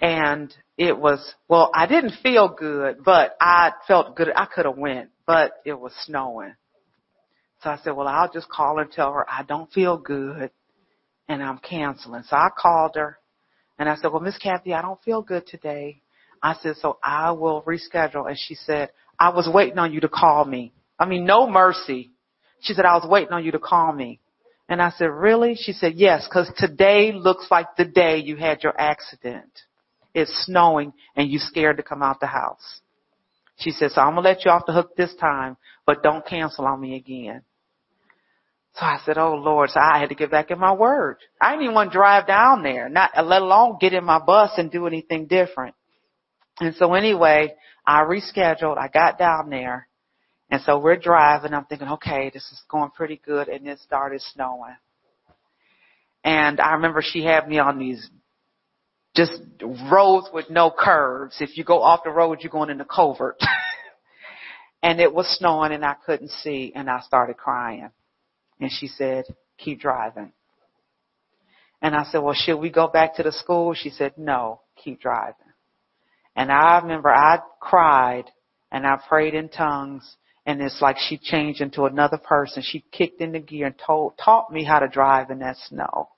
And 0.00 0.54
it 0.76 0.96
was, 0.96 1.34
well, 1.48 1.72
I 1.74 1.86
didn't 1.86 2.14
feel 2.22 2.48
good, 2.48 3.02
but 3.04 3.36
I 3.40 3.72
felt 3.88 4.14
good. 4.14 4.28
I 4.34 4.46
could 4.46 4.66
have 4.66 4.78
went, 4.78 5.10
but 5.26 5.54
it 5.64 5.78
was 5.78 5.92
snowing. 6.04 6.54
So 7.62 7.70
I 7.70 7.78
said, 7.78 7.96
well, 7.96 8.06
I'll 8.06 8.30
just 8.30 8.48
call 8.48 8.76
her 8.76 8.82
and 8.82 8.92
tell 8.92 9.12
her 9.12 9.28
I 9.28 9.42
don't 9.42 9.72
feel 9.72 9.96
good 9.96 10.52
and 11.28 11.42
I'm 11.42 11.58
canceling. 11.58 12.22
So 12.28 12.36
I 12.36 12.50
called 12.56 12.94
her 12.94 13.18
and 13.78 13.88
I 13.88 13.96
said, 13.96 14.12
well, 14.12 14.20
Miss 14.20 14.38
Kathy, 14.38 14.74
I 14.74 14.82
don't 14.82 15.02
feel 15.02 15.22
good 15.22 15.46
today. 15.46 16.02
I 16.42 16.54
said, 16.62 16.76
so 16.76 16.98
I 17.02 17.32
will 17.32 17.62
reschedule. 17.62 18.28
And 18.28 18.38
she 18.38 18.54
said, 18.54 18.90
I 19.18 19.30
was 19.30 19.48
waiting 19.52 19.78
on 19.78 19.92
you 19.92 20.00
to 20.00 20.08
call 20.08 20.44
me. 20.44 20.72
I 20.98 21.06
mean, 21.06 21.24
no 21.24 21.48
mercy. 21.48 22.10
She 22.60 22.74
said, 22.74 22.84
I 22.84 22.96
was 22.96 23.08
waiting 23.08 23.32
on 23.32 23.44
you 23.44 23.52
to 23.52 23.58
call 23.58 23.92
me. 23.92 24.20
And 24.68 24.82
I 24.82 24.90
said, 24.90 25.06
really? 25.06 25.54
She 25.54 25.72
said, 25.72 25.94
yes, 25.94 26.26
because 26.28 26.50
today 26.56 27.12
looks 27.12 27.46
like 27.50 27.76
the 27.76 27.84
day 27.84 28.18
you 28.18 28.36
had 28.36 28.62
your 28.62 28.78
accident. 28.78 29.50
It's 30.14 30.44
snowing 30.44 30.92
and 31.16 31.30
you 31.30 31.38
scared 31.38 31.76
to 31.78 31.82
come 31.82 32.02
out 32.02 32.20
the 32.20 32.26
house. 32.26 32.80
She 33.58 33.70
said, 33.70 33.90
so 33.92 34.00
I'm 34.00 34.14
going 34.14 34.24
to 34.24 34.28
let 34.28 34.44
you 34.44 34.50
off 34.50 34.66
the 34.66 34.72
hook 34.72 34.96
this 34.96 35.14
time, 35.16 35.56
but 35.86 36.02
don't 36.02 36.26
cancel 36.26 36.66
on 36.66 36.80
me 36.80 36.96
again. 36.96 37.42
So 38.78 38.86
I 38.86 39.00
said, 39.04 39.18
oh 39.18 39.34
Lord, 39.34 39.70
so 39.70 39.80
I 39.80 39.98
had 39.98 40.10
to 40.10 40.14
get 40.14 40.30
back 40.30 40.50
in 40.50 40.58
my 40.58 40.72
word. 40.72 41.16
I 41.40 41.50
didn't 41.50 41.64
even 41.64 41.74
want 41.74 41.90
to 41.90 41.98
drive 41.98 42.26
down 42.26 42.62
there, 42.62 42.88
not, 42.88 43.10
let 43.24 43.42
alone 43.42 43.78
get 43.80 43.92
in 43.92 44.04
my 44.04 44.20
bus 44.20 44.52
and 44.56 44.70
do 44.70 44.86
anything 44.86 45.26
different. 45.26 45.74
And 46.60 46.74
so 46.76 46.94
anyway, 46.94 47.54
I 47.86 48.02
rescheduled. 48.02 48.78
I 48.78 48.88
got 48.88 49.18
down 49.18 49.50
there 49.50 49.88
and 50.50 50.62
so 50.62 50.78
we're 50.78 50.96
driving. 50.96 51.52
I'm 51.52 51.66
thinking, 51.66 51.88
okay, 51.88 52.30
this 52.32 52.44
is 52.50 52.62
going 52.70 52.90
pretty 52.90 53.20
good. 53.24 53.48
And 53.48 53.66
it 53.66 53.80
started 53.80 54.22
snowing. 54.22 54.76
And 56.24 56.60
I 56.60 56.74
remember 56.74 57.02
she 57.02 57.22
had 57.22 57.48
me 57.48 57.58
on 57.58 57.78
these 57.78 58.08
just 59.14 59.40
roads 59.90 60.28
with 60.32 60.48
no 60.48 60.70
curves. 60.76 61.36
If 61.40 61.56
you 61.56 61.64
go 61.64 61.82
off 61.82 62.00
the 62.04 62.10
road, 62.10 62.38
you're 62.40 62.50
going 62.50 62.70
in 62.70 62.78
the 62.78 62.84
covert. 62.84 63.38
and 64.82 65.00
it 65.00 65.12
was 65.12 65.26
snowing 65.38 65.72
and 65.72 65.84
I 65.84 65.96
couldn't 66.06 66.30
see 66.30 66.72
and 66.74 66.88
I 66.88 67.00
started 67.00 67.36
crying. 67.36 67.90
And 68.60 68.70
she 68.70 68.88
said, 68.88 69.24
keep 69.56 69.80
driving. 69.80 70.32
And 71.80 71.94
I 71.94 72.04
said, 72.04 72.18
well, 72.18 72.34
should 72.34 72.58
we 72.58 72.70
go 72.70 72.88
back 72.88 73.16
to 73.16 73.22
the 73.22 73.32
school? 73.32 73.74
She 73.74 73.90
said, 73.90 74.14
no, 74.16 74.62
keep 74.76 75.00
driving. 75.00 75.34
And 76.34 76.50
I 76.50 76.78
remember 76.80 77.08
I 77.08 77.40
cried 77.60 78.24
and 78.70 78.86
I 78.86 78.98
prayed 79.08 79.34
in 79.34 79.48
tongues 79.48 80.16
and 80.46 80.62
it's 80.62 80.80
like 80.80 80.96
she 80.98 81.18
changed 81.18 81.60
into 81.60 81.84
another 81.84 82.18
person. 82.18 82.62
She 82.64 82.84
kicked 82.90 83.20
into 83.20 83.40
gear 83.40 83.66
and 83.66 83.74
told, 83.84 84.14
taught 84.22 84.50
me 84.50 84.64
how 84.64 84.78
to 84.78 84.88
drive 84.88 85.30
in 85.30 85.40
that 85.40 85.56
snow. 85.68 86.08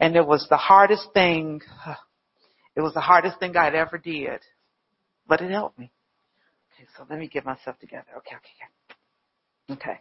And 0.00 0.16
it 0.16 0.26
was 0.26 0.46
the 0.48 0.56
hardest 0.56 1.08
thing, 1.14 1.60
it 2.76 2.80
was 2.80 2.94
the 2.94 3.00
hardest 3.00 3.38
thing 3.38 3.56
I'd 3.56 3.74
ever 3.74 3.98
did, 3.98 4.40
but 5.28 5.40
it 5.40 5.50
helped 5.50 5.78
me. 5.78 5.90
Okay, 6.74 6.88
so 6.96 7.04
let 7.08 7.18
me 7.18 7.28
get 7.28 7.44
myself 7.44 7.78
together. 7.78 8.06
Okay, 8.18 8.36
okay, 8.36 9.74
okay, 9.74 9.90
okay. 9.90 10.00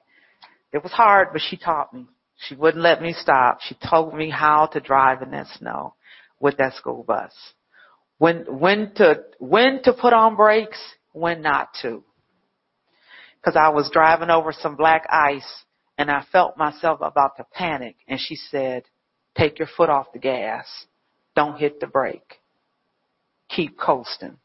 It 0.73 0.83
was 0.83 0.91
hard, 0.91 1.29
but 1.31 1.41
she 1.41 1.57
taught 1.57 1.93
me. 1.93 2.05
She 2.37 2.55
wouldn't 2.55 2.83
let 2.83 3.01
me 3.01 3.13
stop. 3.13 3.59
She 3.61 3.77
told 3.89 4.13
me 4.13 4.29
how 4.29 4.67
to 4.67 4.79
drive 4.79 5.21
in 5.21 5.31
that 5.31 5.47
snow 5.57 5.95
with 6.39 6.57
that 6.57 6.73
school 6.73 7.03
bus. 7.03 7.31
When, 8.17 8.45
when 8.59 8.93
to, 8.95 9.23
when 9.39 9.81
to 9.83 9.93
put 9.93 10.13
on 10.13 10.35
brakes, 10.35 10.79
when 11.13 11.41
not 11.41 11.69
to. 11.81 12.03
Cause 13.43 13.55
I 13.55 13.69
was 13.69 13.91
driving 13.91 14.31
over 14.31 14.51
some 14.51 14.75
black 14.75 15.05
ice 15.09 15.63
and 15.97 16.09
I 16.09 16.25
felt 16.31 16.57
myself 16.57 16.99
about 17.01 17.37
to 17.37 17.45
panic 17.51 17.95
and 18.07 18.19
she 18.19 18.35
said, 18.35 18.83
take 19.37 19.59
your 19.59 19.67
foot 19.77 19.89
off 19.89 20.11
the 20.13 20.19
gas. 20.19 20.65
Don't 21.35 21.57
hit 21.57 21.79
the 21.79 21.87
brake. 21.87 22.41
Keep 23.49 23.77
coasting. 23.77 24.37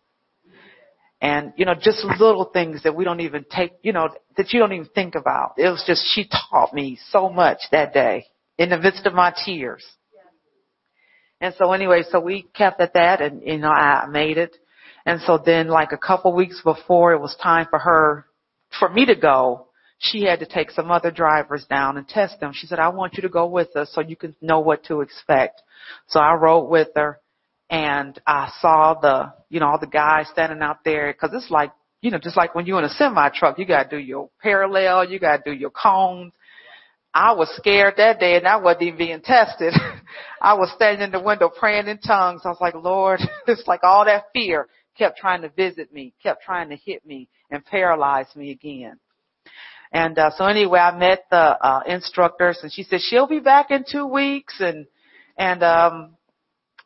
And, 1.20 1.52
you 1.56 1.66
know, 1.66 1.74
just 1.74 2.02
little 2.18 2.46
things 2.46 2.82
that 2.84 2.96
we 2.96 3.04
don't 3.04 3.20
even 3.20 3.44
take, 3.50 3.72
you 3.82 3.92
know, 3.92 4.08
that 4.36 4.52
you 4.52 4.58
don't 4.60 4.72
even 4.72 4.88
think 4.94 5.14
about. 5.14 5.54
It 5.58 5.68
was 5.68 5.84
just, 5.86 6.02
she 6.14 6.28
taught 6.50 6.72
me 6.72 6.98
so 7.10 7.28
much 7.28 7.58
that 7.72 7.92
day 7.92 8.24
in 8.56 8.70
the 8.70 8.78
midst 8.78 9.04
of 9.04 9.12
my 9.12 9.34
tears. 9.44 9.84
And 11.40 11.54
so 11.58 11.72
anyway, 11.72 12.04
so 12.10 12.20
we 12.20 12.42
kept 12.54 12.80
at 12.80 12.94
that 12.94 13.20
and, 13.20 13.42
you 13.42 13.58
know, 13.58 13.70
I 13.70 14.06
made 14.06 14.38
it. 14.38 14.56
And 15.06 15.20
so 15.22 15.38
then 15.44 15.68
like 15.68 15.92
a 15.92 15.98
couple 15.98 16.34
weeks 16.34 16.60
before 16.62 17.12
it 17.12 17.20
was 17.20 17.36
time 17.42 17.66
for 17.68 17.78
her, 17.78 18.26
for 18.78 18.88
me 18.88 19.06
to 19.06 19.14
go, 19.14 19.66
she 19.98 20.24
had 20.24 20.40
to 20.40 20.46
take 20.46 20.70
some 20.70 20.90
other 20.90 21.10
drivers 21.10 21.66
down 21.66 21.98
and 21.98 22.08
test 22.08 22.40
them. 22.40 22.52
She 22.54 22.66
said, 22.66 22.78
I 22.78 22.88
want 22.88 23.14
you 23.14 23.22
to 23.22 23.28
go 23.28 23.46
with 23.46 23.76
us 23.76 23.90
so 23.92 24.00
you 24.00 24.16
can 24.16 24.34
know 24.40 24.60
what 24.60 24.84
to 24.84 25.02
expect. 25.02 25.60
So 26.08 26.20
I 26.20 26.34
rode 26.34 26.68
with 26.68 26.88
her 26.96 27.19
and 27.70 28.20
I 28.26 28.52
saw 28.60 28.94
the, 29.00 29.32
you 29.48 29.60
know, 29.60 29.68
all 29.68 29.78
the 29.78 29.86
guys 29.86 30.26
standing 30.32 30.60
out 30.60 30.78
there 30.84 31.12
because 31.12 31.30
it's 31.32 31.50
like, 31.50 31.72
you 32.02 32.10
know, 32.10 32.18
just 32.18 32.36
like 32.36 32.54
when 32.54 32.66
you're 32.66 32.78
in 32.80 32.84
a 32.84 32.90
semi 32.90 33.28
truck, 33.30 33.58
you 33.58 33.64
got 33.64 33.84
to 33.84 33.96
do 33.96 34.02
your 34.02 34.28
parallel, 34.42 35.08
you 35.08 35.20
got 35.20 35.44
to 35.44 35.52
do 35.52 35.56
your 35.56 35.70
cones. 35.70 36.32
I 37.14 37.32
was 37.32 37.48
scared 37.56 37.94
that 37.96 38.20
day 38.20 38.36
and 38.36 38.46
I 38.46 38.56
wasn't 38.56 38.82
even 38.82 38.98
being 38.98 39.20
tested. 39.20 39.74
I 40.40 40.54
was 40.54 40.70
standing 40.74 41.02
in 41.02 41.10
the 41.12 41.20
window 41.20 41.48
praying 41.48 41.86
in 41.86 41.98
tongues. 41.98 42.42
I 42.44 42.48
was 42.48 42.60
like, 42.60 42.74
Lord, 42.74 43.20
it's 43.46 43.66
like 43.66 43.84
all 43.84 44.04
that 44.04 44.26
fear 44.32 44.68
kept 44.96 45.18
trying 45.18 45.42
to 45.42 45.48
visit 45.48 45.92
me, 45.92 46.12
kept 46.22 46.42
trying 46.42 46.70
to 46.70 46.76
hit 46.76 47.06
me 47.06 47.28
and 47.50 47.64
paralyze 47.64 48.34
me 48.34 48.50
again. 48.50 48.98
And 49.92 50.18
uh, 50.18 50.30
so 50.36 50.44
anyway, 50.44 50.78
I 50.78 50.96
met 50.96 51.24
the 51.30 51.36
uh, 51.36 51.82
instructors, 51.86 52.58
and 52.62 52.72
she 52.72 52.84
said 52.84 53.00
she'll 53.00 53.26
be 53.26 53.40
back 53.40 53.72
in 53.72 53.84
two 53.90 54.06
weeks, 54.06 54.54
and 54.60 54.86
and 55.36 55.64
um, 55.64 56.16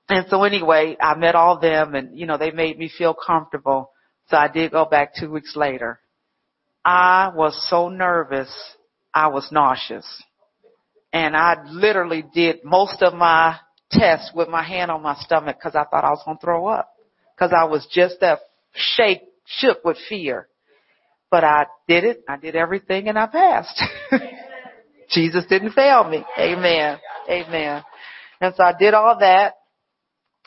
and 0.09 0.27
so 0.29 0.45
anyway, 0.45 0.97
I 1.01 1.15
met 1.17 1.35
all 1.35 1.59
them 1.59 1.95
and, 1.95 2.19
you 2.19 2.27
know, 2.27 2.37
they 2.37 2.51
made 2.51 2.79
me 2.79 2.91
feel 2.97 3.15
comfortable. 3.15 3.91
So 4.29 4.37
I 4.37 4.49
did 4.49 4.73
go 4.73 4.85
back 4.85 5.15
two 5.15 5.31
weeks 5.31 5.57
later. 5.57 6.01
I 6.85 7.31
was 7.35 7.67
so 7.71 7.89
nervous, 7.89 8.53
I 9.15 9.29
was 9.29 9.49
nauseous. 9.51 10.07
And 11.13 11.37
I 11.37 11.65
literally 11.71 12.25
did 12.35 12.65
most 12.65 13.03
of 13.03 13.15
my 13.15 13.57
tests 13.91 14.33
with 14.35 14.49
my 14.49 14.63
hand 14.63 14.91
on 14.91 15.03
my 15.03 15.15
stomach 15.21 15.57
because 15.59 15.77
I 15.77 15.85
thought 15.85 16.05
I 16.05 16.11
was 16.11 16.23
going 16.25 16.37
to 16.37 16.41
throw 16.45 16.67
up. 16.67 16.91
Because 17.35 17.53
I 17.57 17.65
was 17.65 17.87
just 17.91 18.21
that 18.21 18.41
shake, 18.75 19.23
shook 19.47 19.85
with 19.85 19.97
fear. 20.09 20.49
But 21.31 21.45
I 21.45 21.67
did 21.89 22.05
it. 22.05 22.23
I 22.29 22.37
did 22.37 22.57
everything 22.57 23.09
and 23.09 23.19
I 23.19 23.27
passed. 23.27 23.83
Jesus 25.11 25.45
didn't 25.49 25.73
fail 25.73 26.05
me. 26.05 26.25
Amen. 26.39 26.99
Amen. 27.29 27.83
And 28.41 28.55
so 28.57 28.65
I 28.65 28.75
did 28.79 28.95
all 28.95 29.19
that. 29.21 29.55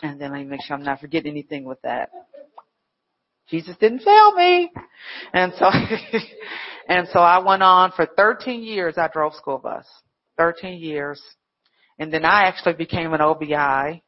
And 0.01 0.21
then 0.21 0.31
let 0.31 0.39
me 0.39 0.45
make 0.45 0.61
sure 0.61 0.75
I'm 0.75 0.83
not 0.83 0.99
forgetting 0.99 1.31
anything 1.31 1.65
with 1.65 1.81
that. 1.81 2.09
Jesus 3.49 3.75
didn't 3.79 3.99
fail 3.99 4.33
me. 4.35 4.71
And 5.33 5.53
so, 5.57 5.69
and 6.89 7.07
so 7.11 7.19
I 7.19 7.39
went 7.39 7.63
on 7.63 7.91
for 7.95 8.05
13 8.05 8.61
years. 8.61 8.95
I 8.97 9.07
drove 9.07 9.33
school 9.33 9.57
bus. 9.57 9.85
13 10.37 10.79
years. 10.79 11.21
And 11.97 12.13
then 12.13 12.25
I 12.25 12.43
actually 12.43 12.73
became 12.73 13.13
an 13.13 13.21
OBI. 13.21 14.03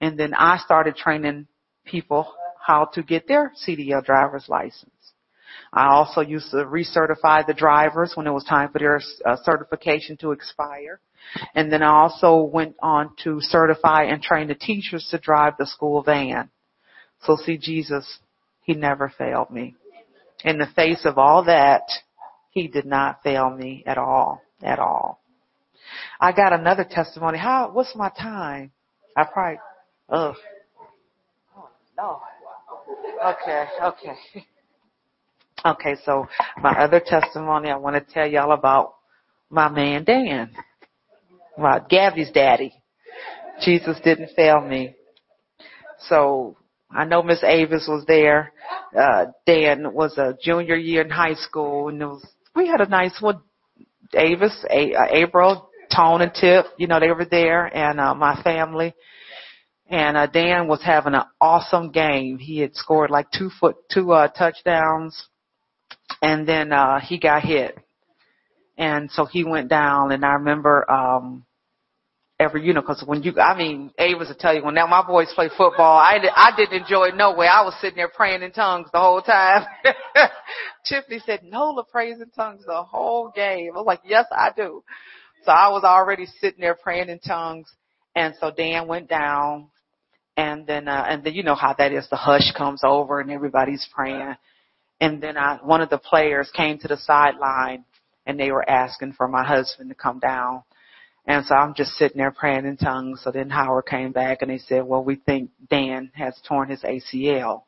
And 0.00 0.18
then 0.18 0.34
I 0.34 0.58
started 0.58 0.96
training 0.96 1.46
people 1.84 2.32
how 2.60 2.86
to 2.94 3.02
get 3.02 3.28
their 3.28 3.52
CDL 3.66 4.04
driver's 4.04 4.48
license. 4.48 4.90
I 5.72 5.88
also 5.88 6.20
used 6.20 6.50
to 6.50 6.58
recertify 6.58 7.46
the 7.46 7.54
drivers 7.54 8.12
when 8.14 8.26
it 8.26 8.32
was 8.32 8.44
time 8.44 8.70
for 8.70 8.78
their 8.78 9.00
uh, 9.24 9.36
certification 9.42 10.16
to 10.18 10.32
expire. 10.32 11.00
And 11.54 11.72
then 11.72 11.82
I 11.82 11.90
also 11.90 12.42
went 12.42 12.76
on 12.82 13.10
to 13.24 13.38
certify 13.40 14.04
and 14.04 14.22
train 14.22 14.48
the 14.48 14.54
teachers 14.54 15.06
to 15.10 15.18
drive 15.18 15.54
the 15.58 15.66
school 15.66 16.02
van. 16.02 16.50
So 17.24 17.36
see, 17.36 17.58
Jesus, 17.58 18.18
He 18.62 18.74
never 18.74 19.12
failed 19.16 19.50
me. 19.50 19.76
In 20.44 20.58
the 20.58 20.68
face 20.74 21.04
of 21.04 21.18
all 21.18 21.44
that, 21.44 21.82
He 22.50 22.68
did 22.68 22.86
not 22.86 23.22
fail 23.22 23.50
me 23.50 23.82
at 23.86 23.98
all, 23.98 24.40
at 24.62 24.78
all. 24.78 25.20
I 26.20 26.32
got 26.32 26.52
another 26.52 26.86
testimony. 26.88 27.38
How, 27.38 27.70
what's 27.72 27.94
my 27.94 28.10
time? 28.10 28.72
I 29.16 29.24
probably, 29.24 29.60
ugh. 30.08 30.36
Oh, 31.56 31.68
no. 31.96 32.20
Okay, 33.24 33.66
okay. 33.82 34.44
Okay, 35.64 35.96
so 36.04 36.26
my 36.62 36.70
other 36.78 37.00
testimony 37.04 37.70
I 37.70 37.76
want 37.76 37.96
to 37.96 38.14
tell 38.14 38.26
y'all 38.26 38.52
about 38.52 38.94
my 39.50 39.68
man 39.68 40.04
Dan. 40.04 40.50
My 41.56 41.80
Gabby's 41.80 42.30
daddy. 42.30 42.72
Jesus 43.60 43.98
didn't 44.04 44.30
fail 44.36 44.60
me. 44.60 44.94
So 46.08 46.56
I 46.90 47.04
know 47.04 47.22
Miss 47.22 47.42
Avis 47.42 47.86
was 47.88 48.04
there. 48.06 48.52
Uh, 48.96 49.26
Dan 49.46 49.92
was 49.92 50.16
a 50.16 50.36
junior 50.40 50.76
year 50.76 51.02
in 51.02 51.10
high 51.10 51.34
school 51.34 51.88
and 51.88 52.00
it 52.00 52.06
was, 52.06 52.24
we 52.54 52.68
had 52.68 52.80
a 52.80 52.88
nice 52.88 53.20
one. 53.20 53.40
Avis, 54.14 54.64
a- 54.70 54.94
uh, 54.94 55.06
April, 55.10 55.68
Tone 55.94 56.22
and 56.22 56.32
Tip, 56.32 56.66
you 56.78 56.86
know, 56.86 57.00
they 57.00 57.10
were 57.10 57.24
there 57.24 57.66
and, 57.66 57.98
uh, 57.98 58.14
my 58.14 58.40
family. 58.42 58.94
And, 59.90 60.16
uh, 60.16 60.26
Dan 60.26 60.68
was 60.68 60.82
having 60.82 61.14
an 61.14 61.24
awesome 61.40 61.90
game. 61.90 62.38
He 62.38 62.60
had 62.60 62.76
scored 62.76 63.10
like 63.10 63.26
two 63.32 63.50
foot, 63.58 63.76
two, 63.90 64.12
uh, 64.12 64.28
touchdowns 64.28 65.28
and 66.22 66.46
then 66.48 66.72
uh 66.72 67.00
he 67.00 67.18
got 67.18 67.42
hit. 67.42 67.78
And 68.76 69.10
so 69.10 69.24
he 69.24 69.44
went 69.44 69.68
down 69.68 70.12
and 70.12 70.24
i 70.24 70.34
remember 70.34 70.88
um 70.90 71.44
every 72.40 72.64
you 72.64 72.72
know 72.72 72.80
because 72.80 73.02
when 73.04 73.22
you 73.22 73.38
i 73.40 73.56
mean 73.56 73.90
Avis 73.98 74.28
will 74.28 74.36
tell 74.36 74.54
you 74.54 74.64
when 74.64 74.74
now 74.74 74.86
my 74.86 75.04
boys 75.04 75.32
play 75.34 75.48
football 75.48 75.98
i 75.98 76.18
i 76.36 76.52
didn't 76.56 76.82
enjoy 76.82 77.06
it 77.06 77.16
no 77.16 77.34
way. 77.34 77.46
I 77.46 77.62
was 77.62 77.74
sitting 77.80 77.96
there 77.96 78.08
praying 78.08 78.42
in 78.42 78.52
tongues 78.52 78.88
the 78.92 79.00
whole 79.00 79.20
time. 79.20 79.66
Tiffany 80.84 81.20
said 81.26 81.42
nola 81.42 81.84
prays 81.84 82.20
in 82.20 82.30
tongues 82.30 82.64
the 82.66 82.82
whole 82.82 83.32
game. 83.34 83.72
I 83.74 83.78
was 83.78 83.86
like 83.86 84.00
yes 84.04 84.26
i 84.30 84.50
do. 84.56 84.82
So 85.44 85.52
i 85.52 85.68
was 85.68 85.82
already 85.84 86.26
sitting 86.40 86.60
there 86.60 86.76
praying 86.76 87.08
in 87.08 87.18
tongues. 87.18 87.68
And 88.14 88.34
so 88.40 88.50
dan 88.50 88.88
went 88.88 89.08
down. 89.08 89.70
And 90.36 90.66
then 90.66 90.86
uh 90.86 91.06
and 91.08 91.24
then 91.24 91.34
you 91.34 91.42
know 91.42 91.56
how 91.56 91.74
that 91.78 91.92
is. 91.92 92.08
The 92.08 92.16
hush 92.16 92.52
comes 92.56 92.82
over 92.84 93.20
and 93.20 93.30
everybody's 93.32 93.86
praying 93.92 94.36
and 95.00 95.22
then 95.22 95.36
I, 95.36 95.58
one 95.62 95.80
of 95.80 95.90
the 95.90 95.98
players 95.98 96.50
came 96.54 96.78
to 96.78 96.88
the 96.88 96.96
sideline 96.96 97.84
and 98.26 98.38
they 98.38 98.50
were 98.50 98.68
asking 98.68 99.12
for 99.12 99.28
my 99.28 99.44
husband 99.44 99.90
to 99.90 99.94
come 99.94 100.18
down. 100.18 100.62
And 101.26 101.44
so 101.44 101.54
I'm 101.54 101.74
just 101.74 101.92
sitting 101.92 102.18
there 102.18 102.30
praying 102.30 102.66
in 102.66 102.76
tongues. 102.76 103.20
So 103.22 103.30
then 103.30 103.50
Howard 103.50 103.86
came 103.86 104.12
back 104.12 104.42
and 104.42 104.50
they 104.50 104.58
said, 104.58 104.84
well, 104.84 105.04
we 105.04 105.16
think 105.16 105.50
Dan 105.70 106.10
has 106.14 106.34
torn 106.46 106.70
his 106.70 106.82
ACL. 106.82 107.62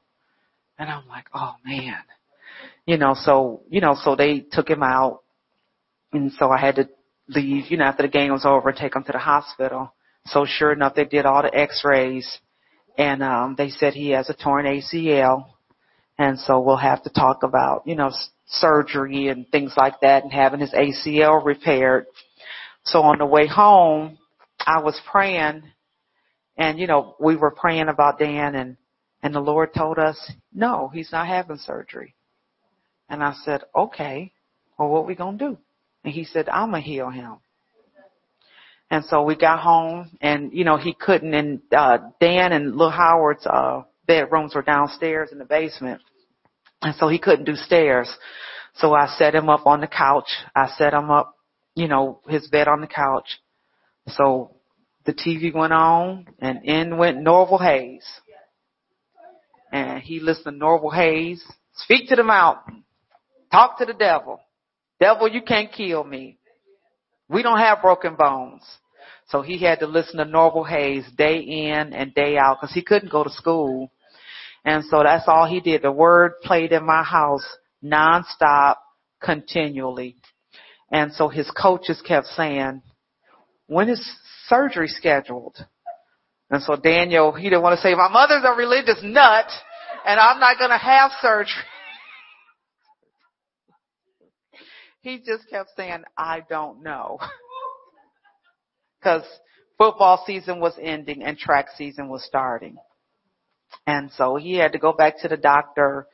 And 0.79 0.91
I'm 0.91 1.07
like, 1.09 1.27
oh 1.35 1.55
man. 1.65 1.99
You 2.87 2.97
know, 2.97 3.15
so, 3.15 3.63
you 3.69 3.81
know, 3.81 3.97
so 4.03 4.17
they 4.17 4.41
took 4.41 4.69
him 4.69 4.83
out. 4.83 5.21
And 6.13 6.33
so 6.33 6.51
I 6.51 6.59
had 6.59 6.77
to 6.77 6.89
leave, 7.29 7.71
you 7.71 7.77
know, 7.77 7.85
after 7.85 8.03
the 8.03 8.09
game 8.09 8.33
was 8.33 8.45
over, 8.45 8.73
take 8.73 8.97
him 8.97 9.05
to 9.05 9.13
the 9.13 9.19
hospital. 9.19 9.95
So 10.27 10.47
sure 10.47 10.73
enough, 10.73 10.95
they 10.95 11.05
did 11.05 11.27
all 11.27 11.43
the 11.43 11.55
x-rays 11.55 12.39
and, 12.99 13.23
um, 13.23 13.55
they 13.57 13.71
said 13.71 13.95
he 13.95 14.11
has 14.11 14.29
a 14.29 14.35
torn 14.35 14.67
ACL 14.67 15.47
and 16.21 16.39
so 16.39 16.61
we'll 16.61 16.77
have 16.77 17.03
to 17.05 17.09
talk 17.09 17.45
about, 17.45 17.87
you 17.87 17.95
know, 17.95 18.11
surgery 18.47 19.29
and 19.29 19.49
things 19.49 19.73
like 19.75 20.03
that 20.03 20.23
and 20.23 20.31
having 20.31 20.61
his 20.61 20.75
ACL 20.75 21.43
repaired. 21.43 22.05
So 22.85 23.01
on 23.01 23.17
the 23.17 23.25
way 23.25 23.47
home, 23.47 24.19
I 24.59 24.83
was 24.83 25.01
praying 25.11 25.63
and, 26.59 26.79
you 26.79 26.87
know, 26.87 27.17
we 27.19 27.37
were 27.37 27.53
praying 27.53 27.89
about 27.89 28.19
Dan 28.19 28.55
and, 28.55 28.77
and 29.23 29.35
the 29.35 29.41
Lord 29.41 29.73
told 29.73 29.99
us, 29.99 30.31
no, 30.53 30.91
he's 30.93 31.11
not 31.11 31.27
having 31.27 31.57
surgery. 31.57 32.15
And 33.09 33.25
I 33.25 33.33
said, 33.43 33.63
okay, 33.75 34.35
well, 34.79 34.91
what 34.91 35.07
we 35.07 35.15
going 35.15 35.39
to 35.39 35.49
do? 35.53 35.59
And 36.05 36.13
he 36.13 36.25
said, 36.25 36.51
I'm 36.51 36.73
going 36.73 36.83
to 36.83 36.87
heal 36.87 37.09
him. 37.09 37.37
And 38.91 39.07
so 39.07 39.23
we 39.23 39.37
got 39.37 39.61
home 39.61 40.19
and, 40.21 40.53
you 40.53 40.65
know, 40.65 40.77
he 40.77 40.93
couldn't 40.93 41.33
and, 41.33 41.61
uh, 41.75 41.97
Dan 42.21 42.53
and 42.53 42.77
Lil 42.77 42.91
Howard's, 42.91 43.47
uh, 43.47 43.85
bedrooms 44.11 44.57
were 44.57 44.63
downstairs 44.63 45.31
in 45.31 45.39
the 45.39 45.45
basement. 45.45 46.03
And 46.83 46.95
so 46.97 47.09
he 47.09 47.19
couldn't 47.19 47.45
do 47.45 47.55
stairs. 47.55 48.11
So 48.75 48.95
I 48.95 49.07
set 49.19 49.35
him 49.35 49.49
up 49.49 49.67
on 49.67 49.81
the 49.81 49.87
couch. 49.87 50.29
I 50.55 50.69
set 50.77 50.95
him 50.95 51.11
up, 51.11 51.35
you 51.75 51.89
know, 51.89 52.21
his 52.29 52.49
bed 52.49 52.69
on 52.69 52.81
the 52.81 52.87
couch. 52.87 53.41
So 54.09 54.57
the 55.05 55.13
TV 55.13 55.55
went 55.55 55.73
on 55.73 56.27
and 56.39 56.65
in 56.65 56.97
went 56.97 57.21
Norval 57.21 57.59
Hayes. 57.59 58.05
And 59.73 60.03
he 60.03 60.21
listened 60.21 60.47
to 60.47 60.53
Norval 60.53 60.91
Hayes. 60.91 61.45
Speak 61.75 62.09
to 62.09 62.17
the 62.17 62.25
mountain. 62.25 62.85
Talk 63.53 63.79
to 63.79 63.85
the 63.85 63.95
devil. 63.95 64.41
Devil, 64.99 65.29
you 65.29 65.43
can't 65.43 65.73
kill 65.73 66.05
me. 66.05 66.39
We 67.29 67.43
don't 67.43 67.59
have 67.59 67.83
broken 67.83 68.17
bones. 68.17 68.63
So 69.29 69.43
he 69.43 69.59
had 69.59 69.79
to 69.81 69.87
listen 69.87 70.19
to 70.19 70.25
Norval 70.25 70.65
Hayes 70.65 71.05
day 71.17 71.39
in 71.39 71.93
and 71.93 72.15
day 72.15 72.37
out 72.37 72.59
because 72.61 72.75
he 72.75 72.83
couldn't 72.83 73.13
go 73.13 73.23
to 73.23 73.31
school. 73.31 73.93
And 74.65 74.85
so 74.85 75.03
that's 75.03 75.25
all 75.27 75.49
he 75.49 75.61
did. 75.61 75.83
The 75.83 75.93
word 75.93 76.33
played 76.43 76.73
in 76.73 76.85
my 76.85 77.03
house 77.03 77.45
nonstop, 77.83 78.77
continually. 79.23 80.17
And 80.93 81.13
so 81.13 81.29
his 81.29 81.51
coaches 81.51 82.03
kept 82.07 82.27
saying, 82.27 82.83
when 83.67 83.89
is 83.89 84.17
surgery 84.49 84.89
scheduled? 84.89 85.57
And 86.51 86.63
so 86.63 86.77
Daniel, 86.77 87.33
he 87.33 87.45
didn't 87.45 87.63
want 87.63 87.77
to 87.77 87.83
say, 87.83 87.95
my 87.95 88.09
mother's 88.09 88.43
a 88.45 88.57
religious 88.57 89.01
nut 89.03 89.47
and 90.05 90.19
I'm 90.19 90.41
not 90.41 90.59
going 90.59 90.71
to 90.71 90.79
have 90.79 91.13
surgery. 91.23 91.53
he 95.01 95.19
just 95.19 95.49
kept 95.49 95.71
saying, 95.77 96.03
I 96.19 96.43
don't 96.49 96.83
know. 96.83 97.19
Cause 99.03 99.23
football 99.79 100.23
season 100.27 100.61
was 100.61 100.75
ending 100.81 101.23
and 101.23 101.39
track 101.39 101.69
season 101.77 102.09
was 102.09 102.25
starting. 102.25 102.77
And 103.87 104.11
so 104.17 104.37
he 104.37 104.55
had 104.55 104.73
to 104.73 104.79
go 104.79 104.93
back 104.93 105.21
to 105.21 105.29
the 105.29 105.37
doctor 105.37 106.07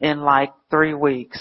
in 0.00 0.20
like 0.20 0.52
three 0.70 0.94
weeks. 0.94 1.40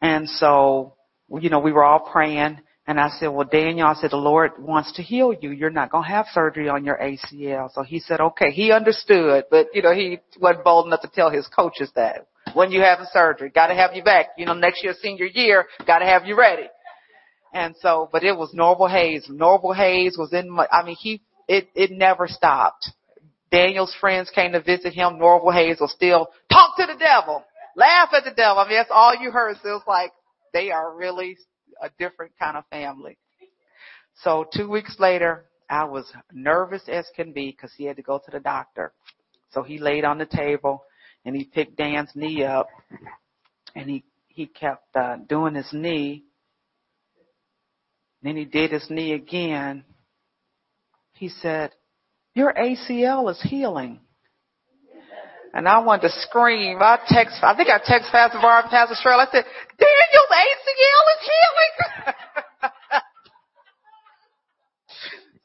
And 0.00 0.28
so, 0.28 0.94
you 1.40 1.50
know, 1.50 1.60
we 1.60 1.72
were 1.72 1.84
all 1.84 2.00
praying 2.00 2.60
and 2.86 3.00
I 3.00 3.08
said, 3.18 3.28
well, 3.28 3.48
Daniel, 3.50 3.86
I 3.86 3.94
said, 3.94 4.10
the 4.10 4.16
Lord 4.16 4.52
wants 4.58 4.92
to 4.94 5.02
heal 5.02 5.32
you. 5.32 5.50
You're 5.50 5.70
not 5.70 5.90
going 5.90 6.04
to 6.04 6.10
have 6.10 6.26
surgery 6.34 6.68
on 6.68 6.84
your 6.84 6.98
ACL. 6.98 7.72
So 7.72 7.82
he 7.82 7.98
said, 7.98 8.20
okay. 8.20 8.50
He 8.50 8.72
understood, 8.72 9.44
but 9.50 9.68
you 9.72 9.80
know, 9.80 9.94
he 9.94 10.18
wasn't 10.38 10.64
bold 10.64 10.86
enough 10.86 11.00
to 11.00 11.08
tell 11.08 11.30
his 11.30 11.46
coaches 11.46 11.90
that. 11.96 12.26
When 12.52 12.70
you 12.70 12.82
have 12.82 13.00
a 13.00 13.06
surgery, 13.06 13.48
got 13.48 13.68
to 13.68 13.74
have 13.74 13.94
you 13.94 14.04
back. 14.04 14.26
You 14.36 14.44
know, 14.44 14.52
next 14.52 14.84
year, 14.84 14.94
senior 15.00 15.24
year, 15.24 15.64
got 15.86 16.00
to 16.00 16.04
have 16.04 16.26
you 16.26 16.36
ready. 16.36 16.68
And 17.54 17.74
so, 17.80 18.10
but 18.12 18.22
it 18.22 18.36
was 18.36 18.52
Norval 18.52 18.88
Hayes. 18.88 19.26
Norval 19.30 19.72
Hayes 19.72 20.16
was 20.18 20.34
in 20.34 20.50
my, 20.50 20.68
I 20.70 20.84
mean, 20.84 20.96
he, 20.96 21.22
it, 21.48 21.68
it 21.74 21.90
never 21.90 22.28
stopped. 22.28 22.90
Daniel's 23.50 23.94
friends 24.00 24.30
came 24.30 24.52
to 24.52 24.60
visit 24.60 24.92
him. 24.92 25.18
Norval 25.18 25.52
Hayes 25.52 25.78
was 25.80 25.92
still 25.92 26.28
talk 26.50 26.76
to 26.76 26.86
the 26.86 26.98
devil, 26.98 27.44
laugh 27.76 28.10
at 28.12 28.24
the 28.24 28.32
devil. 28.32 28.58
I 28.58 28.68
mean, 28.68 28.76
that's 28.76 28.90
all 28.92 29.14
you 29.14 29.30
heard. 29.30 29.56
So 29.62 29.70
it 29.70 29.72
was 29.72 29.82
like 29.86 30.12
they 30.52 30.70
are 30.70 30.94
really 30.94 31.36
a 31.82 31.90
different 31.98 32.32
kind 32.38 32.56
of 32.56 32.64
family. 32.70 33.18
So 34.22 34.46
two 34.54 34.68
weeks 34.68 34.96
later, 34.98 35.46
I 35.68 35.84
was 35.84 36.10
nervous 36.32 36.82
as 36.88 37.06
can 37.16 37.32
be 37.32 37.50
because 37.50 37.72
he 37.76 37.84
had 37.84 37.96
to 37.96 38.02
go 38.02 38.18
to 38.18 38.30
the 38.30 38.40
doctor. 38.40 38.92
So 39.50 39.62
he 39.62 39.78
laid 39.78 40.04
on 40.04 40.18
the 40.18 40.26
table 40.26 40.84
and 41.24 41.34
he 41.34 41.44
picked 41.44 41.76
Dan's 41.76 42.10
knee 42.14 42.44
up 42.44 42.68
and 43.74 43.88
he, 43.88 44.04
he 44.28 44.46
kept 44.46 44.94
uh, 44.94 45.16
doing 45.28 45.54
his 45.54 45.68
knee. 45.72 46.24
Then 48.22 48.36
he 48.36 48.44
did 48.44 48.72
his 48.72 48.88
knee 48.90 49.12
again. 49.12 49.84
He 51.14 51.28
said, 51.28 51.70
your 52.34 52.52
ACL 52.52 53.30
is 53.30 53.40
healing. 53.42 54.00
And 55.54 55.68
I 55.68 55.78
wanted 55.78 56.08
to 56.08 56.20
scream. 56.20 56.78
I 56.80 56.98
text, 57.06 57.38
I 57.42 57.56
think 57.56 57.68
I 57.68 57.78
text 57.84 58.10
Pastor 58.10 58.38
Barb, 58.42 58.66
Pastor 58.70 58.96
Cheryl. 58.96 59.24
I 59.24 59.30
said, 59.30 59.44
Daniel's 59.78 60.32
ACL 60.34 61.04
is 61.14 61.28
healing. 61.30 62.72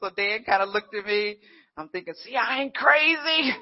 so 0.02 0.10
Dan 0.16 0.42
kind 0.42 0.62
of 0.62 0.70
looked 0.70 0.94
at 0.96 1.06
me. 1.06 1.36
I'm 1.76 1.88
thinking, 1.88 2.14
see, 2.24 2.34
I 2.34 2.62
ain't 2.62 2.74
crazy. 2.74 3.52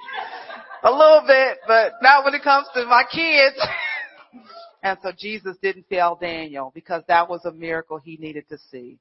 A 0.82 0.90
little 0.90 1.22
bit, 1.26 1.58
but 1.66 1.92
not 2.00 2.24
when 2.24 2.34
it 2.34 2.42
comes 2.42 2.66
to 2.74 2.86
my 2.86 3.02
kids. 3.12 3.56
and 4.82 4.98
so 5.02 5.12
Jesus 5.16 5.56
didn't 5.60 5.86
fail 5.90 6.16
Daniel 6.18 6.72
because 6.74 7.02
that 7.08 7.28
was 7.28 7.44
a 7.44 7.52
miracle 7.52 7.98
he 7.98 8.16
needed 8.16 8.48
to 8.48 8.56
see. 8.70 8.98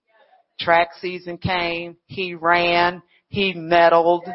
Track 0.59 0.89
season 0.99 1.37
came. 1.37 1.95
He 2.07 2.33
ran. 2.33 3.01
He 3.29 3.53
medaled. 3.53 4.31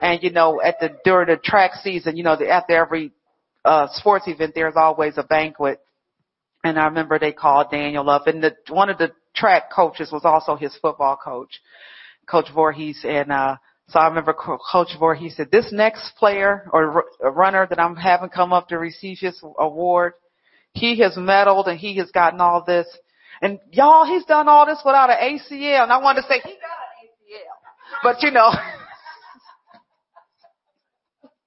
And 0.00 0.22
you 0.22 0.30
know, 0.30 0.60
at 0.60 0.78
the, 0.80 0.96
during 1.04 1.28
the 1.28 1.36
track 1.36 1.72
season, 1.82 2.16
you 2.16 2.22
know, 2.22 2.34
after 2.34 2.76
every, 2.76 3.12
uh, 3.64 3.88
sports 3.92 4.26
event, 4.28 4.52
there's 4.54 4.76
always 4.76 5.18
a 5.18 5.22
banquet. 5.24 5.80
And 6.64 6.78
I 6.78 6.86
remember 6.86 7.18
they 7.18 7.32
called 7.32 7.70
Daniel 7.70 8.08
up 8.08 8.26
and 8.26 8.42
the, 8.42 8.56
one 8.68 8.90
of 8.90 8.98
the 8.98 9.12
track 9.34 9.70
coaches 9.72 10.10
was 10.12 10.24
also 10.24 10.56
his 10.56 10.76
football 10.80 11.16
coach, 11.22 11.60
Coach 12.26 12.46
Voorhees. 12.54 13.04
And, 13.04 13.32
uh, 13.32 13.56
so 13.88 13.98
I 13.98 14.08
remember 14.08 14.34
Coach 14.34 14.90
Voorhees 14.98 15.36
said, 15.36 15.50
this 15.50 15.72
next 15.72 16.14
player 16.16 16.68
or 16.72 17.04
runner 17.22 17.66
that 17.68 17.80
I'm 17.80 17.96
having 17.96 18.28
come 18.28 18.52
up 18.52 18.68
to 18.68 18.78
receive 18.78 19.18
his 19.18 19.42
award, 19.58 20.12
he 20.72 20.98
has 20.98 21.16
medaled 21.16 21.68
and 21.68 21.78
he 21.78 21.96
has 21.96 22.10
gotten 22.10 22.40
all 22.40 22.62
this. 22.66 22.86
And 23.40 23.58
y'all, 23.72 24.04
he's 24.04 24.26
done 24.26 24.46
all 24.46 24.66
this 24.66 24.80
without 24.84 25.08
an 25.08 25.16
ACL. 25.16 25.84
And 25.84 25.92
I 25.92 25.98
wanted 25.98 26.22
to 26.22 26.28
say, 26.28 26.40
he 26.44 26.50
got. 26.50 26.77
But 28.02 28.22
you 28.22 28.30
know, 28.30 28.50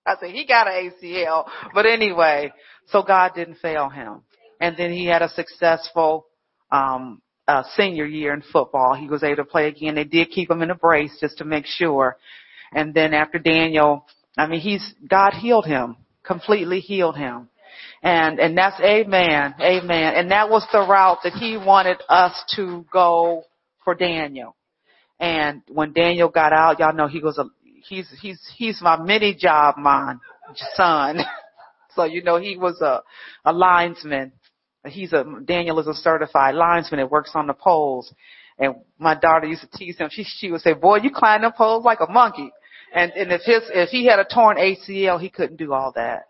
I 0.05 0.15
said, 0.19 0.31
he 0.31 0.45
got 0.45 0.67
an 0.67 0.91
ACL. 0.91 1.47
But 1.73 1.85
anyway, 1.85 2.51
so 2.87 3.03
God 3.03 3.31
didn't 3.35 3.55
fail 3.55 3.89
him. 3.89 4.21
And 4.59 4.75
then 4.77 4.91
he 4.91 5.05
had 5.05 5.21
a 5.21 5.29
successful, 5.29 6.25
um, 6.71 7.21
uh, 7.47 7.63
senior 7.75 8.05
year 8.05 8.33
in 8.33 8.43
football. 8.51 8.93
He 8.93 9.07
was 9.07 9.23
able 9.23 9.37
to 9.37 9.45
play 9.45 9.67
again. 9.67 9.95
They 9.95 10.03
did 10.03 10.29
keep 10.29 10.49
him 10.49 10.61
in 10.61 10.71
a 10.71 10.75
brace 10.75 11.17
just 11.19 11.37
to 11.39 11.45
make 11.45 11.65
sure. 11.65 12.17
And 12.73 12.93
then 12.93 13.13
after 13.13 13.39
Daniel, 13.39 14.05
I 14.37 14.47
mean, 14.47 14.61
he's, 14.61 14.93
God 15.09 15.33
healed 15.33 15.65
him, 15.65 15.97
completely 16.23 16.79
healed 16.79 17.17
him. 17.17 17.49
And, 18.03 18.39
and 18.39 18.57
that's 18.57 18.79
amen, 18.79 19.55
amen. 19.59 20.13
And 20.15 20.31
that 20.31 20.49
was 20.49 20.65
the 20.71 20.79
route 20.79 21.19
that 21.23 21.33
he 21.33 21.57
wanted 21.57 21.97
us 22.09 22.33
to 22.55 22.85
go 22.91 23.43
for 23.83 23.95
Daniel. 23.95 24.55
And 25.21 25.61
when 25.69 25.93
Daniel 25.93 26.29
got 26.29 26.51
out, 26.51 26.79
y'all 26.79 26.95
know 26.95 27.07
he 27.07 27.19
was 27.19 27.37
a, 27.37 27.45
he's, 27.87 28.11
he's, 28.19 28.41
he's 28.57 28.81
my 28.81 28.99
mini 28.99 29.35
job 29.35 29.75
man, 29.77 30.19
son. 30.73 31.19
so 31.95 32.05
you 32.05 32.23
know 32.23 32.37
he 32.37 32.57
was 32.57 32.81
a, 32.81 33.03
a 33.45 33.53
linesman. 33.53 34.31
He's 34.87 35.13
a, 35.13 35.23
Daniel 35.45 35.79
is 35.79 35.85
a 35.85 35.93
certified 35.93 36.55
linesman 36.55 36.99
that 36.99 37.11
works 37.11 37.33
on 37.35 37.45
the 37.45 37.53
poles. 37.53 38.11
And 38.57 38.75
my 38.97 39.13
daughter 39.13 39.45
used 39.45 39.61
to 39.61 39.77
tease 39.77 39.99
him. 39.99 40.09
She, 40.11 40.23
she 40.23 40.51
would 40.51 40.61
say, 40.61 40.73
boy, 40.73 40.97
you 41.03 41.11
climb 41.13 41.43
the 41.43 41.51
poles 41.51 41.85
like 41.85 41.99
a 41.99 42.11
monkey. 42.11 42.51
And, 42.91 43.11
and 43.11 43.31
if 43.31 43.41
his, 43.41 43.61
if 43.71 43.89
he 43.89 44.07
had 44.07 44.17
a 44.17 44.25
torn 44.25 44.57
ACL, 44.57 45.21
he 45.21 45.29
couldn't 45.29 45.57
do 45.57 45.71
all 45.71 45.91
that. 45.95 46.23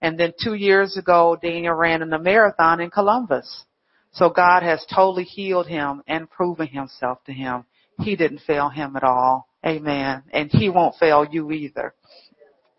And 0.00 0.18
then 0.18 0.32
two 0.42 0.54
years 0.54 0.96
ago, 0.96 1.36
Daniel 1.40 1.74
ran 1.74 2.00
in 2.00 2.12
a 2.12 2.18
marathon 2.18 2.80
in 2.80 2.90
Columbus. 2.90 3.64
So 4.12 4.30
God 4.30 4.62
has 4.62 4.84
totally 4.92 5.24
healed 5.24 5.66
him 5.66 6.02
and 6.06 6.30
proven 6.30 6.68
himself 6.68 7.22
to 7.24 7.32
him. 7.32 7.64
He 8.02 8.16
didn't 8.16 8.40
fail 8.46 8.68
him 8.68 8.96
at 8.96 9.02
all. 9.02 9.48
Amen. 9.66 10.22
And 10.32 10.50
he 10.50 10.68
won't 10.68 10.96
fail 10.96 11.26
you 11.30 11.50
either. 11.50 11.94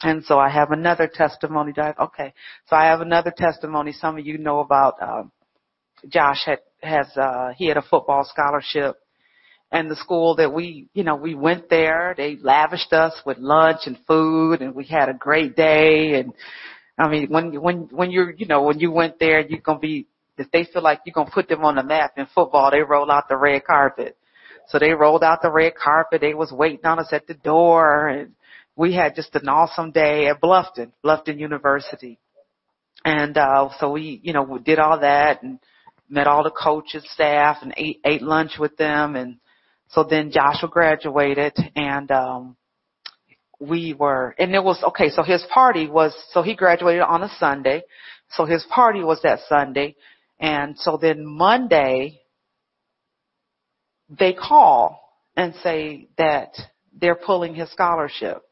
And 0.02 0.24
so 0.26 0.40
I 0.40 0.50
have 0.50 0.72
another 0.72 1.10
testimony. 1.12 1.74
Okay. 1.78 2.34
So 2.68 2.76
I 2.76 2.86
have 2.86 3.02
another 3.02 3.32
testimony. 3.36 3.92
Some 3.92 4.18
of 4.18 4.26
you 4.26 4.38
know 4.38 4.60
about, 4.60 5.02
um, 5.02 5.32
Josh 6.10 6.44
had, 6.46 6.60
has, 6.82 7.06
uh, 7.16 7.52
he 7.56 7.68
had 7.68 7.78
a 7.78 7.84
football 7.84 8.28
scholarship 8.28 8.96
and 9.72 9.90
the 9.90 9.96
school 9.96 10.36
that 10.38 10.52
we, 10.52 10.88
you 10.94 11.04
know, 11.04 11.16
we 11.16 11.36
went 11.36 11.70
there. 11.70 12.16
They 12.18 12.38
lavished 12.42 12.92
us 12.92 13.14
with 13.26 13.38
lunch 13.38 13.82
and 13.86 13.98
food 14.08 14.62
and 14.62 14.74
we 14.74 14.86
had 14.86 15.08
a 15.08 15.14
great 15.14 15.56
day 15.56 16.20
and 16.20 16.34
I 17.02 17.10
mean, 17.10 17.30
when 17.30 17.60
when 17.60 17.88
when 17.92 18.12
you're 18.12 18.32
you 18.32 18.46
know 18.46 18.62
when 18.62 18.80
you 18.80 18.92
went 18.92 19.18
there, 19.20 19.40
you're 19.42 19.62
gonna 19.62 19.80
be 19.80 20.08
if 20.38 20.52
they 20.52 20.66
feel 20.66 20.84
like 20.84 21.02
you're 21.06 21.14
gonna 21.14 21.32
put 21.32 21.48
them 21.48 21.66
on 21.66 21.76
the 21.76 21.84
map 21.84 22.14
in 22.18 22.28
football, 22.28 22.70
they 22.70 22.82
roll 22.82 23.10
out 23.10 23.28
the 23.28 23.38
red 23.38 23.64
carpet. 23.66 24.18
So 24.68 24.80
they 24.80 24.92
rolled 24.92 25.24
out 25.24 25.42
the 25.42 25.52
red 25.52 25.74
carpet. 25.76 26.22
They 26.22 26.34
was 26.34 26.52
waiting 26.52 26.86
on 26.86 27.00
us 27.00 27.10
at 27.12 27.28
the 27.28 27.34
door, 27.34 28.08
and 28.08 28.34
we 28.76 28.94
had 28.94 29.16
just 29.16 29.36
an 29.36 29.50
awesome 29.50 29.92
day 29.92 30.28
at 30.28 30.42
Bluffton, 30.42 30.92
Bluffton 31.04 31.40
University. 31.40 32.20
And 33.04 33.38
uh 33.38 33.70
so 33.80 33.92
we, 33.92 34.22
you 34.24 34.34
know, 34.34 34.44
we 34.44 34.60
did 34.60 34.80
all 34.80 35.00
that 35.00 35.44
and 35.44 35.60
met 36.10 36.28
all 36.28 36.44
the 36.44 36.52
coaches, 36.52 37.06
staff, 37.12 37.58
and 37.62 37.74
ate 37.78 38.00
ate 38.06 38.22
lunch 38.22 38.54
with 38.60 38.78
them. 38.78 39.16
And 39.16 39.38
so 39.90 40.04
then 40.04 40.32
Joshua 40.32 40.70
graduated, 40.70 41.54
and 41.76 42.10
um 42.12 42.56
we 43.62 43.94
were, 43.94 44.34
and 44.40 44.56
it 44.56 44.64
was, 44.64 44.82
okay, 44.84 45.10
so 45.10 45.22
his 45.22 45.46
party 45.54 45.88
was, 45.88 46.16
so 46.32 46.42
he 46.42 46.56
graduated 46.56 47.04
on 47.04 47.22
a 47.22 47.30
Sunday. 47.38 47.84
So 48.32 48.46
his 48.46 48.66
party 48.74 49.04
was 49.04 49.22
that 49.22 49.42
Sunday. 49.48 49.96
And 50.40 50.78
so 50.80 50.98
then 51.00 51.24
Monday, 51.24 52.21
they 54.20 54.34
call 54.34 55.00
and 55.36 55.54
say 55.64 56.10
that 56.18 56.54
they're 57.00 57.16
pulling 57.16 57.56
his 57.56 57.72
scholarship. 57.72 58.44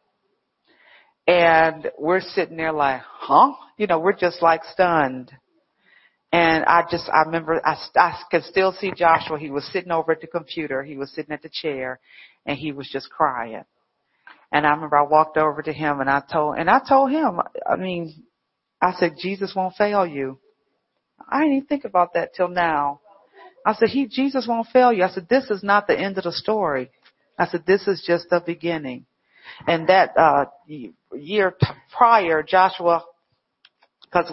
And 1.27 1.91
we're 1.97 2.21
sitting 2.21 2.57
there 2.57 2.71
like, 2.71 3.01
huh? 3.03 3.53
You 3.77 3.87
know, 3.87 3.99
we're 3.99 4.13
just 4.13 4.41
like 4.41 4.63
stunned. 4.63 5.31
And 6.31 6.63
I 6.65 6.83
just, 6.89 7.09
I 7.11 7.21
remember, 7.23 7.61
I, 7.65 7.75
I 7.95 8.21
can 8.31 8.43
still 8.43 8.71
see 8.71 8.91
Joshua. 8.95 9.37
He 9.37 9.51
was 9.51 9.67
sitting 9.71 9.91
over 9.91 10.11
at 10.11 10.21
the 10.21 10.27
computer. 10.27 10.83
He 10.83 10.97
was 10.97 11.11
sitting 11.13 11.31
at 11.31 11.41
the 11.41 11.49
chair 11.51 11.99
and 12.45 12.57
he 12.57 12.71
was 12.71 12.89
just 12.91 13.09
crying. 13.09 13.63
And 14.51 14.65
I 14.65 14.71
remember 14.71 14.97
I 14.97 15.03
walked 15.03 15.37
over 15.37 15.61
to 15.61 15.73
him 15.73 15.99
and 15.99 16.09
I 16.09 16.21
told, 16.31 16.57
and 16.57 16.69
I 16.69 16.79
told 16.87 17.11
him, 17.11 17.39
I 17.67 17.75
mean, 17.75 18.23
I 18.81 18.93
said, 18.93 19.15
Jesus 19.19 19.53
won't 19.55 19.75
fail 19.75 20.05
you. 20.05 20.39
I 21.27 21.41
didn't 21.41 21.57
even 21.57 21.67
think 21.67 21.85
about 21.85 22.13
that 22.13 22.33
till 22.33 22.47
now. 22.47 23.01
I 23.69 23.73
said, 23.75 23.89
he, 23.89 24.07
Jesus 24.07 24.47
won't 24.47 24.67
fail 24.69 24.91
you. 24.91 25.03
I 25.03 25.11
said, 25.11 25.29
this 25.29 25.51
is 25.51 25.61
not 25.61 25.85
the 25.85 25.97
end 25.97 26.17
of 26.17 26.23
the 26.23 26.31
story. 26.31 26.89
I 27.37 27.45
said, 27.45 27.65
this 27.67 27.87
is 27.87 28.03
just 28.05 28.27
the 28.31 28.41
beginning. 28.43 29.05
And 29.67 29.89
that, 29.89 30.17
uh, 30.17 30.45
year 31.13 31.55
prior, 31.95 32.41
Joshua, 32.41 33.03
cause 34.11 34.31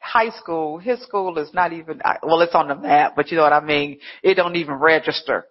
high 0.00 0.30
school, 0.30 0.78
his 0.78 1.00
school 1.02 1.38
is 1.38 1.54
not 1.54 1.72
even, 1.72 2.00
well, 2.24 2.40
it's 2.40 2.56
on 2.56 2.66
the 2.66 2.74
map, 2.74 3.14
but 3.14 3.30
you 3.30 3.36
know 3.36 3.44
what 3.44 3.52
I 3.52 3.64
mean? 3.64 4.00
It 4.20 4.34
don't 4.34 4.56
even 4.56 4.74
register. 4.74 5.46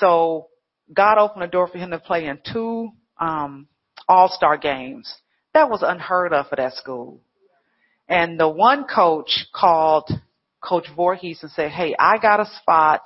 So 0.00 0.48
God 0.92 1.16
opened 1.16 1.42
the 1.42 1.46
door 1.46 1.68
for 1.68 1.78
him 1.78 1.90
to 1.90 2.00
play 2.00 2.26
in 2.26 2.40
two, 2.52 2.90
um, 3.20 3.68
all-star 4.08 4.56
games. 4.58 5.14
That 5.54 5.70
was 5.70 5.82
unheard 5.82 6.32
of 6.32 6.48
for 6.48 6.56
that 6.56 6.74
school. 6.74 7.20
And 8.08 8.38
the 8.38 8.48
one 8.48 8.86
coach 8.92 9.46
called 9.54 10.10
Coach 10.60 10.86
Voorhees 10.94 11.42
and 11.42 11.50
say, 11.52 11.68
hey, 11.68 11.94
I 11.98 12.18
got 12.18 12.40
a 12.40 12.50
spot 12.60 13.02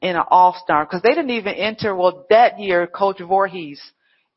in 0.00 0.16
an 0.16 0.24
all-star, 0.28 0.84
cause 0.86 1.00
they 1.02 1.10
didn't 1.10 1.30
even 1.30 1.54
enter, 1.54 1.94
well, 1.94 2.26
that 2.28 2.58
year, 2.58 2.86
Coach 2.88 3.20
Voorhees 3.20 3.80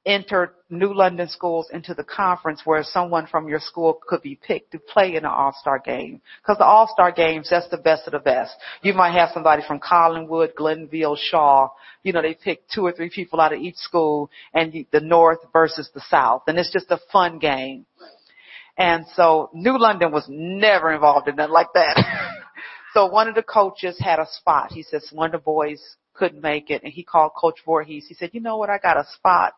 entered 0.06 0.52
New 0.70 0.94
London 0.94 1.28
schools 1.28 1.68
into 1.74 1.94
the 1.94 2.04
conference 2.04 2.62
where 2.64 2.84
someone 2.84 3.26
from 3.28 3.48
your 3.48 3.60
school 3.60 4.00
could 4.08 4.22
be 4.22 4.36
picked 4.36 4.72
to 4.72 4.80
play 4.80 5.16
in 5.16 5.26
an 5.26 5.26
all-star 5.26 5.80
game. 5.80 6.22
Because 6.42 6.60
the 6.60 6.66
all-star 6.66 7.12
games, 7.12 7.48
that's 7.50 7.70
the 7.70 7.78
best 7.78 8.04
of 8.06 8.12
the 8.12 8.20
best. 8.20 8.54
You 8.84 8.94
might 8.94 9.14
have 9.14 9.30
somebody 9.34 9.64
from 9.68 9.80
Collinwood, 9.80 10.56
Glenville, 10.56 11.18
Shaw. 11.20 11.70
You 12.04 12.14
know, 12.14 12.22
they 12.22 12.36
pick 12.36 12.62
two 12.70 12.86
or 12.86 12.92
three 12.92 13.10
people 13.10 13.42
out 13.42 13.54
of 13.54 13.60
each 13.60 13.78
school 13.78 14.30
and 14.54 14.86
the 14.92 15.02
North 15.02 15.40
versus 15.52 15.90
the 15.94 16.02
South. 16.08 16.44
And 16.48 16.58
it's 16.60 16.72
just 16.72 16.92
a 16.92 17.00
fun 17.12 17.40
game. 17.40 17.86
And 18.78 19.06
so 19.16 19.50
New 19.54 19.80
London 19.80 20.12
was 20.12 20.26
never 20.30 20.92
involved 20.92 21.28
in 21.28 21.36
nothing 21.38 21.54
like 21.54 21.74
that. 21.74 21.96
so 22.96 23.08
one 23.08 23.28
of 23.28 23.36
the 23.36 23.44
coaches 23.44 23.98
had 24.00 24.20
a 24.20 24.28
spot. 24.40 24.72
He 24.72 24.82
says 24.82 25.10
one 25.12 25.28
of 25.28 25.32
the 25.34 25.44
boys 25.44 25.82
couldn't 26.14 26.42
make 26.42 26.70
it 26.70 26.82
and 26.82 26.94
he 26.94 27.04
called 27.04 27.34
Coach 27.36 27.60
Voorhees. 27.66 28.06
He 28.08 28.14
said, 28.14 28.30
you 28.32 28.40
know 28.40 28.56
what, 28.56 28.70
I 28.70 28.78
got 28.78 28.96
a 28.96 29.06
spot 29.16 29.54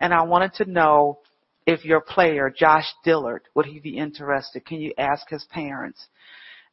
and 0.00 0.14
I 0.14 0.22
wanted 0.22 0.54
to 0.54 0.64
know 0.64 1.18
if 1.66 1.84
your 1.84 2.00
player, 2.00 2.48
Josh 2.48 2.86
Dillard, 3.04 3.42
would 3.54 3.66
he 3.66 3.78
be 3.78 3.98
interested? 3.98 4.64
Can 4.64 4.80
you 4.80 4.94
ask 4.96 5.28
his 5.28 5.44
parents? 5.50 6.06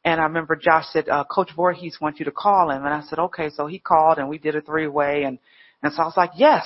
And 0.06 0.18
I 0.18 0.24
remember 0.24 0.56
Josh 0.56 0.86
said, 0.90 1.06
uh, 1.10 1.24
Coach 1.24 1.50
Voorhees 1.54 1.98
wants 2.00 2.18
you 2.18 2.24
to 2.24 2.32
call 2.32 2.70
him. 2.70 2.86
And 2.86 2.94
I 2.94 3.02
said, 3.02 3.18
okay. 3.18 3.50
So 3.50 3.66
he 3.66 3.78
called 3.78 4.16
and 4.16 4.30
we 4.30 4.38
did 4.38 4.56
a 4.56 4.62
three 4.62 4.86
way 4.86 5.24
and, 5.24 5.38
and 5.82 5.92
so 5.92 6.00
I 6.00 6.06
was 6.06 6.16
like, 6.16 6.30
yes. 6.36 6.64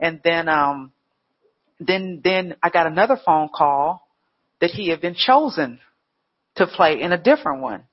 And 0.00 0.22
then, 0.24 0.48
um, 0.48 0.90
then, 1.80 2.22
then 2.24 2.56
I 2.62 2.70
got 2.70 2.86
another 2.86 3.18
phone 3.22 3.50
call 3.54 4.08
that 4.62 4.70
he 4.70 4.88
had 4.88 5.02
been 5.02 5.16
chosen 5.16 5.80
to 6.54 6.66
play 6.66 7.02
in 7.02 7.12
a 7.12 7.22
different 7.22 7.60
one. 7.60 7.84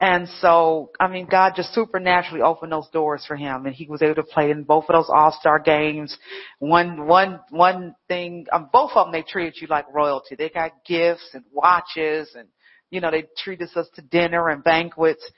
And 0.00 0.28
so, 0.40 0.92
I 1.00 1.08
mean, 1.08 1.26
God 1.28 1.54
just 1.56 1.74
supernaturally 1.74 2.40
opened 2.40 2.70
those 2.70 2.88
doors 2.90 3.24
for 3.26 3.34
him 3.34 3.66
and 3.66 3.74
he 3.74 3.88
was 3.88 4.00
able 4.00 4.14
to 4.16 4.22
play 4.22 4.52
in 4.52 4.62
both 4.62 4.84
of 4.88 4.94
those 4.94 5.10
all-star 5.12 5.58
games. 5.58 6.16
One, 6.60 7.08
one, 7.08 7.40
one 7.50 7.96
thing, 8.06 8.46
um, 8.52 8.70
both 8.72 8.92
of 8.94 9.06
them, 9.06 9.12
they 9.12 9.22
treated 9.28 9.60
you 9.60 9.66
like 9.66 9.92
royalty. 9.92 10.36
They 10.36 10.50
got 10.50 10.84
gifts 10.86 11.28
and 11.34 11.42
watches 11.52 12.30
and, 12.36 12.46
you 12.90 13.00
know, 13.00 13.10
they 13.10 13.26
treated 13.38 13.70
us 13.74 13.88
to 13.96 14.02
dinner 14.02 14.48
and 14.48 14.62
banquets. 14.62 15.28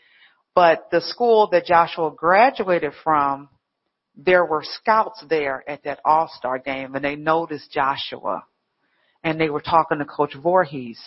But 0.55 0.89
the 0.91 1.01
school 1.01 1.49
that 1.53 1.65
Joshua 1.65 2.13
graduated 2.15 2.93
from, 3.03 3.49
there 4.15 4.45
were 4.45 4.63
scouts 4.63 5.25
there 5.31 5.65
at 5.67 5.85
that 5.85 6.01
all-star 6.05 6.59
game 6.59 6.95
and 6.95 7.03
they 7.03 7.17
noticed 7.17 7.73
Joshua 7.73 8.45
and 9.25 9.41
they 9.41 9.49
were 9.49 9.63
talking 9.63 9.99
to 9.99 10.05
Coach 10.05 10.35
Voorhees 10.35 11.01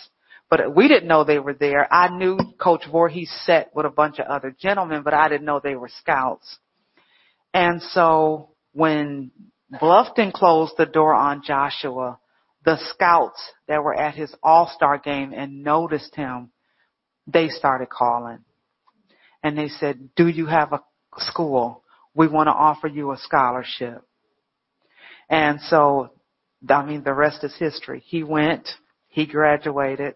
but 0.53 0.75
we 0.75 0.87
didn't 0.87 1.07
know 1.07 1.23
they 1.23 1.39
were 1.39 1.55
there. 1.55 1.91
I 1.91 2.15
knew 2.15 2.37
Coach 2.59 2.83
Voorhees 2.91 3.35
sat 3.43 3.75
with 3.75 3.87
a 3.87 3.89
bunch 3.89 4.19
of 4.19 4.27
other 4.27 4.55
gentlemen, 4.55 5.01
but 5.01 5.15
I 5.15 5.27
didn't 5.27 5.45
know 5.45 5.59
they 5.59 5.73
were 5.73 5.89
scouts. 5.89 6.59
And 7.55 7.81
so 7.81 8.49
when 8.71 9.31
Bluffton 9.81 10.31
closed 10.31 10.73
the 10.77 10.85
door 10.85 11.15
on 11.15 11.41
Joshua, 11.43 12.19
the 12.63 12.77
scouts 12.91 13.41
that 13.67 13.83
were 13.83 13.95
at 13.95 14.13
his 14.13 14.31
all-star 14.43 14.99
game 14.99 15.33
and 15.35 15.63
noticed 15.63 16.13
him, 16.13 16.51
they 17.25 17.47
started 17.47 17.89
calling. 17.89 18.45
And 19.41 19.57
they 19.57 19.69
said, 19.69 20.09
do 20.15 20.27
you 20.27 20.45
have 20.45 20.71
a 20.71 20.81
school? 21.17 21.83
We 22.13 22.27
want 22.27 22.45
to 22.45 22.53
offer 22.53 22.87
you 22.87 23.11
a 23.11 23.17
scholarship. 23.17 24.03
And 25.31 25.59
so, 25.61 26.11
I 26.69 26.85
mean, 26.85 27.03
the 27.03 27.15
rest 27.15 27.43
is 27.43 27.55
history. 27.57 28.03
He 28.05 28.23
went, 28.23 28.69
he 29.07 29.25
graduated, 29.25 30.13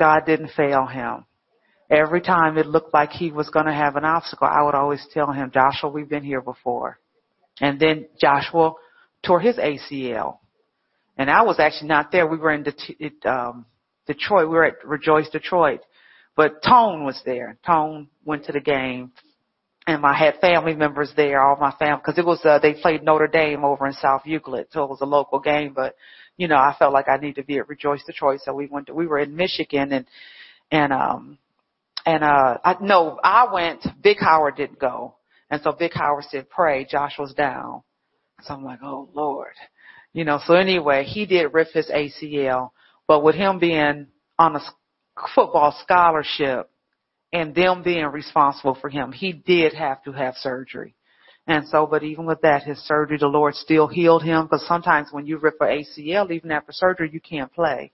God 0.00 0.22
didn't 0.24 0.50
fail 0.56 0.86
him. 0.86 1.26
Every 1.90 2.22
time 2.22 2.56
it 2.56 2.66
looked 2.66 2.94
like 2.94 3.10
he 3.10 3.30
was 3.30 3.50
going 3.50 3.66
to 3.66 3.72
have 3.72 3.96
an 3.96 4.04
obstacle, 4.04 4.48
I 4.50 4.62
would 4.62 4.74
always 4.74 5.06
tell 5.12 5.30
him, 5.30 5.50
Joshua, 5.52 5.90
we've 5.90 6.08
been 6.08 6.24
here 6.24 6.40
before. 6.40 6.98
And 7.60 7.78
then 7.78 8.06
Joshua 8.18 8.72
tore 9.24 9.40
his 9.40 9.56
ACL. 9.56 10.38
And 11.18 11.30
I 11.30 11.42
was 11.42 11.60
actually 11.60 11.88
not 11.88 12.10
there. 12.10 12.26
We 12.26 12.38
were 12.38 12.52
in 12.52 12.64
um, 13.26 13.66
Detroit. 14.06 14.48
We 14.48 14.54
were 14.54 14.64
at 14.64 14.84
Rejoice 14.86 15.28
Detroit. 15.28 15.80
But 16.34 16.62
Tone 16.62 17.04
was 17.04 17.20
there. 17.26 17.58
Tone 17.66 18.08
went 18.24 18.44
to 18.46 18.52
the 18.52 18.60
game. 18.60 19.12
And 19.86 20.06
I 20.06 20.16
had 20.16 20.40
family 20.40 20.74
members 20.74 21.12
there, 21.14 21.42
all 21.42 21.56
my 21.56 21.72
family, 21.72 22.00
because 22.04 22.18
it 22.18 22.24
was, 22.24 22.40
uh, 22.44 22.58
they 22.60 22.74
played 22.74 23.02
Notre 23.02 23.26
Dame 23.26 23.64
over 23.64 23.86
in 23.86 23.92
South 23.94 24.22
Euclid, 24.24 24.66
so 24.70 24.84
it 24.84 24.90
was 24.90 25.00
a 25.00 25.06
local 25.06 25.40
game, 25.40 25.72
but 25.74 25.96
you 26.40 26.48
know, 26.48 26.56
I 26.56 26.74
felt 26.78 26.94
like 26.94 27.06
I 27.06 27.18
needed 27.18 27.36
to 27.36 27.44
be 27.44 27.58
at 27.58 27.68
Rejoice 27.68 28.02
Detroit, 28.06 28.40
so 28.42 28.54
we 28.54 28.66
went 28.66 28.86
to, 28.86 28.94
we 28.94 29.06
were 29.06 29.18
in 29.18 29.36
Michigan 29.36 29.92
and, 29.92 30.06
and, 30.70 30.90
um, 30.90 31.38
and, 32.06 32.24
uh, 32.24 32.56
I, 32.64 32.76
no, 32.80 33.20
I 33.22 33.52
went, 33.52 33.86
Vic 34.02 34.16
Howard 34.20 34.56
didn't 34.56 34.78
go. 34.78 35.16
And 35.50 35.60
so 35.60 35.72
Vic 35.72 35.92
Howard 35.94 36.24
said, 36.30 36.48
pray, 36.48 36.86
Josh 36.90 37.18
was 37.18 37.34
down. 37.34 37.82
So 38.40 38.54
I'm 38.54 38.64
like, 38.64 38.78
oh 38.82 39.10
Lord. 39.12 39.52
You 40.14 40.24
know, 40.24 40.40
so 40.46 40.54
anyway, 40.54 41.04
he 41.04 41.26
did 41.26 41.52
rip 41.52 41.68
his 41.74 41.90
ACL, 41.90 42.70
but 43.06 43.22
with 43.22 43.34
him 43.34 43.58
being 43.58 44.06
on 44.38 44.56
a 44.56 44.60
football 45.34 45.76
scholarship 45.82 46.70
and 47.34 47.54
them 47.54 47.82
being 47.82 48.06
responsible 48.06 48.78
for 48.80 48.88
him, 48.88 49.12
he 49.12 49.34
did 49.34 49.74
have 49.74 50.02
to 50.04 50.12
have 50.12 50.36
surgery. 50.36 50.94
And 51.50 51.66
so, 51.66 51.84
but 51.84 52.04
even 52.04 52.26
with 52.26 52.42
that, 52.42 52.62
his 52.62 52.78
surgery, 52.86 53.18
the 53.18 53.26
Lord 53.26 53.56
still 53.56 53.88
healed 53.88 54.22
him 54.22 54.44
because 54.44 54.64
sometimes 54.68 55.08
when 55.10 55.26
you 55.26 55.36
rip 55.36 55.56
an 55.60 55.82
ACL, 55.82 56.30
even 56.30 56.52
after 56.52 56.70
surgery, 56.70 57.10
you 57.12 57.18
can't 57.18 57.52
play. 57.52 57.90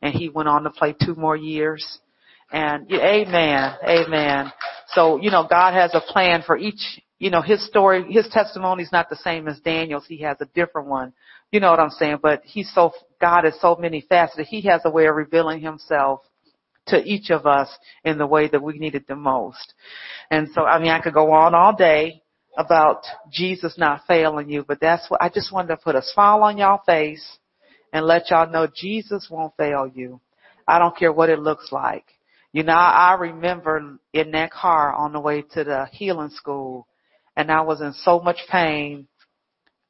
And 0.00 0.14
he 0.14 0.30
went 0.30 0.48
on 0.48 0.62
to 0.62 0.70
play 0.70 0.96
two 0.98 1.14
more 1.14 1.36
years. 1.36 1.98
And 2.50 2.86
yeah, 2.88 3.04
amen, 3.04 3.74
amen. 3.86 4.52
So, 4.94 5.20
you 5.20 5.30
know, 5.30 5.46
God 5.46 5.74
has 5.74 5.90
a 5.92 6.00
plan 6.00 6.44
for 6.46 6.56
each, 6.56 6.80
you 7.18 7.28
know, 7.28 7.42
his 7.42 7.66
story, 7.66 8.10
his 8.10 8.26
testimony 8.28 8.84
is 8.84 8.92
not 8.92 9.10
the 9.10 9.16
same 9.16 9.48
as 9.48 9.60
Daniel's. 9.60 10.06
He 10.06 10.22
has 10.22 10.38
a 10.40 10.46
different 10.54 10.88
one. 10.88 11.12
You 11.52 11.60
know 11.60 11.70
what 11.70 11.80
I'm 11.80 11.90
saying? 11.90 12.20
But 12.22 12.40
he's 12.44 12.72
so, 12.72 12.92
God 13.20 13.44
is 13.44 13.60
so 13.60 13.76
many 13.78 14.00
faceted. 14.00 14.46
He 14.46 14.62
has 14.62 14.80
a 14.86 14.90
way 14.90 15.08
of 15.08 15.14
revealing 15.14 15.60
himself 15.60 16.20
to 16.86 17.02
each 17.04 17.28
of 17.28 17.44
us 17.44 17.68
in 18.02 18.16
the 18.16 18.26
way 18.26 18.48
that 18.48 18.62
we 18.62 18.78
need 18.78 18.94
it 18.94 19.06
the 19.06 19.14
most. 19.14 19.74
And 20.30 20.48
so, 20.54 20.64
I 20.64 20.78
mean, 20.78 20.90
I 20.90 21.02
could 21.02 21.12
go 21.12 21.32
on 21.32 21.54
all 21.54 21.76
day 21.76 22.22
about 22.56 23.02
Jesus 23.30 23.76
not 23.76 24.02
failing 24.06 24.48
you, 24.48 24.64
but 24.66 24.80
that's 24.80 25.08
what 25.10 25.22
I 25.22 25.28
just 25.28 25.52
wanted 25.52 25.68
to 25.68 25.76
put 25.76 25.96
a 25.96 26.02
smile 26.02 26.42
on 26.42 26.58
y'all 26.58 26.82
face 26.86 27.38
and 27.92 28.06
let 28.06 28.30
y'all 28.30 28.50
know 28.50 28.68
Jesus 28.74 29.28
won't 29.30 29.56
fail 29.56 29.90
you. 29.92 30.20
I 30.66 30.78
don't 30.78 30.96
care 30.96 31.12
what 31.12 31.30
it 31.30 31.38
looks 31.38 31.70
like. 31.72 32.04
You 32.52 32.62
know, 32.62 32.72
I 32.72 33.14
remember 33.14 33.98
in 34.12 34.30
that 34.30 34.52
car 34.52 34.94
on 34.94 35.12
the 35.12 35.20
way 35.20 35.42
to 35.42 35.64
the 35.64 35.86
healing 35.92 36.30
school 36.30 36.86
and 37.36 37.50
I 37.50 37.62
was 37.62 37.80
in 37.80 37.92
so 37.92 38.20
much 38.20 38.38
pain. 38.50 39.08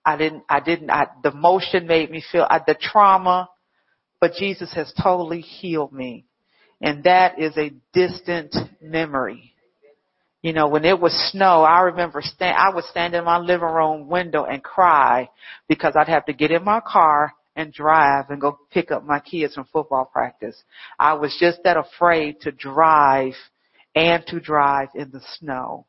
I 0.05 0.17
didn't, 0.17 0.45
I 0.49 0.61
didn't, 0.61 0.91
I, 0.91 1.09
the 1.23 1.33
motion 1.33 1.87
made 1.87 2.11
me 2.11 2.23
feel, 2.33 2.47
I, 2.49 2.61
the 2.67 2.75
trauma, 2.75 3.49
but 4.21 4.33
Jesus 4.35 4.73
has 4.75 4.93
totally 5.03 5.41
healed 5.41 5.93
me. 5.93 6.25
And 6.81 7.05
that 7.05 7.39
is 7.39 7.57
a 7.57 7.73
distant 7.93 8.55
memory. 8.83 9.54
You 10.45 10.53
know, 10.53 10.69
when 10.69 10.85
it 10.85 11.01
was 11.01 11.15
snow, 11.33 11.63
I 11.63 11.81
remember 11.85 12.21
stand, 12.21 12.59
I 12.59 12.69
would 12.69 12.85
stand 12.85 13.15
in 13.15 13.25
my 13.25 13.39
living 13.39 13.67
room 13.67 14.11
window 14.11 14.45
and 14.45 14.63
cry 14.63 15.31
because 15.69 15.95
I'd 15.97 16.11
have 16.11 16.27
to 16.27 16.35
get 16.35 16.51
in 16.51 16.63
my 16.63 16.83
car 16.87 17.33
and 17.57 17.73
drive 17.73 18.27
and 18.29 18.43
go 18.43 18.59
pick 18.71 18.91
up 18.91 19.07
my 19.07 19.21
kids 19.21 19.55
from 19.55 19.65
football 19.73 20.05
practice. 20.05 20.63
I 20.99 21.15
was 21.15 21.35
just 21.41 21.61
that 21.65 21.79
afraid 21.79 22.43
to 22.43 22.53
drive 22.53 23.33
and 23.95 24.23
to 24.27 24.39
drive 24.39 24.89
in 24.95 25.11
the 25.13 25.23
snow. 25.39 25.87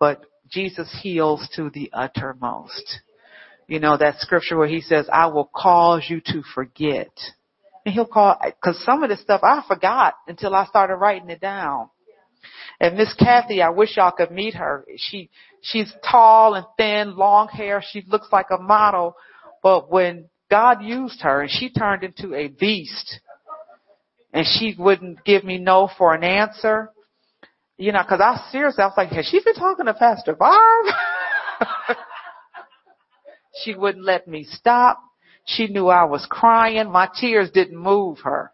But 0.00 0.24
Jesus 0.50 0.90
heals 1.02 1.46
to 1.56 1.68
the 1.68 1.90
uttermost. 1.92 3.00
You 3.68 3.78
know, 3.78 3.98
that 3.98 4.20
scripture 4.20 4.56
where 4.56 4.68
he 4.68 4.80
says, 4.80 5.06
I 5.12 5.26
will 5.26 5.50
cause 5.54 6.06
you 6.08 6.22
to 6.28 6.42
forget. 6.54 7.12
And 7.84 7.92
he'll 7.94 8.06
call, 8.06 8.40
cause 8.64 8.82
some 8.86 9.02
of 9.02 9.10
this 9.10 9.20
stuff 9.20 9.42
I 9.42 9.62
forgot 9.68 10.14
until 10.26 10.54
I 10.54 10.64
started 10.64 10.96
writing 10.96 11.28
it 11.28 11.42
down. 11.42 11.90
And 12.80 12.96
Miss 12.96 13.14
Kathy, 13.14 13.62
I 13.62 13.70
wish 13.70 13.96
y'all 13.96 14.12
could 14.12 14.30
meet 14.30 14.54
her. 14.54 14.84
She, 14.96 15.30
she's 15.62 15.92
tall 16.08 16.54
and 16.54 16.66
thin, 16.76 17.16
long 17.16 17.48
hair. 17.48 17.82
She 17.90 18.04
looks 18.06 18.28
like 18.30 18.46
a 18.50 18.58
model. 18.58 19.16
But 19.62 19.90
when 19.90 20.28
God 20.50 20.82
used 20.82 21.22
her 21.22 21.40
and 21.42 21.50
she 21.50 21.70
turned 21.70 22.04
into 22.04 22.34
a 22.34 22.48
beast 22.48 23.20
and 24.32 24.46
she 24.46 24.74
wouldn't 24.78 25.24
give 25.24 25.42
me 25.42 25.58
no 25.58 25.88
for 25.96 26.14
an 26.14 26.22
answer, 26.22 26.90
you 27.78 27.92
know, 27.92 28.02
cause 28.08 28.20
I 28.20 28.46
seriously, 28.50 28.82
I 28.82 28.86
was 28.86 28.94
like, 28.96 29.10
has 29.10 29.26
she 29.26 29.40
been 29.42 29.54
talking 29.54 29.86
to 29.86 29.94
Pastor 29.94 30.34
Barb? 30.34 30.86
she 33.64 33.74
wouldn't 33.74 34.04
let 34.04 34.28
me 34.28 34.44
stop. 34.44 35.00
She 35.46 35.68
knew 35.68 35.88
I 35.88 36.04
was 36.04 36.26
crying. 36.28 36.90
My 36.90 37.08
tears 37.20 37.50
didn't 37.50 37.76
move 37.76 38.18
her. 38.24 38.52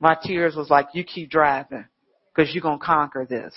My 0.00 0.16
tears 0.20 0.56
was 0.56 0.70
like, 0.70 0.88
you 0.94 1.04
keep 1.04 1.30
driving 1.30 1.86
because 2.34 2.54
you're 2.54 2.62
going 2.62 2.78
to 2.78 2.84
conquer 2.84 3.26
this. 3.28 3.54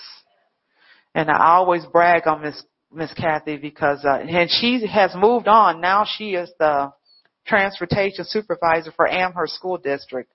And 1.14 1.30
I 1.30 1.54
always 1.54 1.84
brag 1.86 2.26
on 2.26 2.42
Miss 2.42 2.62
Miss 2.92 3.12
Kathy 3.14 3.56
because 3.56 4.04
uh, 4.04 4.18
and 4.18 4.48
she 4.50 4.86
has 4.86 5.14
moved 5.14 5.48
on. 5.48 5.80
Now 5.80 6.04
she 6.06 6.30
is 6.34 6.50
the 6.58 6.92
transportation 7.46 8.24
supervisor 8.26 8.92
for 8.92 9.08
Amherst 9.08 9.54
School 9.54 9.78
District, 9.78 10.30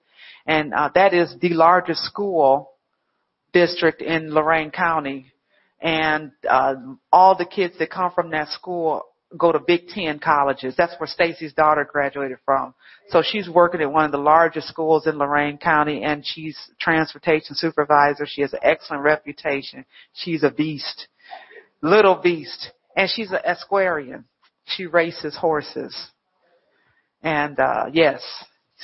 and 0.46 0.74
uh, 0.74 0.90
that 0.96 1.14
is 1.14 1.36
the 1.40 1.50
largest 1.50 2.04
school 2.04 2.72
district 3.54 4.02
in 4.02 4.34
Lorain 4.34 4.72
County. 4.72 5.28
And 5.80 6.32
uh, 6.48 6.76
all 7.12 7.36
the 7.36 7.46
kids 7.46 7.76
that 7.80 7.90
come 7.90 8.12
from 8.14 8.32
that 8.32 8.50
school 8.50 9.04
go 9.38 9.52
to 9.52 9.60
Big 9.60 9.88
Ten 9.88 10.20
colleges. 10.20 10.76
That's 10.78 10.94
where 11.00 11.08
Stacy's 11.08 11.54
daughter 11.54 11.88
graduated 11.90 12.38
from. 12.46 12.74
So 13.10 13.22
she's 13.22 13.50
working 13.50 13.82
at 13.82 13.92
one 13.92 14.06
of 14.06 14.12
the 14.12 14.18
largest 14.18 14.68
schools 14.68 15.08
in 15.08 15.18
Lorain 15.18 15.58
County 15.58 16.04
and 16.04 16.26
she's 16.26 16.58
transportation 16.80 17.56
supervisor. 17.56 18.26
She 18.26 18.42
has 18.42 18.54
an 18.54 18.60
excellent 18.62 19.04
reputation. 19.04 19.86
She's 20.14 20.44
a 20.44 20.52
beast. 20.52 21.08
Little 21.82 22.16
beast. 22.16 22.72
And 22.96 23.10
she's 23.10 23.32
an 23.32 23.40
Esquarian. 23.48 24.26
She 24.66 24.86
races 24.86 25.36
horses. 25.36 25.96
And 27.24 27.60
uh 27.60 27.86
yes. 27.92 28.22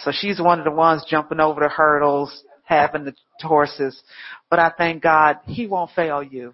So 0.03 0.11
she's 0.11 0.39
one 0.39 0.59
of 0.59 0.65
the 0.65 0.71
ones 0.71 1.05
jumping 1.09 1.39
over 1.39 1.61
the 1.61 1.69
hurdles, 1.69 2.43
having 2.63 3.05
the 3.05 3.13
horses. 3.41 4.01
But 4.49 4.59
I 4.59 4.71
thank 4.77 5.03
God 5.03 5.37
he 5.45 5.67
won't 5.67 5.91
fail 5.91 6.21
you. 6.21 6.53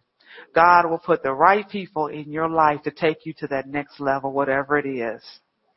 God 0.54 0.90
will 0.90 1.00
put 1.00 1.24
the 1.24 1.34
right 1.34 1.68
people 1.68 2.08
in 2.08 2.32
your 2.32 2.50
life 2.50 2.84
to 2.84 2.92
take 2.92 3.26
you 3.26 3.34
to 3.40 3.48
that 3.48 3.68
next 3.68 4.00
level, 4.00 4.32
whatever 4.32 4.78
it 4.78 4.88
is. 4.88 5.22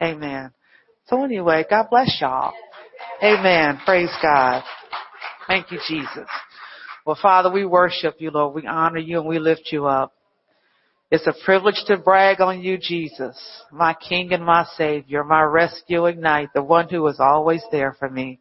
Amen. 0.02 0.52
So 1.06 1.24
anyway, 1.24 1.64
God 1.68 1.86
bless 1.90 2.18
y'all. 2.20 2.52
Amen. 3.22 3.80
Praise 3.84 4.12
God. 4.20 4.62
Thank 5.46 5.70
you, 5.70 5.78
Jesus. 5.88 6.28
Well, 7.06 7.18
Father, 7.20 7.50
we 7.50 7.64
worship 7.64 8.16
you, 8.18 8.30
Lord. 8.30 8.54
We 8.54 8.66
honor 8.66 8.98
you 8.98 9.20
and 9.20 9.28
we 9.28 9.38
lift 9.38 9.68
you 9.70 9.86
up. 9.86 10.12
It's 11.08 11.26
a 11.28 11.44
privilege 11.44 11.80
to 11.86 11.98
brag 11.98 12.40
on 12.40 12.60
you, 12.60 12.78
Jesus, 12.78 13.40
my 13.70 13.94
King 13.94 14.32
and 14.32 14.44
my 14.44 14.66
Savior, 14.76 15.22
my 15.22 15.42
rescuing 15.42 16.20
knight, 16.20 16.48
the 16.52 16.64
one 16.64 16.88
who 16.88 17.06
is 17.06 17.20
always 17.20 17.62
there 17.70 17.94
for 17.96 18.10
me. 18.10 18.40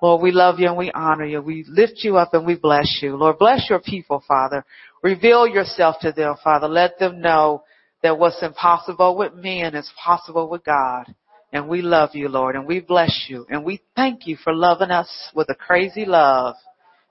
Lord, 0.00 0.22
we 0.22 0.30
love 0.30 0.58
you 0.58 0.68
and 0.68 0.76
we 0.76 0.92
honor 0.92 1.24
you. 1.24 1.40
We 1.40 1.64
lift 1.68 2.04
you 2.04 2.16
up 2.16 2.34
and 2.34 2.46
we 2.46 2.54
bless 2.54 3.00
you. 3.02 3.16
Lord, 3.16 3.38
bless 3.38 3.68
your 3.68 3.80
people, 3.80 4.22
Father. 4.26 4.64
Reveal 5.02 5.46
yourself 5.46 5.96
to 6.02 6.12
them, 6.12 6.36
Father. 6.42 6.68
Let 6.68 6.98
them 6.98 7.20
know 7.20 7.64
that 8.02 8.18
what's 8.18 8.42
impossible 8.42 9.16
with 9.16 9.34
men 9.34 9.74
is 9.74 9.90
possible 10.02 10.48
with 10.48 10.64
God. 10.64 11.04
And 11.52 11.68
we 11.68 11.82
love 11.82 12.10
you, 12.12 12.28
Lord, 12.28 12.56
and 12.56 12.66
we 12.66 12.80
bless 12.80 13.26
you. 13.28 13.46
And 13.48 13.64
we 13.64 13.80
thank 13.96 14.26
you 14.26 14.36
for 14.36 14.54
loving 14.54 14.90
us 14.90 15.08
with 15.34 15.48
a 15.50 15.54
crazy 15.54 16.04
love. 16.04 16.54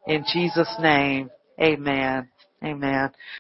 In 0.06 0.24
Jesus' 0.32 0.74
name, 0.80 1.30
amen. 1.62 2.30
Amen. 2.64 3.12